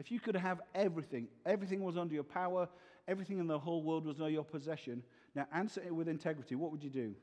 If 0.00 0.10
you 0.10 0.18
could 0.18 0.34
have 0.34 0.62
everything, 0.74 1.28
everything 1.46 1.84
was 1.84 1.96
under 1.96 2.12
your 2.12 2.24
power, 2.24 2.68
everything 3.06 3.38
in 3.38 3.46
the 3.46 3.60
whole 3.60 3.84
world 3.84 4.04
was 4.04 4.18
under 4.18 4.32
your 4.32 4.42
possession. 4.42 5.04
Now, 5.36 5.46
answer 5.54 5.80
it 5.86 5.94
with 5.94 6.08
integrity. 6.08 6.56
What 6.56 6.72
would 6.72 6.82
you 6.82 6.90
do? 6.90 7.14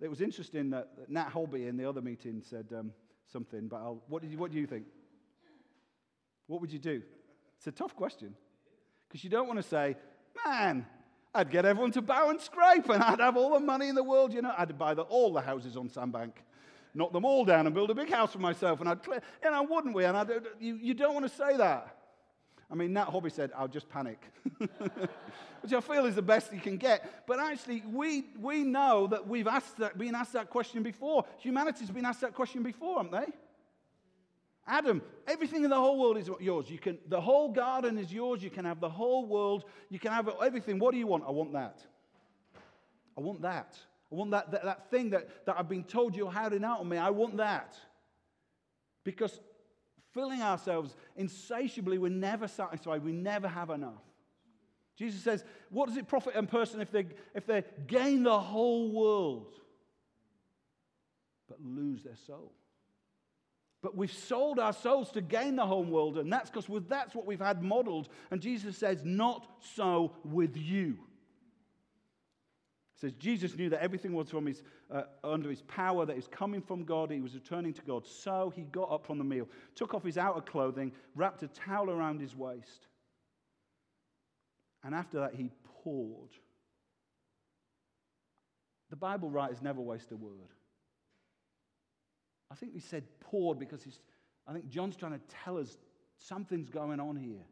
It 0.00 0.08
was 0.08 0.20
interesting 0.20 0.70
that 0.70 0.88
Nat 1.08 1.28
Holby 1.30 1.66
in 1.66 1.76
the 1.76 1.88
other 1.88 2.00
meeting 2.00 2.42
said 2.42 2.66
um, 2.76 2.92
something, 3.32 3.66
but 3.66 3.76
I'll, 3.76 4.02
what, 4.08 4.22
did 4.22 4.30
you, 4.30 4.38
what 4.38 4.52
do 4.52 4.58
you 4.58 4.66
think? 4.66 4.84
What 6.46 6.60
would 6.60 6.72
you 6.72 6.78
do? 6.78 7.02
It's 7.56 7.66
a 7.66 7.72
tough 7.72 7.96
question. 7.96 8.34
Because 9.08 9.24
you 9.24 9.30
don't 9.30 9.48
want 9.48 9.58
to 9.58 9.68
say, 9.68 9.96
man, 10.46 10.86
I'd 11.34 11.50
get 11.50 11.64
everyone 11.64 11.90
to 11.92 12.02
bow 12.02 12.30
and 12.30 12.40
scrape 12.40 12.88
and 12.88 13.02
I'd 13.02 13.20
have 13.20 13.36
all 13.36 13.50
the 13.54 13.60
money 13.60 13.88
in 13.88 13.94
the 13.94 14.02
world. 14.02 14.32
You 14.32 14.42
know, 14.42 14.54
I'd 14.56 14.78
buy 14.78 14.94
the, 14.94 15.02
all 15.02 15.32
the 15.32 15.40
houses 15.40 15.76
on 15.76 15.88
Sandbank, 15.88 16.32
knock 16.94 17.12
them 17.12 17.24
all 17.24 17.44
down 17.44 17.66
and 17.66 17.74
build 17.74 17.90
a 17.90 17.94
big 17.94 18.10
house 18.10 18.32
for 18.32 18.38
myself. 18.38 18.80
And 18.80 18.88
I'd, 18.88 19.00
you 19.06 19.50
know, 19.50 19.62
wouldn't 19.64 19.94
we? 19.94 20.04
And 20.04 20.16
I'd, 20.16 20.30
you, 20.60 20.76
you 20.76 20.94
don't 20.94 21.14
want 21.14 21.26
to 21.26 21.34
say 21.34 21.56
that. 21.56 21.97
I 22.70 22.74
mean, 22.74 22.92
Nat 22.92 23.06
Hobby 23.06 23.30
said, 23.30 23.50
I'll 23.56 23.68
just 23.68 23.88
panic. 23.88 24.20
Which 24.58 25.72
I 25.72 25.80
feel 25.80 26.04
is 26.04 26.14
the 26.14 26.22
best 26.22 26.52
you 26.52 26.60
can 26.60 26.76
get. 26.76 27.26
But 27.26 27.40
actually, 27.40 27.82
we, 27.90 28.26
we 28.38 28.62
know 28.62 29.06
that 29.06 29.26
we've 29.26 29.46
asked 29.46 29.78
that, 29.78 29.96
been 29.96 30.14
asked 30.14 30.34
that 30.34 30.50
question 30.50 30.82
before. 30.82 31.24
Humanity's 31.38 31.90
been 31.90 32.04
asked 32.04 32.20
that 32.20 32.34
question 32.34 32.62
before, 32.62 33.02
haven't 33.02 33.12
they? 33.12 33.32
Adam, 34.66 35.00
everything 35.26 35.64
in 35.64 35.70
the 35.70 35.76
whole 35.76 35.98
world 35.98 36.18
is 36.18 36.30
yours. 36.40 36.68
You 36.68 36.78
can, 36.78 36.98
the 37.08 37.20
whole 37.20 37.50
garden 37.50 37.96
is 37.96 38.12
yours. 38.12 38.42
You 38.42 38.50
can 38.50 38.66
have 38.66 38.80
the 38.80 38.88
whole 38.90 39.24
world. 39.24 39.64
You 39.88 39.98
can 39.98 40.12
have 40.12 40.28
everything. 40.42 40.78
What 40.78 40.92
do 40.92 40.98
you 40.98 41.06
want? 41.06 41.24
I 41.26 41.30
want 41.30 41.54
that. 41.54 41.80
I 43.16 43.22
want 43.22 43.40
that. 43.42 43.78
I 44.12 44.14
want 44.14 44.30
that, 44.32 44.50
that, 44.50 44.64
that 44.64 44.90
thing 44.90 45.10
that, 45.10 45.46
that 45.46 45.56
I've 45.58 45.68
been 45.70 45.84
told 45.84 46.14
you're 46.14 46.30
hiding 46.30 46.64
out 46.64 46.80
on 46.80 46.88
me. 46.88 46.98
I 46.98 47.08
want 47.10 47.38
that. 47.38 47.76
Because 49.04 49.40
filling 50.18 50.42
ourselves 50.42 50.96
insatiably, 51.16 51.96
we're 51.96 52.10
never 52.10 52.48
satisfied. 52.48 53.04
We 53.04 53.12
never 53.12 53.46
have 53.46 53.70
enough. 53.70 54.02
Jesus 54.96 55.22
says, 55.22 55.44
What 55.70 55.86
does 55.86 55.96
it 55.96 56.08
profit 56.08 56.34
a 56.34 56.42
person 56.42 56.80
if 56.80 56.90
they, 56.90 57.06
if 57.36 57.46
they 57.46 57.62
gain 57.86 58.24
the 58.24 58.38
whole 58.38 58.90
world 58.90 59.54
but 61.48 61.58
lose 61.62 62.02
their 62.02 62.16
soul? 62.26 62.52
But 63.80 63.96
we've 63.96 64.12
sold 64.12 64.58
our 64.58 64.72
souls 64.72 65.12
to 65.12 65.20
gain 65.20 65.54
the 65.54 65.64
whole 65.64 65.84
world, 65.84 66.18
and 66.18 66.32
that's 66.32 66.50
because 66.50 66.66
that's 66.88 67.14
what 67.14 67.26
we've 67.26 67.38
had 67.38 67.62
modeled. 67.62 68.08
And 68.32 68.40
Jesus 68.40 68.76
says, 68.76 69.02
Not 69.04 69.46
so 69.76 70.16
with 70.24 70.56
you. 70.56 70.98
Says 73.00 73.12
Jesus 73.12 73.56
knew 73.56 73.70
that 73.70 73.80
everything 73.80 74.12
was 74.12 74.28
from 74.28 74.46
his, 74.46 74.62
uh, 74.90 75.02
under 75.22 75.48
his 75.48 75.62
power, 75.62 76.04
that 76.04 76.16
is 76.16 76.26
coming 76.26 76.60
from 76.60 76.84
God. 76.84 77.12
He 77.12 77.20
was 77.20 77.34
returning 77.34 77.72
to 77.74 77.82
God. 77.82 78.04
So 78.04 78.52
he 78.54 78.62
got 78.62 78.90
up 78.90 79.06
from 79.06 79.18
the 79.18 79.24
meal, 79.24 79.48
took 79.76 79.94
off 79.94 80.02
his 80.02 80.18
outer 80.18 80.40
clothing, 80.40 80.90
wrapped 81.14 81.44
a 81.44 81.48
towel 81.48 81.90
around 81.90 82.20
his 82.20 82.34
waist. 82.34 82.88
And 84.82 84.96
after 84.96 85.20
that, 85.20 85.34
he 85.34 85.50
poured. 85.84 86.30
The 88.90 88.96
Bible 88.96 89.30
writers 89.30 89.62
never 89.62 89.80
waste 89.80 90.10
a 90.10 90.16
word. 90.16 90.32
I 92.50 92.56
think 92.56 92.72
we 92.74 92.80
said 92.80 93.04
poured 93.20 93.60
because 93.60 93.82
he's, 93.82 94.00
I 94.46 94.52
think 94.52 94.68
John's 94.68 94.96
trying 94.96 95.12
to 95.12 95.20
tell 95.44 95.56
us 95.58 95.76
something's 96.16 96.70
going 96.70 96.98
on 96.98 97.14
here. 97.14 97.44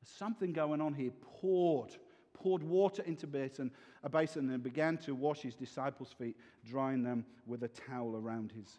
There's 0.00 0.16
something 0.16 0.54
going 0.54 0.80
on 0.80 0.94
here. 0.94 1.10
Poured 1.40 1.90
poured 2.34 2.62
water 2.62 3.02
into 3.06 3.26
basin, 3.26 3.70
a 4.02 4.08
basin 4.08 4.50
and 4.50 4.62
began 4.62 4.98
to 4.98 5.14
wash 5.14 5.40
his 5.40 5.54
disciples' 5.54 6.12
feet, 6.12 6.36
drying 6.64 7.02
them 7.02 7.24
with 7.46 7.62
a 7.62 7.68
towel 7.68 8.16
around 8.16 8.52
his 8.52 8.78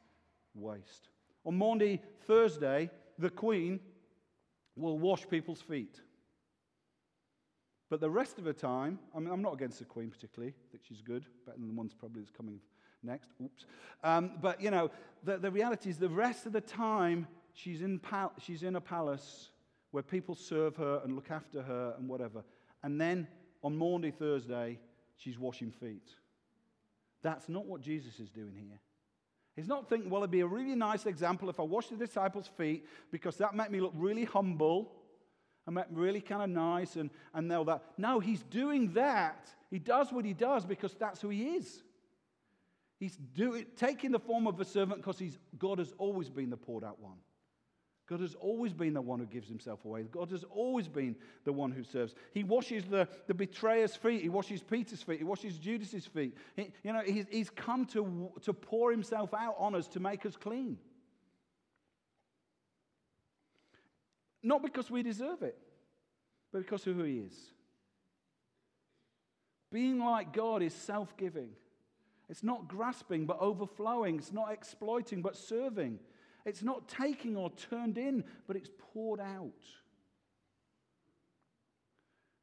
waist. 0.54 1.10
On 1.46 1.58
Maundy 1.58 2.02
Thursday, 2.28 2.90
the 3.18 3.30
Queen 3.30 3.80
will 4.76 5.00
wash 5.00 5.28
people's 5.28 5.62
feet. 5.62 6.02
But 7.90 8.02
the 8.02 8.10
rest 8.10 8.38
of 8.38 8.44
the 8.44 8.54
time, 8.54 9.00
I 9.16 9.20
mean, 9.20 9.32
I'm 9.32 9.42
not 9.42 9.54
against 9.54 9.80
the 9.80 9.86
Queen 9.86 10.10
particularly. 10.10 10.54
I 10.54 10.72
think 10.72 10.84
she's 10.88 11.02
good, 11.02 11.26
better 11.46 11.58
than 11.58 11.68
the 11.68 11.74
ones 11.74 11.94
probably 11.94 12.22
that's 12.22 12.36
coming 12.36 12.60
next. 13.04 13.30
Oops. 13.44 13.66
Um, 14.04 14.32
but, 14.42 14.60
you 14.60 14.72
know, 14.72 14.90
the, 15.24 15.38
the 15.38 15.52
reality 15.52 15.90
is 15.90 15.98
the 15.98 16.10
rest 16.10 16.46
of 16.46 16.52
the 16.52 16.62
time, 16.62 17.28
she's 17.54 17.82
in, 17.82 18.00
pal- 18.00 18.34
she's 18.40 18.64
in 18.64 18.76
a 18.76 18.82
palace 18.82 19.50
where 19.92 20.04
people 20.04 20.36
serve 20.36 20.76
her 20.76 21.02
and 21.04 21.16
look 21.16 21.32
after 21.32 21.62
her 21.62 21.94
and 21.98 22.10
whatever. 22.10 22.44
And 22.84 23.00
then 23.00 23.28
on 23.66 23.76
Maundy 23.76 24.12
Thursday, 24.12 24.78
she's 25.18 25.40
washing 25.40 25.72
feet. 25.72 26.08
That's 27.24 27.50
not 27.50 27.66
what 27.66 27.82
Jesus 27.82 28.20
is 28.20 28.30
doing 28.30 28.54
here. 28.56 28.80
He's 29.56 29.68
not 29.68 29.90
thinking, 29.90 30.12
well, 30.12 30.22
it'd 30.22 30.30
be 30.30 30.42
a 30.42 30.48
really 30.48 30.76
nice 30.76 31.08
example 31.08 31.50
if 31.50 31.60
I 31.60 31.64
wash 31.64 31.88
the 31.88 31.96
disciples' 31.96 32.48
feet 32.48 32.86
because 33.12 33.38
that 33.38 33.56
made 33.56 33.72
me 33.72 33.82
look 33.82 33.94
really 33.96 34.26
humble 34.26 34.92
and 35.66 35.74
make 35.74 35.90
me 35.90 36.00
really 36.00 36.22
kind 36.22 36.44
of 36.44 36.50
nice 36.50 36.96
and, 36.96 37.10
and 37.34 37.52
all 37.52 37.66
that. 37.66 37.82
No, 37.98 38.20
he's 38.20 38.44
doing 38.44 38.94
that. 38.94 39.50
He 39.72 39.80
does 39.80 40.12
what 40.12 40.26
he 40.26 40.34
does 40.34 40.64
because 40.64 40.94
that's 40.94 41.20
who 41.20 41.30
he 41.30 41.56
is. 41.56 41.82
He's 43.00 43.18
taking 43.78 44.12
the 44.12 44.20
form 44.20 44.46
of 44.46 44.60
a 44.60 44.66
servant 44.66 45.04
because 45.04 45.22
God 45.58 45.80
has 45.80 45.92
always 45.98 46.30
been 46.30 46.52
the 46.52 46.58
poured 46.58 46.84
out 46.84 47.00
one. 47.02 47.18
God 48.08 48.20
has 48.20 48.36
always 48.36 48.72
been 48.72 48.94
the 48.94 49.02
one 49.02 49.20
who 49.20 49.26
gives 49.26 49.48
himself 49.48 49.84
away. 49.84 50.04
God 50.04 50.30
has 50.30 50.44
always 50.52 50.88
been 50.88 51.16
the 51.44 51.52
one 51.52 51.72
who 51.72 51.84
serves. 51.84 52.14
He 52.34 52.44
washes 52.44 52.84
the, 52.84 53.08
the 53.26 53.34
betrayer's 53.34 53.96
feet. 53.96 54.22
He 54.22 54.30
washes 54.30 54.62
Peter's 54.62 55.02
feet. 55.02 55.18
He 55.18 55.24
washes 55.24 55.58
Judas's 55.58 56.06
feet. 56.06 56.38
He, 56.56 56.72
you 56.84 56.94
know, 56.94 57.02
he's, 57.04 57.26
he's 57.32 57.50
come 57.50 57.86
to, 57.88 58.32
to 58.44 58.54
pour 58.54 58.92
himself 58.92 59.34
out 59.34 59.56
on 59.58 59.74
us 59.74 59.88
to 59.90 60.00
make 60.00 60.26
us 60.26 60.36
clean. 60.36 60.78
Not 64.44 64.62
because 64.62 64.92
we 64.92 65.02
deserve 65.02 65.42
it, 65.42 65.58
but 66.54 66.60
because 66.60 66.86
of 66.86 66.96
who 66.96 67.04
he 67.04 67.18
is. 67.18 67.34
Being 69.72 69.98
like 69.98 70.32
God 70.32 70.62
is 70.62 70.76
self 70.76 71.18
giving. 71.18 71.50
It's 72.30 72.44
not 72.44 72.68
grasping, 72.68 73.26
but 73.26 73.40
overflowing. 73.40 74.18
It's 74.18 74.32
not 74.32 74.52
exploiting, 74.52 75.24
but 75.24 75.36
serving. 75.36 76.00
It's 76.46 76.62
not 76.62 76.88
taking 76.88 77.36
or 77.36 77.50
turned 77.70 77.98
in, 77.98 78.24
but 78.48 78.56
it's 78.56 78.70
poured 78.94 79.20
out. 79.20 79.52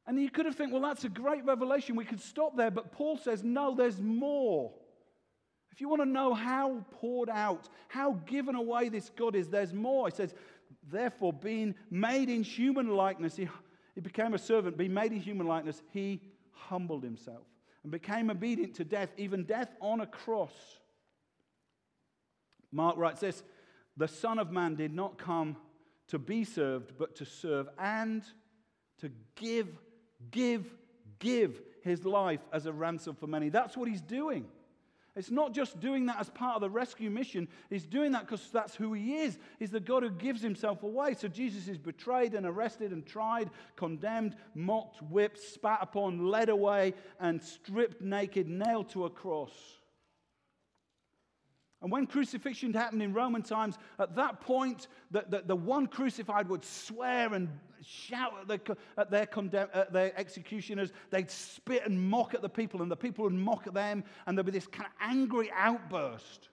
And 0.05 0.19
you 0.21 0.29
could 0.29 0.45
have 0.45 0.55
think, 0.55 0.73
well, 0.73 0.81
that's 0.81 1.05
a 1.05 1.09
great 1.09 1.45
revelation. 1.45 1.95
We 1.95 2.03
could 2.03 2.19
stop 2.19 2.57
there. 2.57 2.69
But 2.69 2.91
Paul 2.91 3.17
says, 3.17 3.43
no, 3.43 3.73
there's 3.73 4.01
more. 4.01 4.73
If 5.71 5.79
you 5.79 5.87
want 5.87 6.01
to 6.01 6.07
know 6.07 6.33
how 6.33 6.85
poured 6.91 7.29
out, 7.29 7.69
how 7.87 8.13
given 8.25 8.55
away 8.55 8.89
this 8.89 9.09
God 9.15 9.35
is, 9.35 9.47
there's 9.47 9.73
more. 9.73 10.09
He 10.09 10.15
says, 10.15 10.35
therefore, 10.91 11.31
being 11.31 11.73
made 11.89 12.29
in 12.29 12.43
human 12.43 12.89
likeness, 12.89 13.37
he, 13.37 13.47
he 13.95 14.01
became 14.01 14.33
a 14.33 14.37
servant. 14.37 14.77
Being 14.77 14.93
made 14.93 15.13
in 15.13 15.19
human 15.21 15.47
likeness, 15.47 15.81
he 15.91 16.21
humbled 16.51 17.03
himself 17.03 17.45
and 17.83 17.91
became 17.91 18.29
obedient 18.29 18.75
to 18.75 18.83
death, 18.83 19.09
even 19.17 19.45
death 19.45 19.69
on 19.79 20.01
a 20.01 20.05
cross. 20.05 20.53
Mark 22.71 22.97
writes 22.97 23.21
this 23.21 23.41
The 23.97 24.07
Son 24.07 24.39
of 24.39 24.51
Man 24.51 24.75
did 24.75 24.93
not 24.93 25.17
come 25.17 25.57
to 26.07 26.19
be 26.19 26.43
served, 26.43 26.93
but 26.97 27.15
to 27.17 27.25
serve 27.25 27.67
and 27.77 28.23
to 28.99 29.11
give, 29.35 29.67
give, 30.31 30.65
give 31.19 31.61
his 31.83 32.05
life 32.05 32.41
as 32.51 32.65
a 32.65 32.73
ransom 32.73 33.15
for 33.15 33.27
many. 33.27 33.49
That's 33.49 33.77
what 33.77 33.87
he's 33.87 34.01
doing. 34.01 34.45
It's 35.15 35.29
not 35.29 35.53
just 35.53 35.79
doing 35.79 36.07
that 36.07 36.19
as 36.19 36.29
part 36.31 36.55
of 36.55 36.61
the 36.61 36.69
rescue 36.69 37.11
mission. 37.11 37.47
He's 37.69 37.85
doing 37.85 38.13
that 38.13 38.21
because 38.21 38.49
that's 38.51 38.75
who 38.75 38.93
he 38.93 39.17
is. 39.17 39.37
He's 39.59 39.69
the 39.69 39.79
God 39.79 40.01
who 40.01 40.09
gives 40.09 40.41
himself 40.41 40.81
away. 40.81 41.13
So 41.13 41.27
Jesus 41.27 41.67
is 41.67 41.77
betrayed 41.77 42.33
and 42.33 42.47
arrested 42.47 42.91
and 42.91 43.05
tried, 43.05 43.51
condemned, 43.75 44.35
mocked, 44.55 45.03
whipped, 45.03 45.39
spat 45.39 45.79
upon, 45.81 46.25
led 46.25 46.49
away, 46.49 46.95
and 47.19 47.43
stripped 47.43 48.01
naked, 48.01 48.47
nailed 48.49 48.89
to 48.89 49.05
a 49.05 49.09
cross. 49.09 49.51
And 51.83 51.91
when 51.91 52.07
crucifixion 52.07 52.73
happened 52.73 53.03
in 53.03 53.13
Roman 53.13 53.43
times, 53.43 53.77
at 53.99 54.15
that 54.15 54.39
point, 54.39 54.87
the, 55.11 55.25
the, 55.27 55.43
the 55.45 55.55
one 55.55 55.85
crucified 55.85 56.47
would 56.47 56.63
swear 56.63 57.33
and 57.33 57.49
shout 57.83 58.33
at, 58.41 58.47
the, 58.47 58.77
at, 58.97 59.11
their 59.11 59.25
condemn, 59.25 59.67
at 59.73 59.91
their 59.91 60.17
executioners. 60.17 60.93
They'd 61.09 61.29
spit 61.29 61.85
and 61.85 62.01
mock 62.01 62.33
at 62.33 62.41
the 62.41 62.47
people, 62.47 62.81
and 62.81 62.89
the 62.89 62.95
people 62.95 63.25
would 63.25 63.33
mock 63.33 63.67
at 63.67 63.73
them, 63.73 64.05
and 64.25 64.37
there'd 64.37 64.45
be 64.45 64.53
this 64.53 64.65
kind 64.65 64.85
of 64.85 64.93
angry 65.01 65.51
outburst. 65.53 66.47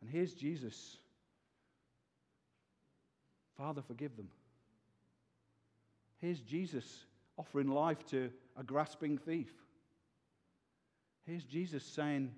And 0.00 0.08
here's 0.08 0.32
Jesus 0.32 0.96
Father, 3.56 3.82
forgive 3.82 4.16
them. 4.16 4.28
Here's 6.18 6.38
Jesus 6.38 7.04
offering 7.36 7.66
life 7.66 8.06
to 8.06 8.30
a 8.56 8.62
grasping 8.62 9.18
thief. 9.18 9.50
Here's 11.26 11.42
Jesus 11.42 11.82
saying, 11.82 12.30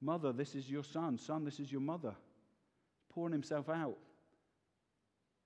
Mother, 0.00 0.32
this 0.32 0.54
is 0.54 0.70
your 0.70 0.84
son. 0.84 1.18
Son, 1.18 1.44
this 1.44 1.60
is 1.60 1.70
your 1.70 1.80
mother. 1.80 2.14
Pouring 3.10 3.32
himself 3.32 3.68
out. 3.68 3.96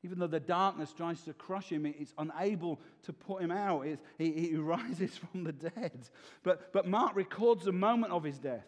Even 0.03 0.19
though 0.19 0.27
the 0.27 0.41
darkness 0.41 0.93
tries 0.97 1.21
to 1.23 1.35
crush 1.35 1.69
him, 1.69 1.85
it's 1.85 2.15
unable 2.17 2.81
to 3.03 3.13
put 3.13 3.43
him 3.43 3.51
out. 3.51 3.87
he, 4.17 4.33
he 4.33 4.57
rises 4.57 5.17
from 5.17 5.45
the 5.45 5.53
dead. 5.53 6.09
But, 6.43 6.73
but 6.73 6.89
Mark 6.89 7.15
records 7.15 7.65
the 7.65 7.73
moment 7.73 8.13
of 8.13 8.25
his 8.25 8.39
death. 8.39 8.67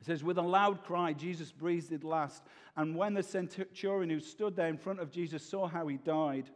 It 0.00 0.06
says, 0.06 0.22
With 0.22 0.38
a 0.38 0.42
loud 0.42 0.84
cry, 0.84 1.14
Jesus 1.14 1.50
breathed 1.50 1.90
his 1.90 2.04
last. 2.04 2.44
And 2.76 2.94
when 2.94 3.14
the 3.14 3.22
centurion 3.22 4.10
who 4.10 4.20
stood 4.20 4.54
there 4.54 4.68
in 4.68 4.78
front 4.78 5.00
of 5.00 5.10
Jesus 5.10 5.42
saw 5.42 5.66
how 5.66 5.88
he 5.88 5.96
died, 5.96 6.48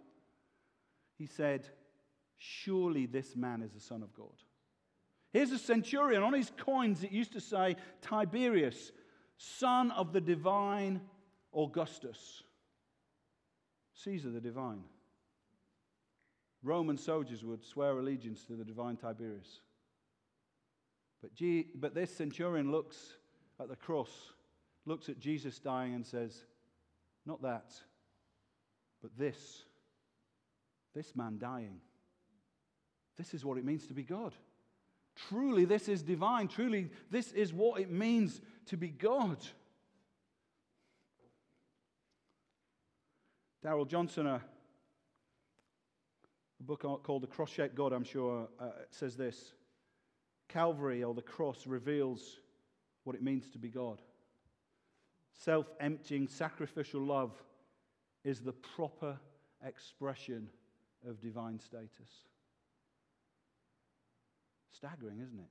he 1.17 1.27
said, 1.27 1.69
Surely 2.37 3.07
this 3.07 3.35
man 3.35 3.63
is 3.63 3.73
the 3.73 3.81
Son 3.81 4.03
of 4.03 4.15
God. 4.15 4.35
Here's 5.33 5.53
a 5.53 5.59
centurion. 5.59 6.23
On 6.23 6.33
his 6.33 6.51
coins, 6.57 7.05
it 7.05 7.13
used 7.13 7.33
to 7.33 7.41
say 7.41 7.77
Tiberius, 8.01 8.93
son 9.37 9.91
of 9.91 10.13
the 10.13 10.21
divine 10.21 11.01
Augustus. 11.55 12.43
Caesar 13.95 14.31
the 14.31 14.41
divine. 14.41 14.85
Roman 16.63 16.97
soldiers 16.97 17.45
would 17.45 17.65
swear 17.65 17.99
allegiance 17.99 18.45
to 18.45 18.55
the 18.55 18.65
divine 18.65 18.97
Tiberius. 18.97 19.61
But, 21.21 21.35
G- 21.35 21.69
but 21.75 21.95
this 21.95 22.15
centurion 22.15 22.71
looks 22.71 22.97
at 23.61 23.69
the 23.69 23.77
cross, 23.77 24.11
looks 24.87 25.09
at 25.09 25.19
Jesus 25.19 25.59
dying, 25.59 25.95
and 25.95 26.07
says, 26.07 26.45
Not 27.27 27.43
that, 27.43 27.73
but 29.03 29.11
this. 29.17 29.65
This 30.95 31.15
man 31.15 31.39
dying. 31.39 31.81
This 33.17 33.35
is 33.35 33.45
what 33.45 33.59
it 33.59 33.65
means 33.65 33.87
to 33.87 33.95
be 33.95 34.03
God. 34.03 34.35
Truly, 35.27 35.65
this 35.65 35.89
is 35.89 36.03
divine. 36.03 36.47
Truly, 36.47 36.91
this 37.11 37.33
is 37.33 37.53
what 37.53 37.81
it 37.81 37.91
means 37.91 38.41
to 38.67 38.77
be 38.77 38.89
God. 38.89 39.39
Daryl 43.65 43.89
Johnson, 43.89 44.27
a, 44.27 44.41
book 46.61 46.83
called 47.03 47.23
The 47.23 47.27
Cross 47.27 47.51
Shaped 47.51 47.75
God, 47.75 47.93
I'm 47.93 48.05
sure, 48.05 48.49
uh, 48.61 48.71
says 48.91 49.17
this 49.17 49.55
Calvary 50.49 51.03
or 51.03 51.15
the 51.15 51.23
cross 51.23 51.67
reveals 51.67 52.39
what 53.05 53.17
it 53.17 53.23
means 53.23 53.49
to 53.51 53.59
be 53.59 53.69
God. 53.69 54.01
Self 55.33 55.67
emptying, 55.81 56.29
sacrificial 56.29 57.01
love 57.01 57.33
is 58.23 58.41
the 58.41 58.53
proper 58.53 59.19
expression 59.65 60.49
of 61.09 61.21
divine 61.21 61.59
status. 61.59 62.29
Staggering, 64.79 65.21
isn't 65.21 65.39
it? 65.39 65.51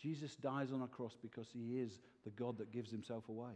Jesus 0.00 0.34
dies 0.34 0.72
on 0.72 0.80
a 0.80 0.86
cross 0.86 1.16
because 1.20 1.48
he 1.52 1.78
is 1.78 2.00
the 2.24 2.30
God 2.30 2.56
that 2.58 2.72
gives 2.72 2.90
himself 2.90 3.28
away. 3.28 3.52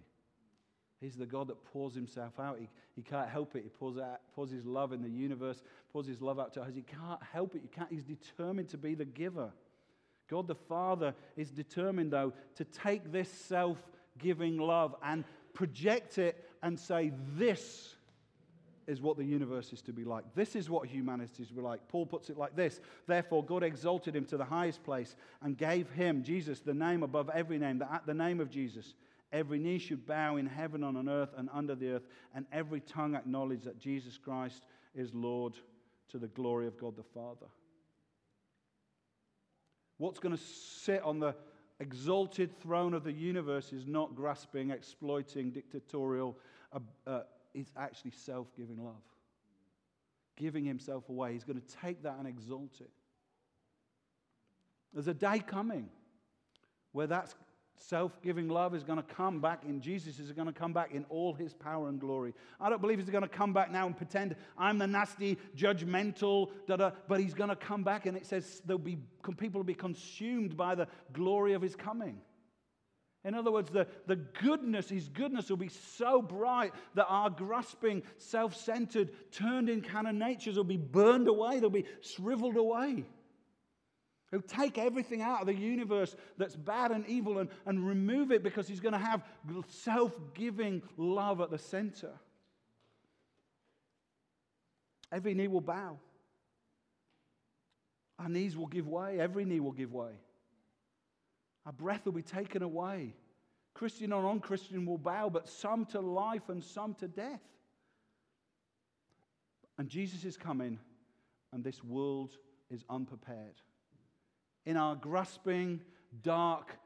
He's 1.01 1.17
the 1.17 1.27
God 1.27 1.49
that 1.49 1.65
pours 1.65 1.95
himself 1.95 2.39
out. 2.39 2.59
He, 2.59 2.69
he 2.95 3.03
can't 3.03 3.29
help 3.29 3.57
it. 3.57 3.63
He 3.63 3.71
pours, 3.71 3.97
out, 3.97 4.21
pours 4.35 4.51
his 4.51 4.67
love 4.67 4.93
in 4.93 5.03
the 5.03 5.09
universe, 5.09 5.63
pours 5.93 6.07
his 6.07 6.21
love 6.21 6.39
out 6.39 6.53
to 6.55 6.63
us. 6.63 6.75
He 6.75 6.83
can't 6.83 7.23
help 7.33 7.55
it. 7.55 7.63
You 7.63 7.69
can't, 7.69 7.91
he's 7.91 8.05
determined 8.05 8.69
to 8.71 8.79
be 8.79 8.95
the 8.95 9.05
giver. 9.07 9.51
God 10.29 10.47
the 10.47 10.55
Father 10.55 11.15
is 11.37 11.51
determined, 11.51 12.11
though, 12.11 12.33
to 12.57 12.65
take 12.65 13.11
this 13.11 13.31
self 13.31 13.83
giving 14.19 14.59
love 14.59 14.95
and 15.03 15.25
project 15.55 16.19
it 16.19 16.49
and 16.63 16.79
say, 16.79 17.13
This 17.35 17.94
is 18.87 19.01
what 19.01 19.17
the 19.17 19.25
universe 19.25 19.73
is 19.73 19.83
to 19.83 19.93
be 19.93 20.05
like. 20.05 20.25
This 20.35 20.57
is 20.57 20.69
what 20.69 20.89
humanity 20.89 21.43
is 21.43 21.49
to 21.49 21.55
be 21.55 21.61
like. 21.61 21.87
Paul 21.89 22.07
puts 22.07 22.31
it 22.31 22.39
like 22.39 22.57
this 22.57 22.81
Therefore, 23.07 23.45
God 23.45 23.63
exalted 23.63 24.15
him 24.15 24.25
to 24.27 24.37
the 24.37 24.45
highest 24.45 24.83
place 24.83 25.17
and 25.43 25.57
gave 25.57 25.91
him, 25.91 26.23
Jesus, 26.23 26.61
the 26.61 26.75
name 26.75 27.03
above 27.03 27.31
every 27.31 27.59
name, 27.59 27.79
that 27.79 27.93
at 27.93 28.07
the 28.07 28.15
name 28.15 28.41
of 28.41 28.51
Jesus, 28.51 28.95
every 29.33 29.59
knee 29.59 29.79
should 29.79 30.07
bow 30.07 30.37
in 30.37 30.47
heaven, 30.47 30.85
on 30.85 31.09
earth, 31.09 31.31
and 31.37 31.49
under 31.53 31.75
the 31.75 31.93
earth, 31.93 32.07
and 32.35 32.47
every 32.53 32.81
tongue 32.81 33.15
acknowledge 33.15 33.63
that 33.63 33.79
Jesus 33.79 34.19
Christ 34.19 34.67
is 34.95 35.15
Lord 35.15 35.55
to 36.11 36.19
the 36.19 36.29
glory 36.29 36.67
of 36.67 36.79
God 36.79 36.97
the 36.97 37.03
Father. 37.03 37.47
What's 39.99 40.19
going 40.19 40.37
to 40.37 40.43
sit 40.43 41.03
on 41.03 41.21
the 41.21 41.35
exalted 41.81 42.57
throne 42.61 42.95
of 42.95 43.05
the 43.05 43.13
universe 43.13 43.73
is 43.73 43.87
not 43.87 44.15
grasping, 44.15 44.71
exploiting, 44.71 45.51
dictatorial, 45.51 46.37
uh, 46.73 46.81
uh, 47.07 47.21
is 47.55 47.71
actually 47.77 48.11
self 48.13 48.49
giving 48.57 48.85
love. 48.85 49.03
Giving 50.37 50.65
himself 50.65 51.09
away. 51.09 51.33
He's 51.33 51.45
going 51.45 51.61
to 51.61 51.77
take 51.81 52.03
that 52.03 52.17
and 52.19 52.27
exalt 52.27 52.81
it. 52.81 52.91
There's 54.93 55.09
a 55.09 55.15
day 55.15 55.41
coming 55.41 55.89
where 56.93 57.07
that 57.07 57.35
self 57.77 58.21
giving 58.23 58.49
love 58.49 58.75
is 58.75 58.83
going 58.83 58.99
to 58.99 59.15
come 59.15 59.41
back 59.41 59.65
in 59.65 59.81
Jesus, 59.81 60.19
is 60.19 60.33
going 60.33 60.47
to 60.47 60.53
come 60.53 60.73
back 60.73 60.93
in 60.93 61.05
all 61.09 61.35
his 61.35 61.53
power 61.53 61.89
and 61.89 62.01
glory. 62.01 62.35
I 62.61 62.71
don't 62.71 62.81
believe 62.81 62.99
he's 62.99 63.11
going 63.11 63.23
to 63.23 63.29
come 63.29 63.53
back 63.53 63.71
now 63.71 63.87
and 63.87 63.97
pretend 63.97 64.37
I'm 64.57 64.79
the 64.79 64.87
nasty, 64.87 65.39
judgmental, 65.57 66.51
da 66.67 66.77
da, 66.77 66.91
but 67.09 67.21
he's 67.21 67.35
going 67.35 67.51
to 67.51 67.57
come 67.57 67.83
back 67.83 68.07
and 68.07 68.17
it 68.17 68.27
says 68.27 68.63
there'll 68.65 68.79
be, 68.79 68.99
people 69.39 69.59
will 69.59 69.65
be 69.65 69.75
consumed 69.75 70.57
by 70.57 70.75
the 70.75 70.87
glory 71.13 71.53
of 71.55 71.63
his 71.63 71.77
coming. 71.77 72.21
In 73.25 73.35
other 73.35 73.51
words, 73.51 73.71
the, 73.71 73.87
the 74.07 74.17
goodness, 74.17 74.91
his 74.91 75.09
goodness 75.09 75.49
will 75.49 75.57
be 75.57 75.71
so 75.71 76.21
bright 76.21 76.73
that 76.95 77.07
our 77.09 77.31
grasping, 77.31 78.03
self 78.19 78.55
centered, 78.55 79.11
turned 79.33 79.71
in 79.71 79.81
kind 79.81 80.07
of 80.07 80.15
natures 80.15 80.57
will 80.57 80.65
be 80.65 80.77
burned 80.77 81.27
away, 81.27 81.59
they'll 81.59 81.71
be 81.71 81.87
shriveled 82.03 82.57
away. 82.57 83.05
He'll 84.31 84.43
take 84.43 84.79
everything 84.79 85.23
out 85.23 85.41
of 85.41 85.47
the 85.47 85.55
universe 85.55 86.17
that's 86.37 86.57
bad 86.57 86.91
and 86.91 87.07
evil 87.07 87.39
and, 87.39 87.49
and 87.67 87.87
remove 87.87 88.33
it 88.33 88.43
because 88.43 88.67
he's 88.67 88.81
going 88.81 88.93
to 88.93 88.99
have 88.99 89.23
self 89.69 90.13
giving 90.35 90.83
love 90.97 91.41
at 91.41 91.51
the 91.51 91.59
center. 91.59 92.11
Every 95.13 95.35
knee 95.35 95.49
will 95.49 95.61
bow. 95.61 95.99
Our 98.19 98.29
knees 98.29 98.57
will 98.57 98.67
give 98.67 98.89
way. 98.89 99.21
Every 99.21 99.45
knee 99.45 99.61
will 99.61 99.73
give 99.73 99.93
way. 99.93 100.13
Our 101.67 101.73
breath 101.73 102.05
will 102.05 102.13
be 102.13 102.23
taken 102.23 102.63
away. 102.63 103.15
Christian 103.75 104.13
or 104.13 104.23
non 104.23 104.41
Christian 104.41 104.87
will 104.87 104.99
bow, 104.99 105.29
but 105.29 105.49
some 105.49 105.85
to 105.87 106.01
life 106.01 106.49
and 106.49 106.63
some 106.63 106.95
to 106.95 107.09
death. 107.09 107.41
And 109.79 109.89
Jesus 109.89 110.25
is 110.25 110.37
coming, 110.37 110.79
and 111.53 111.65
this 111.65 111.83
world 111.83 112.37
is 112.71 112.85
unprepared. 112.89 113.61
In 114.67 114.77
our 114.77 114.95
grasping, 114.95 115.81
dark, 116.23 116.77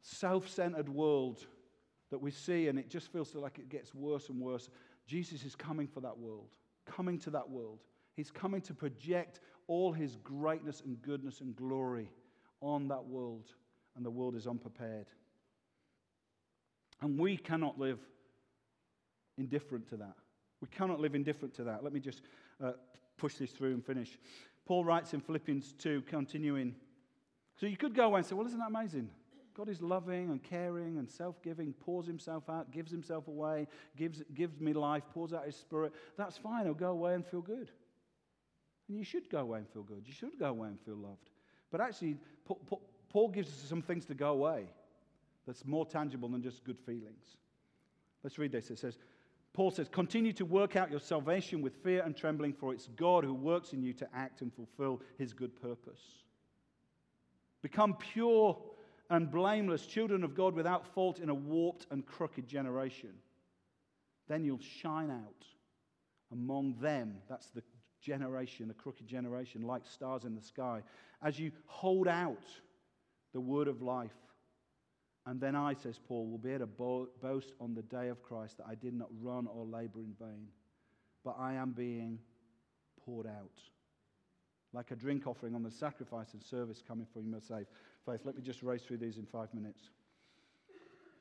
self 0.00 0.48
centered 0.48 0.88
world 0.88 1.46
that 2.10 2.18
we 2.18 2.30
see, 2.30 2.68
and 2.68 2.78
it 2.78 2.90
just 2.90 3.12
feels 3.12 3.34
like 3.34 3.58
it 3.58 3.68
gets 3.68 3.94
worse 3.94 4.28
and 4.28 4.40
worse, 4.40 4.68
Jesus 5.06 5.44
is 5.44 5.54
coming 5.54 5.86
for 5.86 6.00
that 6.00 6.18
world, 6.18 6.48
coming 6.86 7.18
to 7.20 7.30
that 7.30 7.48
world. 7.48 7.80
He's 8.14 8.30
coming 8.30 8.60
to 8.62 8.74
project 8.74 9.40
all 9.66 9.92
his 9.92 10.16
greatness 10.16 10.82
and 10.84 11.00
goodness 11.02 11.40
and 11.40 11.54
glory 11.56 12.10
on 12.60 12.88
that 12.88 13.04
world, 13.04 13.46
and 13.96 14.04
the 14.04 14.10
world 14.10 14.34
is 14.34 14.46
unprepared. 14.46 15.06
And 17.00 17.18
we 17.18 17.36
cannot 17.36 17.78
live 17.78 17.98
indifferent 19.38 19.88
to 19.88 19.96
that. 19.96 20.14
We 20.60 20.68
cannot 20.68 21.00
live 21.00 21.14
indifferent 21.14 21.54
to 21.54 21.64
that. 21.64 21.84
Let 21.84 21.92
me 21.92 22.00
just 22.00 22.22
uh, 22.62 22.72
push 23.18 23.34
this 23.34 23.50
through 23.50 23.74
and 23.74 23.84
finish. 23.84 24.18
Paul 24.66 24.84
writes 24.84 25.12
in 25.12 25.20
Philippians 25.20 25.74
2, 25.78 26.02
continuing. 26.02 26.74
So 27.60 27.66
you 27.66 27.76
could 27.76 27.94
go 27.94 28.06
away 28.06 28.18
and 28.18 28.26
say, 28.26 28.34
well, 28.34 28.46
isn't 28.46 28.58
that 28.58 28.68
amazing? 28.68 29.10
God 29.54 29.68
is 29.68 29.80
loving 29.80 30.30
and 30.30 30.42
caring 30.42 30.98
and 30.98 31.08
self 31.08 31.40
giving, 31.42 31.72
pours 31.72 32.06
himself 32.06 32.48
out, 32.50 32.72
gives 32.72 32.90
himself 32.90 33.28
away, 33.28 33.68
gives, 33.96 34.22
gives 34.34 34.58
me 34.60 34.72
life, 34.72 35.04
pours 35.12 35.32
out 35.32 35.46
his 35.46 35.56
spirit. 35.56 35.92
That's 36.16 36.36
fine. 36.36 36.66
I'll 36.66 36.74
go 36.74 36.90
away 36.90 37.14
and 37.14 37.24
feel 37.24 37.40
good. 37.40 37.70
And 38.88 38.98
you 38.98 39.04
should 39.04 39.30
go 39.30 39.38
away 39.38 39.58
and 39.58 39.68
feel 39.68 39.82
good. 39.82 40.02
You 40.06 40.12
should 40.12 40.38
go 40.38 40.46
away 40.46 40.68
and 40.68 40.80
feel 40.80 40.96
loved. 40.96 41.30
But 41.70 41.80
actually, 41.80 42.16
Paul 43.14 43.28
gives 43.28 43.48
us 43.48 43.68
some 43.68 43.80
things 43.80 44.04
to 44.06 44.14
go 44.14 44.32
away 44.32 44.66
that's 45.46 45.64
more 45.64 45.86
tangible 45.86 46.28
than 46.28 46.42
just 46.42 46.64
good 46.64 46.80
feelings. 46.80 47.36
Let's 48.24 48.40
read 48.40 48.50
this. 48.50 48.72
It 48.72 48.78
says, 48.80 48.98
Paul 49.52 49.70
says, 49.70 49.88
Continue 49.88 50.32
to 50.32 50.44
work 50.44 50.74
out 50.74 50.90
your 50.90 50.98
salvation 50.98 51.62
with 51.62 51.76
fear 51.76 52.02
and 52.04 52.16
trembling, 52.16 52.52
for 52.54 52.72
it's 52.72 52.88
God 52.96 53.22
who 53.22 53.32
works 53.32 53.72
in 53.72 53.84
you 53.84 53.92
to 53.92 54.08
act 54.12 54.40
and 54.40 54.52
fulfill 54.52 55.00
his 55.16 55.32
good 55.32 55.54
purpose. 55.62 56.00
Become 57.62 57.94
pure 57.94 58.58
and 59.10 59.30
blameless, 59.30 59.86
children 59.86 60.24
of 60.24 60.34
God 60.34 60.52
without 60.52 60.84
fault 60.84 61.20
in 61.20 61.28
a 61.28 61.34
warped 61.34 61.86
and 61.92 62.04
crooked 62.04 62.48
generation. 62.48 63.10
Then 64.26 64.44
you'll 64.44 64.58
shine 64.58 65.12
out 65.12 65.46
among 66.32 66.78
them. 66.80 67.18
That's 67.28 67.50
the 67.50 67.62
generation, 68.00 68.66
the 68.66 68.74
crooked 68.74 69.06
generation, 69.06 69.62
like 69.62 69.86
stars 69.86 70.24
in 70.24 70.34
the 70.34 70.42
sky, 70.42 70.82
as 71.22 71.38
you 71.38 71.52
hold 71.66 72.08
out 72.08 72.42
the 73.34 73.40
word 73.40 73.68
of 73.68 73.82
life. 73.82 74.14
And 75.26 75.38
then 75.40 75.54
I, 75.54 75.74
says 75.74 75.98
Paul, 76.06 76.30
will 76.30 76.38
be 76.38 76.52
able 76.52 76.66
to 76.66 77.08
boast 77.20 77.52
on 77.60 77.74
the 77.74 77.82
day 77.82 78.08
of 78.08 78.22
Christ 78.22 78.58
that 78.58 78.66
I 78.68 78.74
did 78.74 78.94
not 78.94 79.08
run 79.20 79.46
or 79.46 79.66
labor 79.66 80.00
in 80.00 80.14
vain, 80.18 80.48
but 81.24 81.36
I 81.38 81.54
am 81.54 81.72
being 81.72 82.18
poured 83.04 83.26
out. 83.26 83.60
Like 84.72 84.90
a 84.90 84.96
drink 84.96 85.26
offering 85.26 85.54
on 85.54 85.62
the 85.62 85.70
sacrifice 85.70 86.32
and 86.32 86.42
service 86.42 86.82
coming 86.86 87.06
from 87.12 87.30
your 87.30 87.40
faith. 87.40 88.20
Let 88.24 88.36
me 88.36 88.42
just 88.42 88.62
race 88.62 88.82
through 88.82 88.98
these 88.98 89.18
in 89.18 89.26
five 89.26 89.52
minutes. 89.52 89.82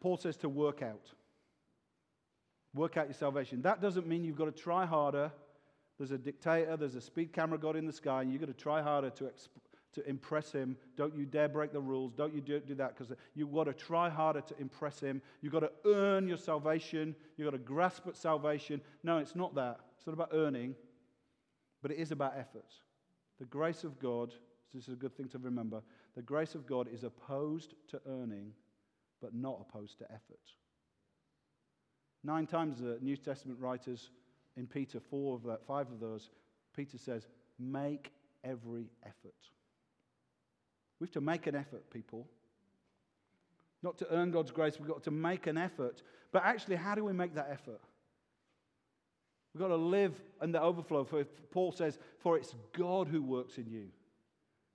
Paul 0.02 0.18
says 0.18 0.38
to 0.38 0.50
work 0.50 0.82
out. 0.82 1.12
Work 2.74 2.98
out 2.98 3.08
your 3.08 3.14
salvation. 3.14 3.62
That 3.62 3.82
doesn't 3.82 4.08
mean 4.08 4.24
you've 4.24 4.38
got 4.38 4.46
to 4.46 4.64
try 4.64 4.86
harder 4.86 5.32
there's 5.98 6.12
a 6.12 6.18
dictator, 6.18 6.76
there's 6.76 6.96
a 6.96 7.02
speed 7.02 7.34
camera 7.34 7.58
god 7.58 7.76
in 7.76 7.86
the 7.86 7.94
sky, 7.94 8.22
and 8.22 8.32
you've 8.32 8.42
got 8.42 8.48
to 8.48 8.54
try 8.54 8.82
harder 8.82 9.10
to, 9.12 9.26
exp- 9.26 9.48
to 9.94 10.08
impress 10.08 10.52
him. 10.52 10.76
Don't 10.98 11.16
you 11.16 11.26
dare 11.26 11.48
break 11.48 11.72
the 11.72 11.80
rules. 11.80 12.14
Don't 12.14 12.34
you 12.34 12.42
do, 12.42 12.60
do 12.60 12.76
that 12.76 12.98
because 12.98 13.16
you've 13.36 13.54
got 13.54 13.66
to 13.66 13.74
try 13.74 14.10
harder 14.10 14.42
to 14.42 14.56
impress 14.60 15.00
him. 15.00 15.22
You've 15.42 15.54
got 15.54 15.62
to 15.62 15.72
earn 15.86 16.28
your 16.28 16.38
salvation. 16.38 17.16
You've 17.38 17.46
got 17.46 17.58
to 17.58 17.64
grasp 17.64 18.08
at 18.08 18.18
salvation. 18.18 18.82
No, 19.04 19.18
it's 19.18 19.36
not 19.36 19.56
that. 19.56 19.80
It's 19.98 20.08
not 20.08 20.14
about 20.14 20.30
earning, 20.34 20.76
but 21.82 21.92
it 21.92 21.98
is 21.98 22.12
about 22.12 22.34
effort. 22.38 22.74
The 23.40 23.46
grace 23.46 23.84
of 23.84 24.00
God, 24.00 24.34
this 24.74 24.88
is 24.88 24.94
a 24.94 24.98
good 24.98 25.16
thing 25.16 25.30
to 25.30 25.38
remember, 25.38 25.82
the 26.16 26.22
grace 26.22 26.56
of 26.56 26.68
God 26.68 26.88
is 26.94 27.04
opposed 27.04 27.74
to 27.90 28.02
earning, 28.08 28.52
but 29.22 29.34
not 29.34 29.66
opposed 29.68 29.98
to 30.00 30.06
effort. 30.06 30.40
Nine 32.24 32.48
times 32.48 32.80
the 32.80 32.98
New 33.02 33.18
Testament 33.18 33.60
writers 33.60 34.10
in 34.56 34.68
Peter, 34.68 35.00
four 35.00 35.36
of 35.36 35.44
that, 35.44 35.66
five 35.66 35.92
of 35.92 36.00
those, 36.00 36.30
Peter 36.76 36.98
says, 36.98 37.28
make 37.60 38.12
every 38.44 38.90
effort. 39.06 39.34
We 41.04 41.08
have 41.08 41.14
to 41.16 41.22
make 41.22 41.48
an 41.48 41.56
effort, 41.56 41.90
people. 41.90 42.26
Not 43.82 43.98
to 43.98 44.08
earn 44.10 44.32
God's 44.32 44.52
grace, 44.52 44.80
we've 44.80 44.88
got 44.88 45.04
to 45.04 45.12
make 45.12 45.48
an 45.48 45.58
effort. 45.58 46.02
But 46.32 46.46
actually, 46.46 46.78
how 46.78 46.96
do 46.96 47.04
we 47.04 47.12
make 47.12 47.36
that 47.36 47.50
effort? 47.52 47.82
We've 49.54 49.60
got 49.60 49.68
to 49.68 49.76
live 49.76 50.14
in 50.42 50.54
the 50.54 50.62
overflow. 50.62 51.04
For 51.04 51.26
Paul 51.52 51.74
says, 51.74 52.00
For 52.20 52.38
it's 52.38 52.56
God 52.72 53.10
who 53.10 53.22
works 53.22 53.58
in 53.58 53.70
you. 53.70 53.88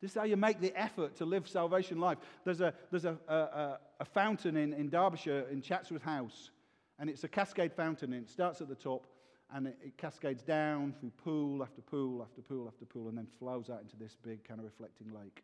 This 0.02 0.10
is 0.10 0.18
how 0.18 0.24
you 0.24 0.36
make 0.36 0.60
the 0.60 0.78
effort 0.78 1.16
to 1.16 1.24
live 1.24 1.48
salvation 1.48 1.98
life. 1.98 2.18
There's 2.44 2.60
a, 2.60 2.74
there's 2.90 3.06
a, 3.06 3.16
a, 3.26 3.78
a 3.98 4.04
fountain 4.04 4.58
in, 4.58 4.74
in 4.74 4.90
Derbyshire, 4.90 5.46
in 5.50 5.62
Chatsworth 5.62 6.02
House, 6.02 6.50
and 6.98 7.08
it's 7.08 7.24
a 7.24 7.28
cascade 7.28 7.72
fountain. 7.72 8.12
And 8.12 8.26
it 8.26 8.28
starts 8.28 8.60
at 8.60 8.68
the 8.68 8.74
top, 8.74 9.06
and 9.54 9.68
it, 9.68 9.78
it, 9.82 9.96
cascades 9.96 10.42
down 10.42 10.92
through 11.00 11.12
pool 11.24 11.62
after 11.62 11.80
pool 11.80 12.20
after 12.20 12.42
pool 12.42 12.68
after 12.68 12.84
pool 12.84 13.08
and 13.08 13.16
then 13.16 13.28
flows 13.38 13.70
out 13.70 13.80
into 13.80 13.96
this 13.96 14.14
big 14.22 14.44
kind 14.44 14.60
of 14.60 14.66
reflecting 14.66 15.10
lake. 15.18 15.42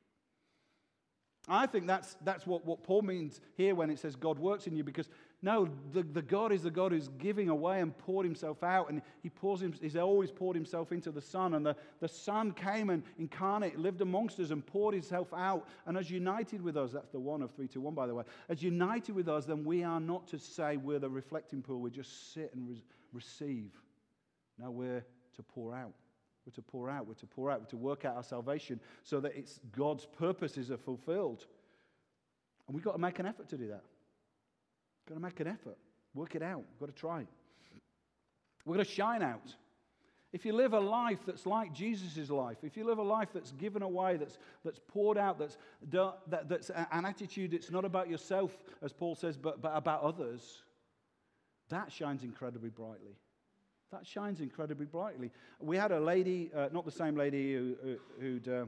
I 1.47 1.67
think 1.67 1.87
that's, 1.87 2.17
that's 2.25 2.47
what, 2.47 2.65
what 2.65 2.83
Paul 2.83 3.03
means 3.03 3.41
here 3.55 3.75
when 3.75 3.91
it 3.91 3.99
says 3.99 4.17
God 4.17 4.39
works 4.39 4.67
in 4.67 4.75
you, 4.75 4.83
because 4.83 5.11
no, 5.43 5.69
the, 5.93 6.03
the 6.03 6.23
God 6.23 6.53
is 6.53 6.63
the 6.63 6.71
God 6.71 6.93
who's 6.93 7.09
giving 7.19 7.51
away 7.51 7.83
and 7.83 7.97
poured 7.99 8.25
himself 8.25 8.63
out, 8.63 8.89
and 8.89 9.03
he 9.23 9.29
pours 9.29 9.61
him, 9.61 9.75
he's 9.79 9.95
always 9.95 10.31
poured 10.31 10.57
himself 10.57 10.91
into 10.91 11.11
the 11.11 11.21
Son, 11.21 11.53
and 11.53 11.67
the, 11.67 11.77
the 12.01 12.09
Son 12.09 12.53
came 12.53 12.89
and 12.89 13.03
incarnate, 13.19 13.79
lived 13.79 14.01
amongst 14.01 14.41
us, 14.41 14.51
and 14.51 14.65
poured 14.65 14.95
himself 14.95 15.35
out, 15.35 15.69
and 15.85 15.99
as 15.99 16.11
united 16.11 16.63
with 16.63 16.79
us, 16.79 16.93
that's 16.93 17.11
the 17.11 17.21
one 17.21 17.43
of 17.43 17.51
three 17.51 17.69
to 17.69 17.81
one, 17.81 17.95
by 17.95 18.07
the 18.07 18.15
way, 18.15 18.25
as 18.49 18.63
united 18.63 19.15
with 19.15 19.29
us, 19.29 19.45
then 19.45 19.65
we 19.65 19.85
are 19.85 20.01
not 20.01 20.27
to 20.29 20.39
say 20.39 20.79
we're 20.79 20.99
the 20.99 21.11
reflecting 21.11 21.61
pool, 21.61 21.79
we 21.79 21.91
just 21.91 22.33
sit 22.33 22.55
and 22.55 22.67
re- 22.67 22.83
receive. 23.13 23.73
Now 24.59 24.71
we're 24.71 25.05
to 25.37 25.43
pour 25.43 25.75
out. 25.75 25.93
We're 26.47 26.53
to 26.53 26.63
pour 26.63 26.91
out. 26.91 27.07
We're 27.07 27.15
to 27.15 27.27
pour 27.27 27.51
out. 27.51 27.61
We're 27.61 27.67
to 27.67 27.77
work 27.77 28.05
out 28.05 28.17
our 28.17 28.23
salvation 28.23 28.81
so 29.03 29.21
that 29.21 29.35
it's 29.35 29.61
God's 29.77 30.07
purposes 30.07 30.71
are 30.71 30.77
fulfilled. 30.77 31.47
And 32.67 32.75
we've 32.75 32.85
got 32.85 32.93
to 32.93 32.99
make 32.99 33.19
an 33.19 33.27
effort 33.27 33.49
to 33.51 33.57
do 33.57 33.69
that. 33.69 33.83
We've 35.03 35.09
got 35.09 35.15
to 35.15 35.21
make 35.21 35.41
an 35.41 35.47
effort. 35.47 35.79
Work 36.15 36.35
it 36.35 36.43
out. 36.43 36.59
We've 36.59 36.81
got 36.81 36.95
to 36.95 37.01
try. 37.01 37.27
We're 38.65 38.75
going 38.75 38.85
to 38.85 38.91
shine 38.91 39.23
out. 39.23 39.55
If 40.33 40.45
you 40.45 40.53
live 40.53 40.73
a 40.73 40.81
life 40.81 41.21
that's 41.25 41.47
like 41.47 41.73
Jesus' 41.73 42.29
life, 42.29 42.59
if 42.65 42.77
you 42.77 42.85
live 42.85 42.99
a 42.99 43.03
life 43.03 43.29
that's 43.33 43.53
given 43.53 43.83
away, 43.83 44.17
that's, 44.17 44.39
that's 44.65 44.81
poured 44.89 45.17
out, 45.17 45.39
that's, 45.39 45.57
that, 45.91 46.49
that's 46.49 46.71
an 46.71 47.05
attitude 47.05 47.53
that's 47.53 47.71
not 47.71 47.85
about 47.85 48.11
yourself, 48.11 48.51
as 48.83 48.93
Paul 48.93 49.15
says, 49.15 49.37
but, 49.37 49.63
but 49.63 49.73
about 49.77 50.03
others, 50.03 50.63
that 51.69 51.93
shines 51.93 52.25
incredibly 52.25 52.71
brightly. 52.71 53.17
That 53.95 54.05
shines 54.05 54.41
incredibly 54.41 54.87
brightly. 54.87 55.31
We 55.61 55.77
had 55.77 55.93
a 55.93 56.01
lady, 56.01 56.51
uh, 56.53 56.69
not 56.73 56.85
the 56.85 56.91
same 56.91 57.15
lady 57.15 57.55
who, 57.55 57.77
who'd 58.19 58.49
uh, 58.49 58.65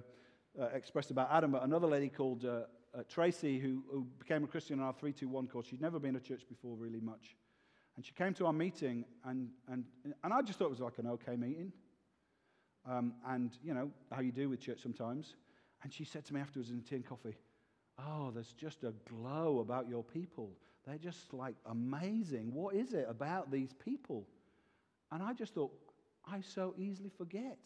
uh, 0.57 0.66
expressed 0.66 1.11
about 1.11 1.33
Adam, 1.33 1.51
but 1.51 1.64
another 1.64 1.89
lady 1.89 2.09
called 2.09 2.45
uh, 2.45 2.61
uh, 2.97 3.03
Tracy 3.09 3.59
who, 3.59 3.83
who, 3.91 4.07
became 4.20 4.45
a 4.45 4.47
Christian 4.47 4.79
in 4.79 4.85
our 4.85 4.93
321 4.93 5.49
course. 5.49 5.66
She'd 5.66 5.81
never 5.81 5.99
been 5.99 6.14
to 6.14 6.20
church 6.20 6.43
before, 6.49 6.77
really 6.77 7.01
much. 7.01 7.35
And 7.97 8.05
she 8.05 8.12
came 8.12 8.35
to 8.35 8.47
our 8.47 8.53
meeting, 8.53 9.05
and, 9.24 9.49
and, 9.66 9.85
and 10.05 10.33
I 10.33 10.43
just 10.43 10.61
thought 10.61 10.66
it 10.66 10.70
was 10.70 10.79
like 10.79 10.99
an 10.99 11.09
okay 11.09 11.35
meeting. 11.35 11.72
Um, 12.89 13.14
and, 13.27 13.51
you 13.64 13.74
know, 13.74 13.91
how 14.12 14.20
you 14.20 14.31
do 14.31 14.49
with 14.49 14.61
church 14.61 14.79
sometimes. 14.81 15.35
And 15.83 15.93
she 15.93 16.05
said 16.05 16.24
to 16.27 16.35
me 16.35 16.41
afterwards 16.41 16.70
in 16.70 16.83
tea 16.83 16.95
and 16.95 17.05
coffee, 17.05 17.35
Oh, 17.99 18.31
there's 18.33 18.53
just 18.53 18.85
a 18.85 18.95
glow 19.09 19.59
about 19.59 19.89
your 19.89 20.05
people. 20.05 20.53
They're 20.87 20.99
just 20.99 21.35
like 21.35 21.57
amazing. 21.68 22.55
What 22.55 22.77
is 22.77 22.93
it 22.93 23.07
about 23.09 23.51
these 23.51 23.72
people? 23.85 24.29
And 25.13 25.23
I 25.23 25.33
just 25.33 25.55
thought, 25.55 25.73
I 26.25 26.41
so 26.41 26.75
easily 26.77 27.11
forget 27.17 27.59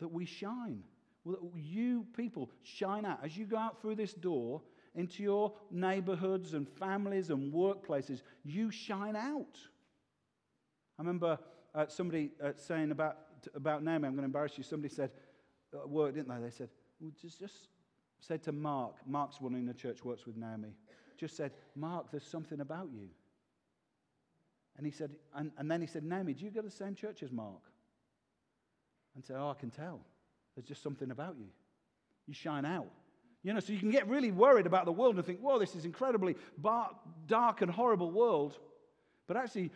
that 0.00 0.08
we 0.08 0.24
shine. 0.24 0.82
Well, 1.24 1.52
you 1.56 2.06
people 2.16 2.50
shine 2.62 3.04
out. 3.04 3.20
As 3.24 3.36
you 3.36 3.46
go 3.46 3.56
out 3.56 3.80
through 3.80 3.94
this 3.96 4.12
door 4.12 4.62
into 4.94 5.22
your 5.22 5.54
neighborhoods 5.70 6.54
and 6.54 6.68
families 6.68 7.30
and 7.30 7.52
workplaces, 7.52 8.22
you 8.44 8.70
shine 8.70 9.16
out. 9.16 9.58
I 10.98 11.02
remember 11.02 11.38
uh, 11.74 11.86
somebody 11.88 12.32
uh, 12.42 12.52
saying 12.56 12.90
about, 12.90 13.16
about 13.54 13.82
Naomi, 13.82 14.06
I'm 14.06 14.12
going 14.12 14.22
to 14.22 14.24
embarrass 14.24 14.58
you. 14.58 14.64
Somebody 14.64 14.92
said, 14.92 15.10
a 15.72 15.86
word, 15.86 16.14
didn't 16.14 16.28
they? 16.28 16.44
They 16.44 16.50
said, 16.50 16.68
well, 17.00 17.12
just, 17.20 17.38
just 17.38 17.68
said 18.20 18.42
to 18.44 18.52
Mark, 18.52 18.96
Mark's 19.06 19.40
one 19.40 19.54
in 19.54 19.66
the 19.66 19.74
church, 19.74 20.04
works 20.04 20.26
with 20.26 20.36
Naomi, 20.36 20.74
just 21.16 21.36
said, 21.36 21.52
Mark, 21.74 22.10
there's 22.10 22.26
something 22.26 22.60
about 22.60 22.88
you. 22.92 23.08
And 24.76 24.86
he 24.86 24.92
said, 24.92 25.10
and, 25.34 25.52
and 25.58 25.70
then 25.70 25.80
he 25.80 25.86
said, 25.86 26.04
Naomi, 26.04 26.34
do 26.34 26.44
you 26.44 26.50
go 26.50 26.60
to 26.60 26.68
the 26.68 26.74
same 26.74 26.94
church 26.94 27.22
as 27.22 27.30
Mark? 27.30 27.62
And 29.14 29.24
said, 29.24 29.36
Oh, 29.38 29.50
I 29.50 29.60
can 29.60 29.70
tell. 29.70 30.00
There's 30.54 30.66
just 30.66 30.82
something 30.82 31.10
about 31.10 31.36
you. 31.38 31.46
You 32.26 32.34
shine 32.34 32.64
out. 32.64 32.88
You 33.42 33.52
know, 33.52 33.60
so 33.60 33.72
you 33.72 33.78
can 33.80 33.90
get 33.90 34.08
really 34.08 34.30
worried 34.30 34.66
about 34.66 34.84
the 34.84 34.92
world 34.92 35.16
and 35.16 35.24
think, 35.24 35.40
whoa, 35.40 35.58
this 35.58 35.74
is 35.74 35.84
incredibly 35.84 36.36
dark 37.26 37.60
and 37.60 37.70
horrible 37.70 38.10
world. 38.10 38.56
But 39.26 39.36
actually, 39.36 39.70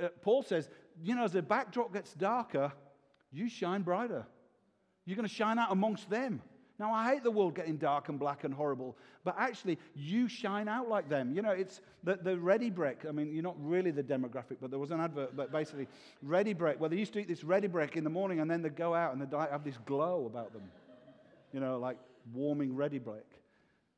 uh, 0.00 0.04
uh, 0.04 0.08
Paul 0.20 0.42
says, 0.42 0.68
you 1.02 1.14
know, 1.14 1.24
as 1.24 1.32
the 1.32 1.40
backdrop 1.40 1.92
gets 1.92 2.12
darker, 2.12 2.72
you 3.32 3.48
shine 3.48 3.82
brighter. 3.82 4.26
You're 5.06 5.16
going 5.16 5.28
to 5.28 5.34
shine 5.34 5.58
out 5.58 5.72
amongst 5.72 6.10
them. 6.10 6.42
Now, 6.78 6.92
I 6.92 7.12
hate 7.12 7.24
the 7.24 7.30
world 7.30 7.56
getting 7.56 7.76
dark 7.76 8.08
and 8.08 8.20
black 8.20 8.44
and 8.44 8.54
horrible, 8.54 8.96
but 9.24 9.34
actually, 9.36 9.78
you 9.96 10.28
shine 10.28 10.68
out 10.68 10.88
like 10.88 11.08
them. 11.08 11.34
You 11.34 11.42
know, 11.42 11.50
it's 11.50 11.80
the, 12.04 12.16
the 12.16 12.38
Ready 12.38 12.70
Brek. 12.70 13.08
I 13.08 13.10
mean, 13.10 13.32
you're 13.32 13.42
not 13.42 13.56
really 13.58 13.90
the 13.90 14.02
demographic, 14.02 14.58
but 14.60 14.70
there 14.70 14.78
was 14.78 14.92
an 14.92 15.00
advert, 15.00 15.36
but 15.36 15.50
basically, 15.50 15.88
Ready 16.22 16.54
Brek. 16.54 16.78
where 16.78 16.88
they 16.88 16.96
used 16.96 17.12
to 17.14 17.18
eat 17.18 17.26
this 17.26 17.42
Ready 17.42 17.66
Brek 17.66 17.96
in 17.96 18.04
the 18.04 18.10
morning 18.10 18.38
and 18.38 18.48
then 18.48 18.62
they'd 18.62 18.76
go 18.76 18.94
out 18.94 19.12
and 19.12 19.20
they'd 19.20 19.36
have 19.36 19.64
this 19.64 19.76
glow 19.86 20.26
about 20.26 20.52
them. 20.52 20.62
You 21.52 21.58
know, 21.58 21.78
like 21.78 21.98
warming 22.32 22.76
Ready 22.76 23.00
Brek. 23.00 23.24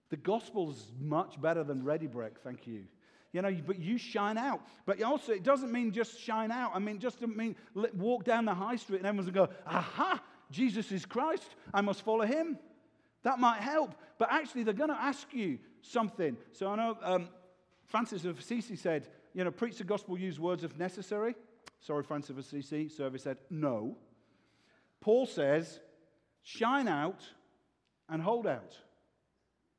The 0.08 0.16
gospel's 0.16 0.90
much 0.98 1.40
better 1.40 1.62
than 1.62 1.84
Ready 1.84 2.08
Brek, 2.08 2.38
thank 2.42 2.66
you. 2.66 2.84
You 3.32 3.42
know, 3.42 3.54
but 3.66 3.78
you 3.78 3.98
shine 3.98 4.38
out. 4.38 4.62
But 4.86 5.02
also, 5.02 5.32
it 5.32 5.44
doesn't 5.44 5.70
mean 5.70 5.92
just 5.92 6.18
shine 6.18 6.50
out. 6.50 6.72
I 6.74 6.78
mean, 6.78 6.98
just 6.98 7.20
mean 7.20 7.54
walk 7.94 8.24
down 8.24 8.46
the 8.46 8.54
high 8.54 8.76
street 8.76 8.98
and 8.98 9.06
everyone's 9.06 9.30
going 9.30 9.48
to 9.48 9.52
go, 9.52 9.60
aha, 9.66 10.20
Jesus 10.50 10.90
is 10.90 11.06
Christ. 11.06 11.54
I 11.72 11.80
must 11.80 12.02
follow 12.02 12.24
him. 12.24 12.58
That 13.22 13.38
might 13.38 13.60
help. 13.60 13.94
But 14.18 14.28
actually, 14.32 14.64
they're 14.64 14.74
going 14.74 14.90
to 14.90 15.00
ask 15.00 15.32
you 15.32 15.58
something. 15.82 16.36
So 16.52 16.68
I 16.68 16.76
know 16.76 16.98
um, 17.02 17.28
Francis 17.86 18.24
of 18.24 18.38
Assisi 18.38 18.76
said, 18.76 19.08
you 19.34 19.44
know, 19.44 19.50
preach 19.50 19.78
the 19.78 19.84
gospel, 19.84 20.18
use 20.18 20.40
words 20.40 20.64
if 20.64 20.76
necessary. 20.76 21.34
Sorry, 21.80 22.02
Francis 22.02 22.30
of 22.30 22.38
Assisi. 22.38 22.88
Service 22.88 23.22
said, 23.22 23.38
no. 23.48 23.96
Paul 25.00 25.26
says, 25.26 25.80
shine 26.42 26.88
out 26.88 27.22
and 28.08 28.22
hold 28.22 28.46
out. 28.46 28.76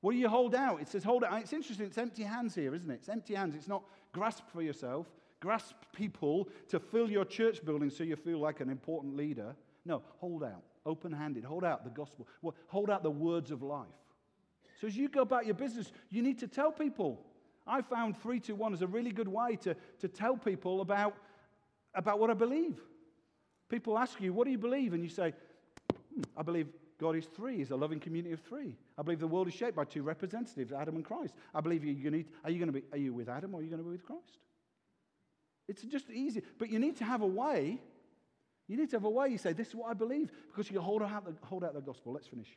What 0.02 0.14
do 0.14 0.18
you 0.18 0.30
hold 0.30 0.56
out? 0.56 0.82
It 0.82 0.88
says 0.88 1.04
hold 1.04 1.24
out. 1.24 1.42
It's 1.42 1.54
interesting. 1.54 1.86
It's 1.86 1.98
empty 1.98 2.24
hands 2.24 2.56
here, 2.56 2.74
isn't 2.74 2.90
it? 2.90 2.96
It's 2.96 3.10
empty 3.10 3.36
hands. 3.36 3.54
It's 3.56 3.68
not 3.68 3.84
grasp 4.14 4.44
for 4.52 4.64
yourself, 4.64 5.08
grasp 5.40 5.76
people 5.94 6.50
to 6.70 6.80
fill 6.80 7.12
your 7.12 7.26
church 7.26 7.64
building 7.64 7.92
so 7.92 8.04
you 8.04 8.16
feel 8.16 8.40
like 8.40 8.62
an 8.62 8.70
important 8.70 9.16
leader. 9.16 9.56
No, 9.86 10.02
hold 10.20 10.44
out 10.44 10.71
open 10.86 11.12
handed. 11.12 11.44
Hold 11.44 11.64
out 11.64 11.84
the 11.84 11.90
gospel. 11.90 12.28
Hold 12.68 12.90
out 12.90 13.04
the 13.04 13.12
words 13.12 13.52
of 13.52 13.62
life. 13.62 13.88
So 14.80 14.88
as 14.88 14.98
you 14.98 15.10
go 15.10 15.22
about 15.22 15.46
your 15.46 15.56
business, 15.56 15.92
you 16.10 16.22
need 16.22 16.40
to 16.40 16.48
tell 16.48 16.72
people. 16.72 17.24
I 17.68 17.82
found 17.82 18.16
321 18.18 18.74
is 18.74 18.82
a 18.82 18.88
really 18.88 19.12
good 19.12 19.28
way 19.28 19.56
to, 19.58 19.76
to 20.00 20.08
tell 20.08 20.36
people 20.36 20.82
about, 20.82 21.16
about 21.94 22.20
what 22.20 22.32
I 22.32 22.34
believe. 22.34 22.80
People 23.70 23.98
ask 23.98 24.20
you, 24.20 24.34
What 24.34 24.46
do 24.46 24.52
you 24.52 24.58
believe? 24.58 24.94
And 24.94 25.04
you 25.04 25.10
say, 25.10 25.34
hmm, 26.14 26.22
I 26.36 26.42
believe 26.42 26.68
God 27.00 27.16
is 27.16 27.26
three. 27.26 27.58
He's 27.58 27.72
a 27.72 27.76
loving 27.76 28.00
community 28.00 28.34
of 28.34 28.42
three. 28.42 28.76
I 28.98 29.02
believe 29.02 29.20
the 29.20 29.28
world 29.28 29.48
is 29.48 29.54
shaped 29.54 29.76
by 29.76 29.86
two 29.86 30.04
representatives, 30.04 30.72
Adam 30.72 30.96
and 30.96 31.06
Christ. 31.06 31.34
I 31.54 31.62
believe 31.62 31.84
you're 31.84 32.12
going 32.12 32.24
to, 32.24 32.30
are 32.44 32.52
you 32.52 32.60
going 32.60 32.72
to 32.72 32.74
be 32.74 32.84
are 32.92 32.98
you 32.98 33.14
with 33.14 33.30
Adam 33.30 33.54
or 33.54 33.60
are 33.60 33.64
you 33.64 33.70
going 33.70 33.82
to 33.82 33.84
be 33.84 33.92
with 33.92 34.06
Christ? 34.06 34.40
It's 35.68 35.84
just 35.84 36.10
easy. 36.10 36.44
But 36.58 36.70
you 36.70 36.80
need 36.80 36.98
to 36.98 37.06
have 37.06 37.22
a 37.22 37.28
way 37.28 37.80
you 38.72 38.78
need 38.78 38.90
to 38.92 38.96
have 38.96 39.04
a 39.04 39.10
way. 39.10 39.28
You 39.28 39.38
say, 39.38 39.52
This 39.52 39.68
is 39.68 39.76
what 39.76 39.90
I 39.90 39.94
believe, 39.94 40.32
because 40.48 40.72
you 40.72 40.80
hold 40.80 41.04
out 41.04 41.26
the, 41.26 41.36
hold 41.46 41.66
out 41.66 41.74
the 41.74 41.82
gospel. 41.82 42.14
Let's 42.14 42.28
finish. 42.28 42.48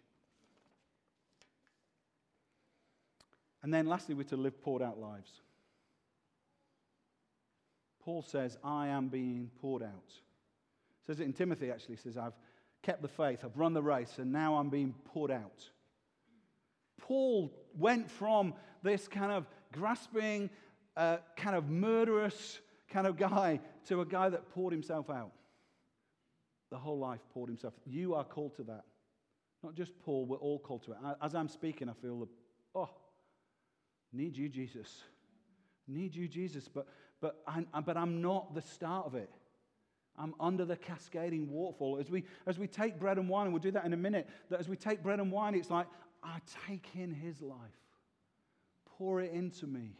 And 3.64 3.74
then 3.74 3.86
lastly, 3.86 4.14
we're 4.14 4.22
to 4.24 4.36
live 4.36 4.62
poured 4.62 4.80
out 4.80 5.00
lives. 5.00 5.30
Paul 8.04 8.22
says, 8.22 8.56
I 8.62 8.86
am 8.88 9.08
being 9.08 9.50
poured 9.60 9.82
out. 9.82 10.12
Says 11.04 11.18
it 11.18 11.24
in 11.24 11.32
Timothy, 11.32 11.72
actually, 11.72 11.96
says, 11.96 12.16
I've 12.16 12.38
kept 12.82 13.02
the 13.02 13.08
faith, 13.08 13.40
I've 13.42 13.56
run 13.56 13.72
the 13.72 13.82
race, 13.82 14.18
and 14.18 14.30
now 14.30 14.54
I'm 14.54 14.68
being 14.68 14.94
poured 15.06 15.32
out. 15.32 15.68
Paul 17.00 17.50
went 17.76 18.08
from 18.08 18.54
this 18.84 19.08
kind 19.08 19.32
of 19.32 19.46
grasping, 19.72 20.48
uh, 20.96 21.16
kind 21.36 21.56
of 21.56 21.68
murderous 21.70 22.60
kind 22.88 23.08
of 23.08 23.16
guy 23.16 23.58
to 23.88 24.00
a 24.00 24.06
guy 24.06 24.28
that 24.28 24.48
poured 24.50 24.72
himself 24.72 25.10
out 25.10 25.32
the 26.74 26.80
whole 26.80 26.98
life 26.98 27.20
poured 27.32 27.48
himself. 27.48 27.72
You 27.86 28.16
are 28.16 28.24
called 28.24 28.56
to 28.56 28.64
that. 28.64 28.82
Not 29.62 29.76
just 29.76 29.92
Paul, 30.00 30.26
we're 30.26 30.38
all 30.38 30.58
called 30.58 30.82
to 30.86 30.90
it. 30.90 30.98
As 31.22 31.32
I'm 31.32 31.46
speaking, 31.46 31.88
I 31.88 31.92
feel 31.92 32.18
the, 32.18 32.26
oh, 32.74 32.90
need 34.12 34.36
you, 34.36 34.48
Jesus. 34.48 35.02
Need 35.86 36.16
you, 36.16 36.26
Jesus. 36.26 36.66
But, 36.66 36.88
but, 37.20 37.36
I'm, 37.46 37.68
but 37.86 37.96
I'm 37.96 38.20
not 38.20 38.56
the 38.56 38.60
start 38.60 39.06
of 39.06 39.14
it. 39.14 39.30
I'm 40.18 40.34
under 40.40 40.64
the 40.64 40.74
cascading 40.74 41.48
waterfall. 41.48 41.98
As 42.00 42.10
we, 42.10 42.24
as 42.44 42.58
we 42.58 42.66
take 42.66 42.98
bread 42.98 43.18
and 43.18 43.28
wine, 43.28 43.44
and 43.44 43.54
we'll 43.54 43.62
do 43.62 43.70
that 43.70 43.84
in 43.84 43.92
a 43.92 43.96
minute, 43.96 44.28
that 44.50 44.58
as 44.58 44.68
we 44.68 44.74
take 44.74 45.00
bread 45.00 45.20
and 45.20 45.30
wine, 45.30 45.54
it's 45.54 45.70
like, 45.70 45.86
I 46.24 46.38
take 46.66 46.88
in 46.96 47.12
his 47.12 47.40
life, 47.40 47.56
pour 48.98 49.20
it 49.20 49.32
into 49.32 49.68
me. 49.68 49.92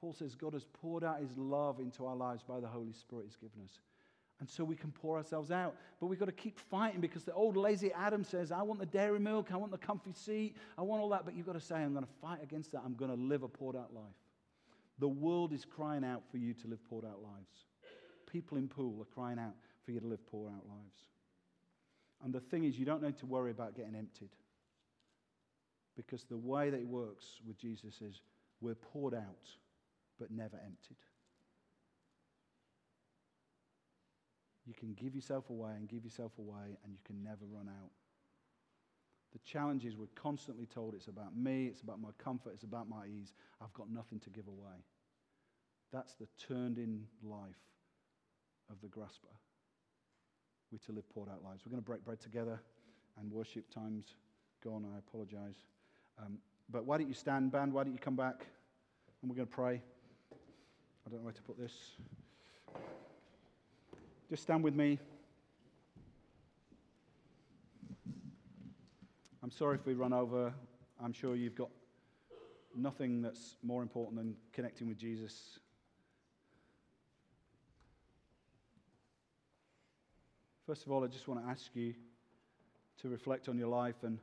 Paul 0.00 0.12
says 0.12 0.36
God 0.36 0.52
has 0.52 0.64
poured 0.80 1.02
out 1.02 1.18
his 1.18 1.36
love 1.36 1.80
into 1.80 2.06
our 2.06 2.14
lives 2.14 2.44
by 2.44 2.60
the 2.60 2.68
Holy 2.68 2.92
Spirit 2.92 3.24
he's 3.26 3.36
given 3.36 3.64
us. 3.64 3.80
And 4.40 4.48
so 4.48 4.64
we 4.64 4.74
can 4.74 4.90
pour 4.90 5.18
ourselves 5.18 5.50
out. 5.50 5.76
But 6.00 6.06
we've 6.06 6.18
got 6.18 6.26
to 6.26 6.32
keep 6.32 6.58
fighting 6.58 7.00
because 7.00 7.24
the 7.24 7.34
old 7.34 7.56
lazy 7.56 7.92
Adam 7.92 8.24
says, 8.24 8.50
I 8.50 8.62
want 8.62 8.80
the 8.80 8.86
dairy 8.86 9.20
milk, 9.20 9.48
I 9.52 9.56
want 9.56 9.70
the 9.70 9.78
comfy 9.78 10.12
seat, 10.14 10.56
I 10.78 10.82
want 10.82 11.02
all 11.02 11.10
that. 11.10 11.26
But 11.26 11.36
you've 11.36 11.46
got 11.46 11.52
to 11.52 11.60
say, 11.60 11.76
I'm 11.76 11.92
going 11.92 12.06
to 12.06 12.12
fight 12.22 12.38
against 12.42 12.72
that. 12.72 12.82
I'm 12.84 12.94
going 12.94 13.10
to 13.10 13.22
live 13.22 13.42
a 13.42 13.48
poured 13.48 13.76
out 13.76 13.94
life. 13.94 14.04
The 14.98 15.08
world 15.08 15.52
is 15.52 15.64
crying 15.64 16.04
out 16.04 16.22
for 16.30 16.38
you 16.38 16.54
to 16.54 16.68
live 16.68 16.78
poured 16.88 17.04
out 17.04 17.22
lives. 17.22 17.66
People 18.30 18.56
in 18.56 18.68
Poole 18.68 18.98
are 19.00 19.14
crying 19.14 19.38
out 19.38 19.54
for 19.84 19.92
you 19.92 20.00
to 20.00 20.06
live 20.06 20.26
poured 20.30 20.52
out 20.52 20.66
lives. 20.68 21.00
And 22.24 22.32
the 22.32 22.40
thing 22.40 22.64
is, 22.64 22.78
you 22.78 22.84
don't 22.84 23.02
need 23.02 23.18
to 23.18 23.26
worry 23.26 23.50
about 23.50 23.74
getting 23.74 23.94
emptied. 23.94 24.30
Because 25.96 26.24
the 26.24 26.36
way 26.36 26.70
that 26.70 26.80
it 26.80 26.86
works 26.86 27.40
with 27.46 27.58
Jesus 27.58 28.00
is 28.00 28.20
we're 28.60 28.74
poured 28.74 29.14
out, 29.14 29.48
but 30.18 30.30
never 30.30 30.56
emptied. 30.64 30.96
You 34.70 34.74
can 34.78 34.94
give 34.94 35.16
yourself 35.16 35.50
away 35.50 35.72
and 35.76 35.88
give 35.88 36.04
yourself 36.04 36.30
away, 36.38 36.78
and 36.84 36.92
you 36.92 37.00
can 37.04 37.24
never 37.24 37.44
run 37.50 37.68
out. 37.68 37.90
The 39.32 39.40
challenge 39.40 39.84
is 39.84 39.96
we're 39.96 40.06
constantly 40.14 40.66
told 40.66 40.94
it's 40.94 41.08
about 41.08 41.36
me, 41.36 41.66
it's 41.66 41.80
about 41.80 42.00
my 42.00 42.10
comfort, 42.22 42.52
it's 42.54 42.62
about 42.62 42.88
my 42.88 43.06
ease. 43.06 43.32
I've 43.60 43.72
got 43.74 43.90
nothing 43.90 44.20
to 44.20 44.30
give 44.30 44.46
away. 44.46 44.76
That's 45.92 46.14
the 46.14 46.28
turned 46.38 46.78
in 46.78 47.02
life 47.24 47.58
of 48.70 48.80
the 48.80 48.86
grasper. 48.86 49.34
We're 50.70 50.78
to 50.86 50.92
live 50.92 51.08
poured 51.10 51.28
out 51.30 51.42
lives. 51.42 51.62
We're 51.66 51.70
going 51.70 51.82
to 51.82 51.86
break 51.86 52.04
bread 52.04 52.20
together 52.20 52.62
and 53.18 53.28
worship 53.32 53.68
time's 53.74 54.14
gone. 54.62 54.86
I 54.94 54.98
apologize. 54.98 55.56
Um, 56.16 56.38
but 56.70 56.84
why 56.84 56.96
don't 56.96 57.08
you 57.08 57.14
stand, 57.14 57.50
band? 57.50 57.72
Why 57.72 57.82
don't 57.82 57.92
you 57.92 57.98
come 57.98 58.14
back? 58.14 58.46
And 59.20 59.28
we're 59.28 59.36
going 59.36 59.48
to 59.48 59.52
pray. 59.52 59.82
I 60.32 61.10
don't 61.10 61.18
know 61.18 61.24
where 61.24 61.32
to 61.32 61.42
put 61.42 61.58
this. 61.58 61.72
Just 64.30 64.44
stand 64.44 64.62
with 64.62 64.76
me. 64.76 64.96
I'm 69.42 69.50
sorry 69.50 69.74
if 69.74 69.84
we 69.84 69.94
run 69.94 70.12
over. 70.12 70.54
I'm 71.02 71.12
sure 71.12 71.34
you've 71.34 71.56
got 71.56 71.68
nothing 72.76 73.22
that's 73.22 73.56
more 73.64 73.82
important 73.82 74.18
than 74.18 74.36
connecting 74.52 74.86
with 74.86 74.98
Jesus. 74.98 75.58
First 80.64 80.86
of 80.86 80.92
all, 80.92 81.02
I 81.02 81.08
just 81.08 81.26
want 81.26 81.44
to 81.44 81.50
ask 81.50 81.74
you 81.74 81.94
to 83.02 83.08
reflect 83.08 83.48
on 83.48 83.58
your 83.58 83.66
life 83.66 84.04
and 84.04 84.20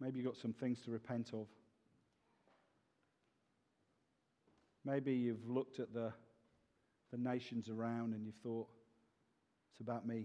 maybe 0.00 0.16
you've 0.16 0.26
got 0.28 0.38
some 0.38 0.54
things 0.54 0.80
to 0.86 0.90
repent 0.90 1.32
of. 1.34 1.46
Maybe 4.82 5.12
you've 5.12 5.46
looked 5.46 5.78
at 5.78 5.92
the, 5.92 6.10
the 7.10 7.18
nations 7.18 7.68
around 7.68 8.14
and 8.14 8.24
you've 8.24 8.36
thought, 8.36 8.68
it's 9.78 9.88
about 9.88 10.08
me. 10.08 10.24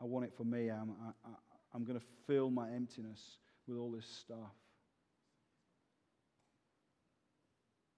I 0.00 0.04
want 0.04 0.24
it 0.24 0.32
for 0.36 0.44
me. 0.44 0.68
I'm, 0.68 0.92
I, 1.24 1.28
I'm 1.74 1.84
going 1.84 1.98
to 1.98 2.04
fill 2.28 2.48
my 2.48 2.70
emptiness 2.70 3.38
with 3.66 3.76
all 3.76 3.90
this 3.90 4.06
stuff. 4.06 4.52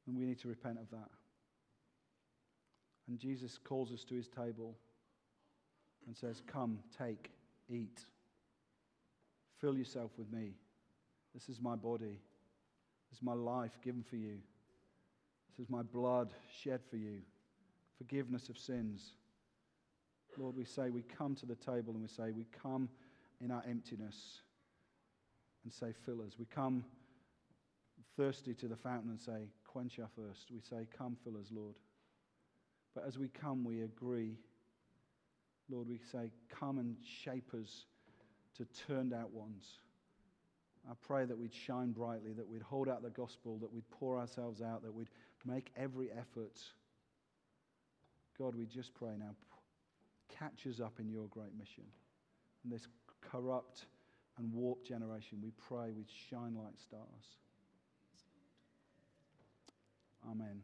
And 0.07 0.17
we 0.17 0.25
need 0.25 0.39
to 0.39 0.49
repent 0.49 0.79
of 0.79 0.89
that. 0.91 1.11
And 3.09 3.19
Jesus 3.19 3.59
calls 3.63 3.93
us 3.93 4.05
to 4.05 4.15
his 4.15 4.29
table 4.29 4.75
and 6.07 6.17
says, 6.17 6.41
Come, 6.47 6.79
take, 6.97 7.33
eat. 7.69 8.01
Fill 9.61 9.77
yourself 9.77 10.13
with 10.17 10.33
me. 10.33 10.55
This 11.35 11.51
is 11.51 11.61
my 11.61 11.77
body. 11.77 12.21
This 13.11 13.19
is 13.19 13.23
my 13.23 13.35
life 13.35 13.79
given 13.85 14.03
for 14.03 14.17
you. 14.17 14.39
This 15.51 15.67
is 15.67 15.71
my 15.71 15.83
blood 15.83 16.33
shed 16.63 16.81
for 16.89 16.97
you 16.97 17.21
forgiveness 17.99 18.49
of 18.49 18.59
sins. 18.59 19.15
Lord, 20.39 20.57
we 20.57 20.65
say 20.65 20.91
we 20.91 21.03
come 21.03 21.35
to 21.37 21.47
the 21.47 21.55
table 21.55 21.93
and 21.93 22.03
we 22.03 22.09
say 22.09 22.31
we 22.31 22.47
come 22.63 22.89
in 23.41 23.51
our 23.51 23.63
emptiness 23.69 24.41
and 25.65 25.73
say, 25.73 25.93
fill 26.05 26.21
us. 26.21 26.35
We 26.39 26.47
come 26.47 26.85
thirsty 28.17 28.55
to 28.55 28.69
the 28.69 28.77
fountain 28.77 29.11
and 29.11 29.21
say, 29.21 29.49
quench 29.65 29.99
our 29.99 30.09
thirst. 30.17 30.51
We 30.53 30.61
say, 30.61 30.87
come, 30.97 31.17
fill 31.25 31.37
us, 31.37 31.49
Lord. 31.51 31.75
But 32.95 33.05
as 33.07 33.19
we 33.19 33.29
come, 33.29 33.65
we 33.65 33.83
agree. 33.83 34.37
Lord, 35.69 35.89
we 35.89 35.99
say, 36.13 36.31
come 36.49 36.79
and 36.79 36.97
shape 37.03 37.53
us 37.55 37.85
to 38.57 38.67
turned 38.87 39.13
out 39.13 39.33
ones. 39.33 39.81
I 40.89 40.95
pray 41.07 41.25
that 41.25 41.37
we'd 41.37 41.53
shine 41.53 41.91
brightly, 41.91 42.33
that 42.33 42.49
we'd 42.49 42.63
hold 42.63 42.89
out 42.89 43.03
the 43.03 43.11
gospel, 43.11 43.59
that 43.59 43.73
we'd 43.73 43.91
pour 43.91 44.19
ourselves 44.19 44.63
out, 44.63 44.83
that 44.83 44.95
we'd 44.95 45.11
make 45.45 45.71
every 45.77 46.11
effort 46.13 46.61
God, 48.39 48.55
we 48.55 48.67
just 48.67 48.95
pray 48.95 49.13
now, 49.19 49.35
catch 50.29 50.67
us 50.67 50.81
up 50.81 51.01
in 51.01 51.09
your 51.09 51.27
great 51.29 51.57
mission. 51.59 51.85
and 52.65 52.73
this 52.73 52.89
corrupt 53.21 53.87
and 54.39 54.53
warped 54.53 54.87
generation. 54.87 55.39
We 55.43 55.51
pray 55.69 55.93
we 55.93 56.05
shine 56.31 56.55
like 56.55 56.79
stars. 56.79 57.39
Amen. 60.29 60.63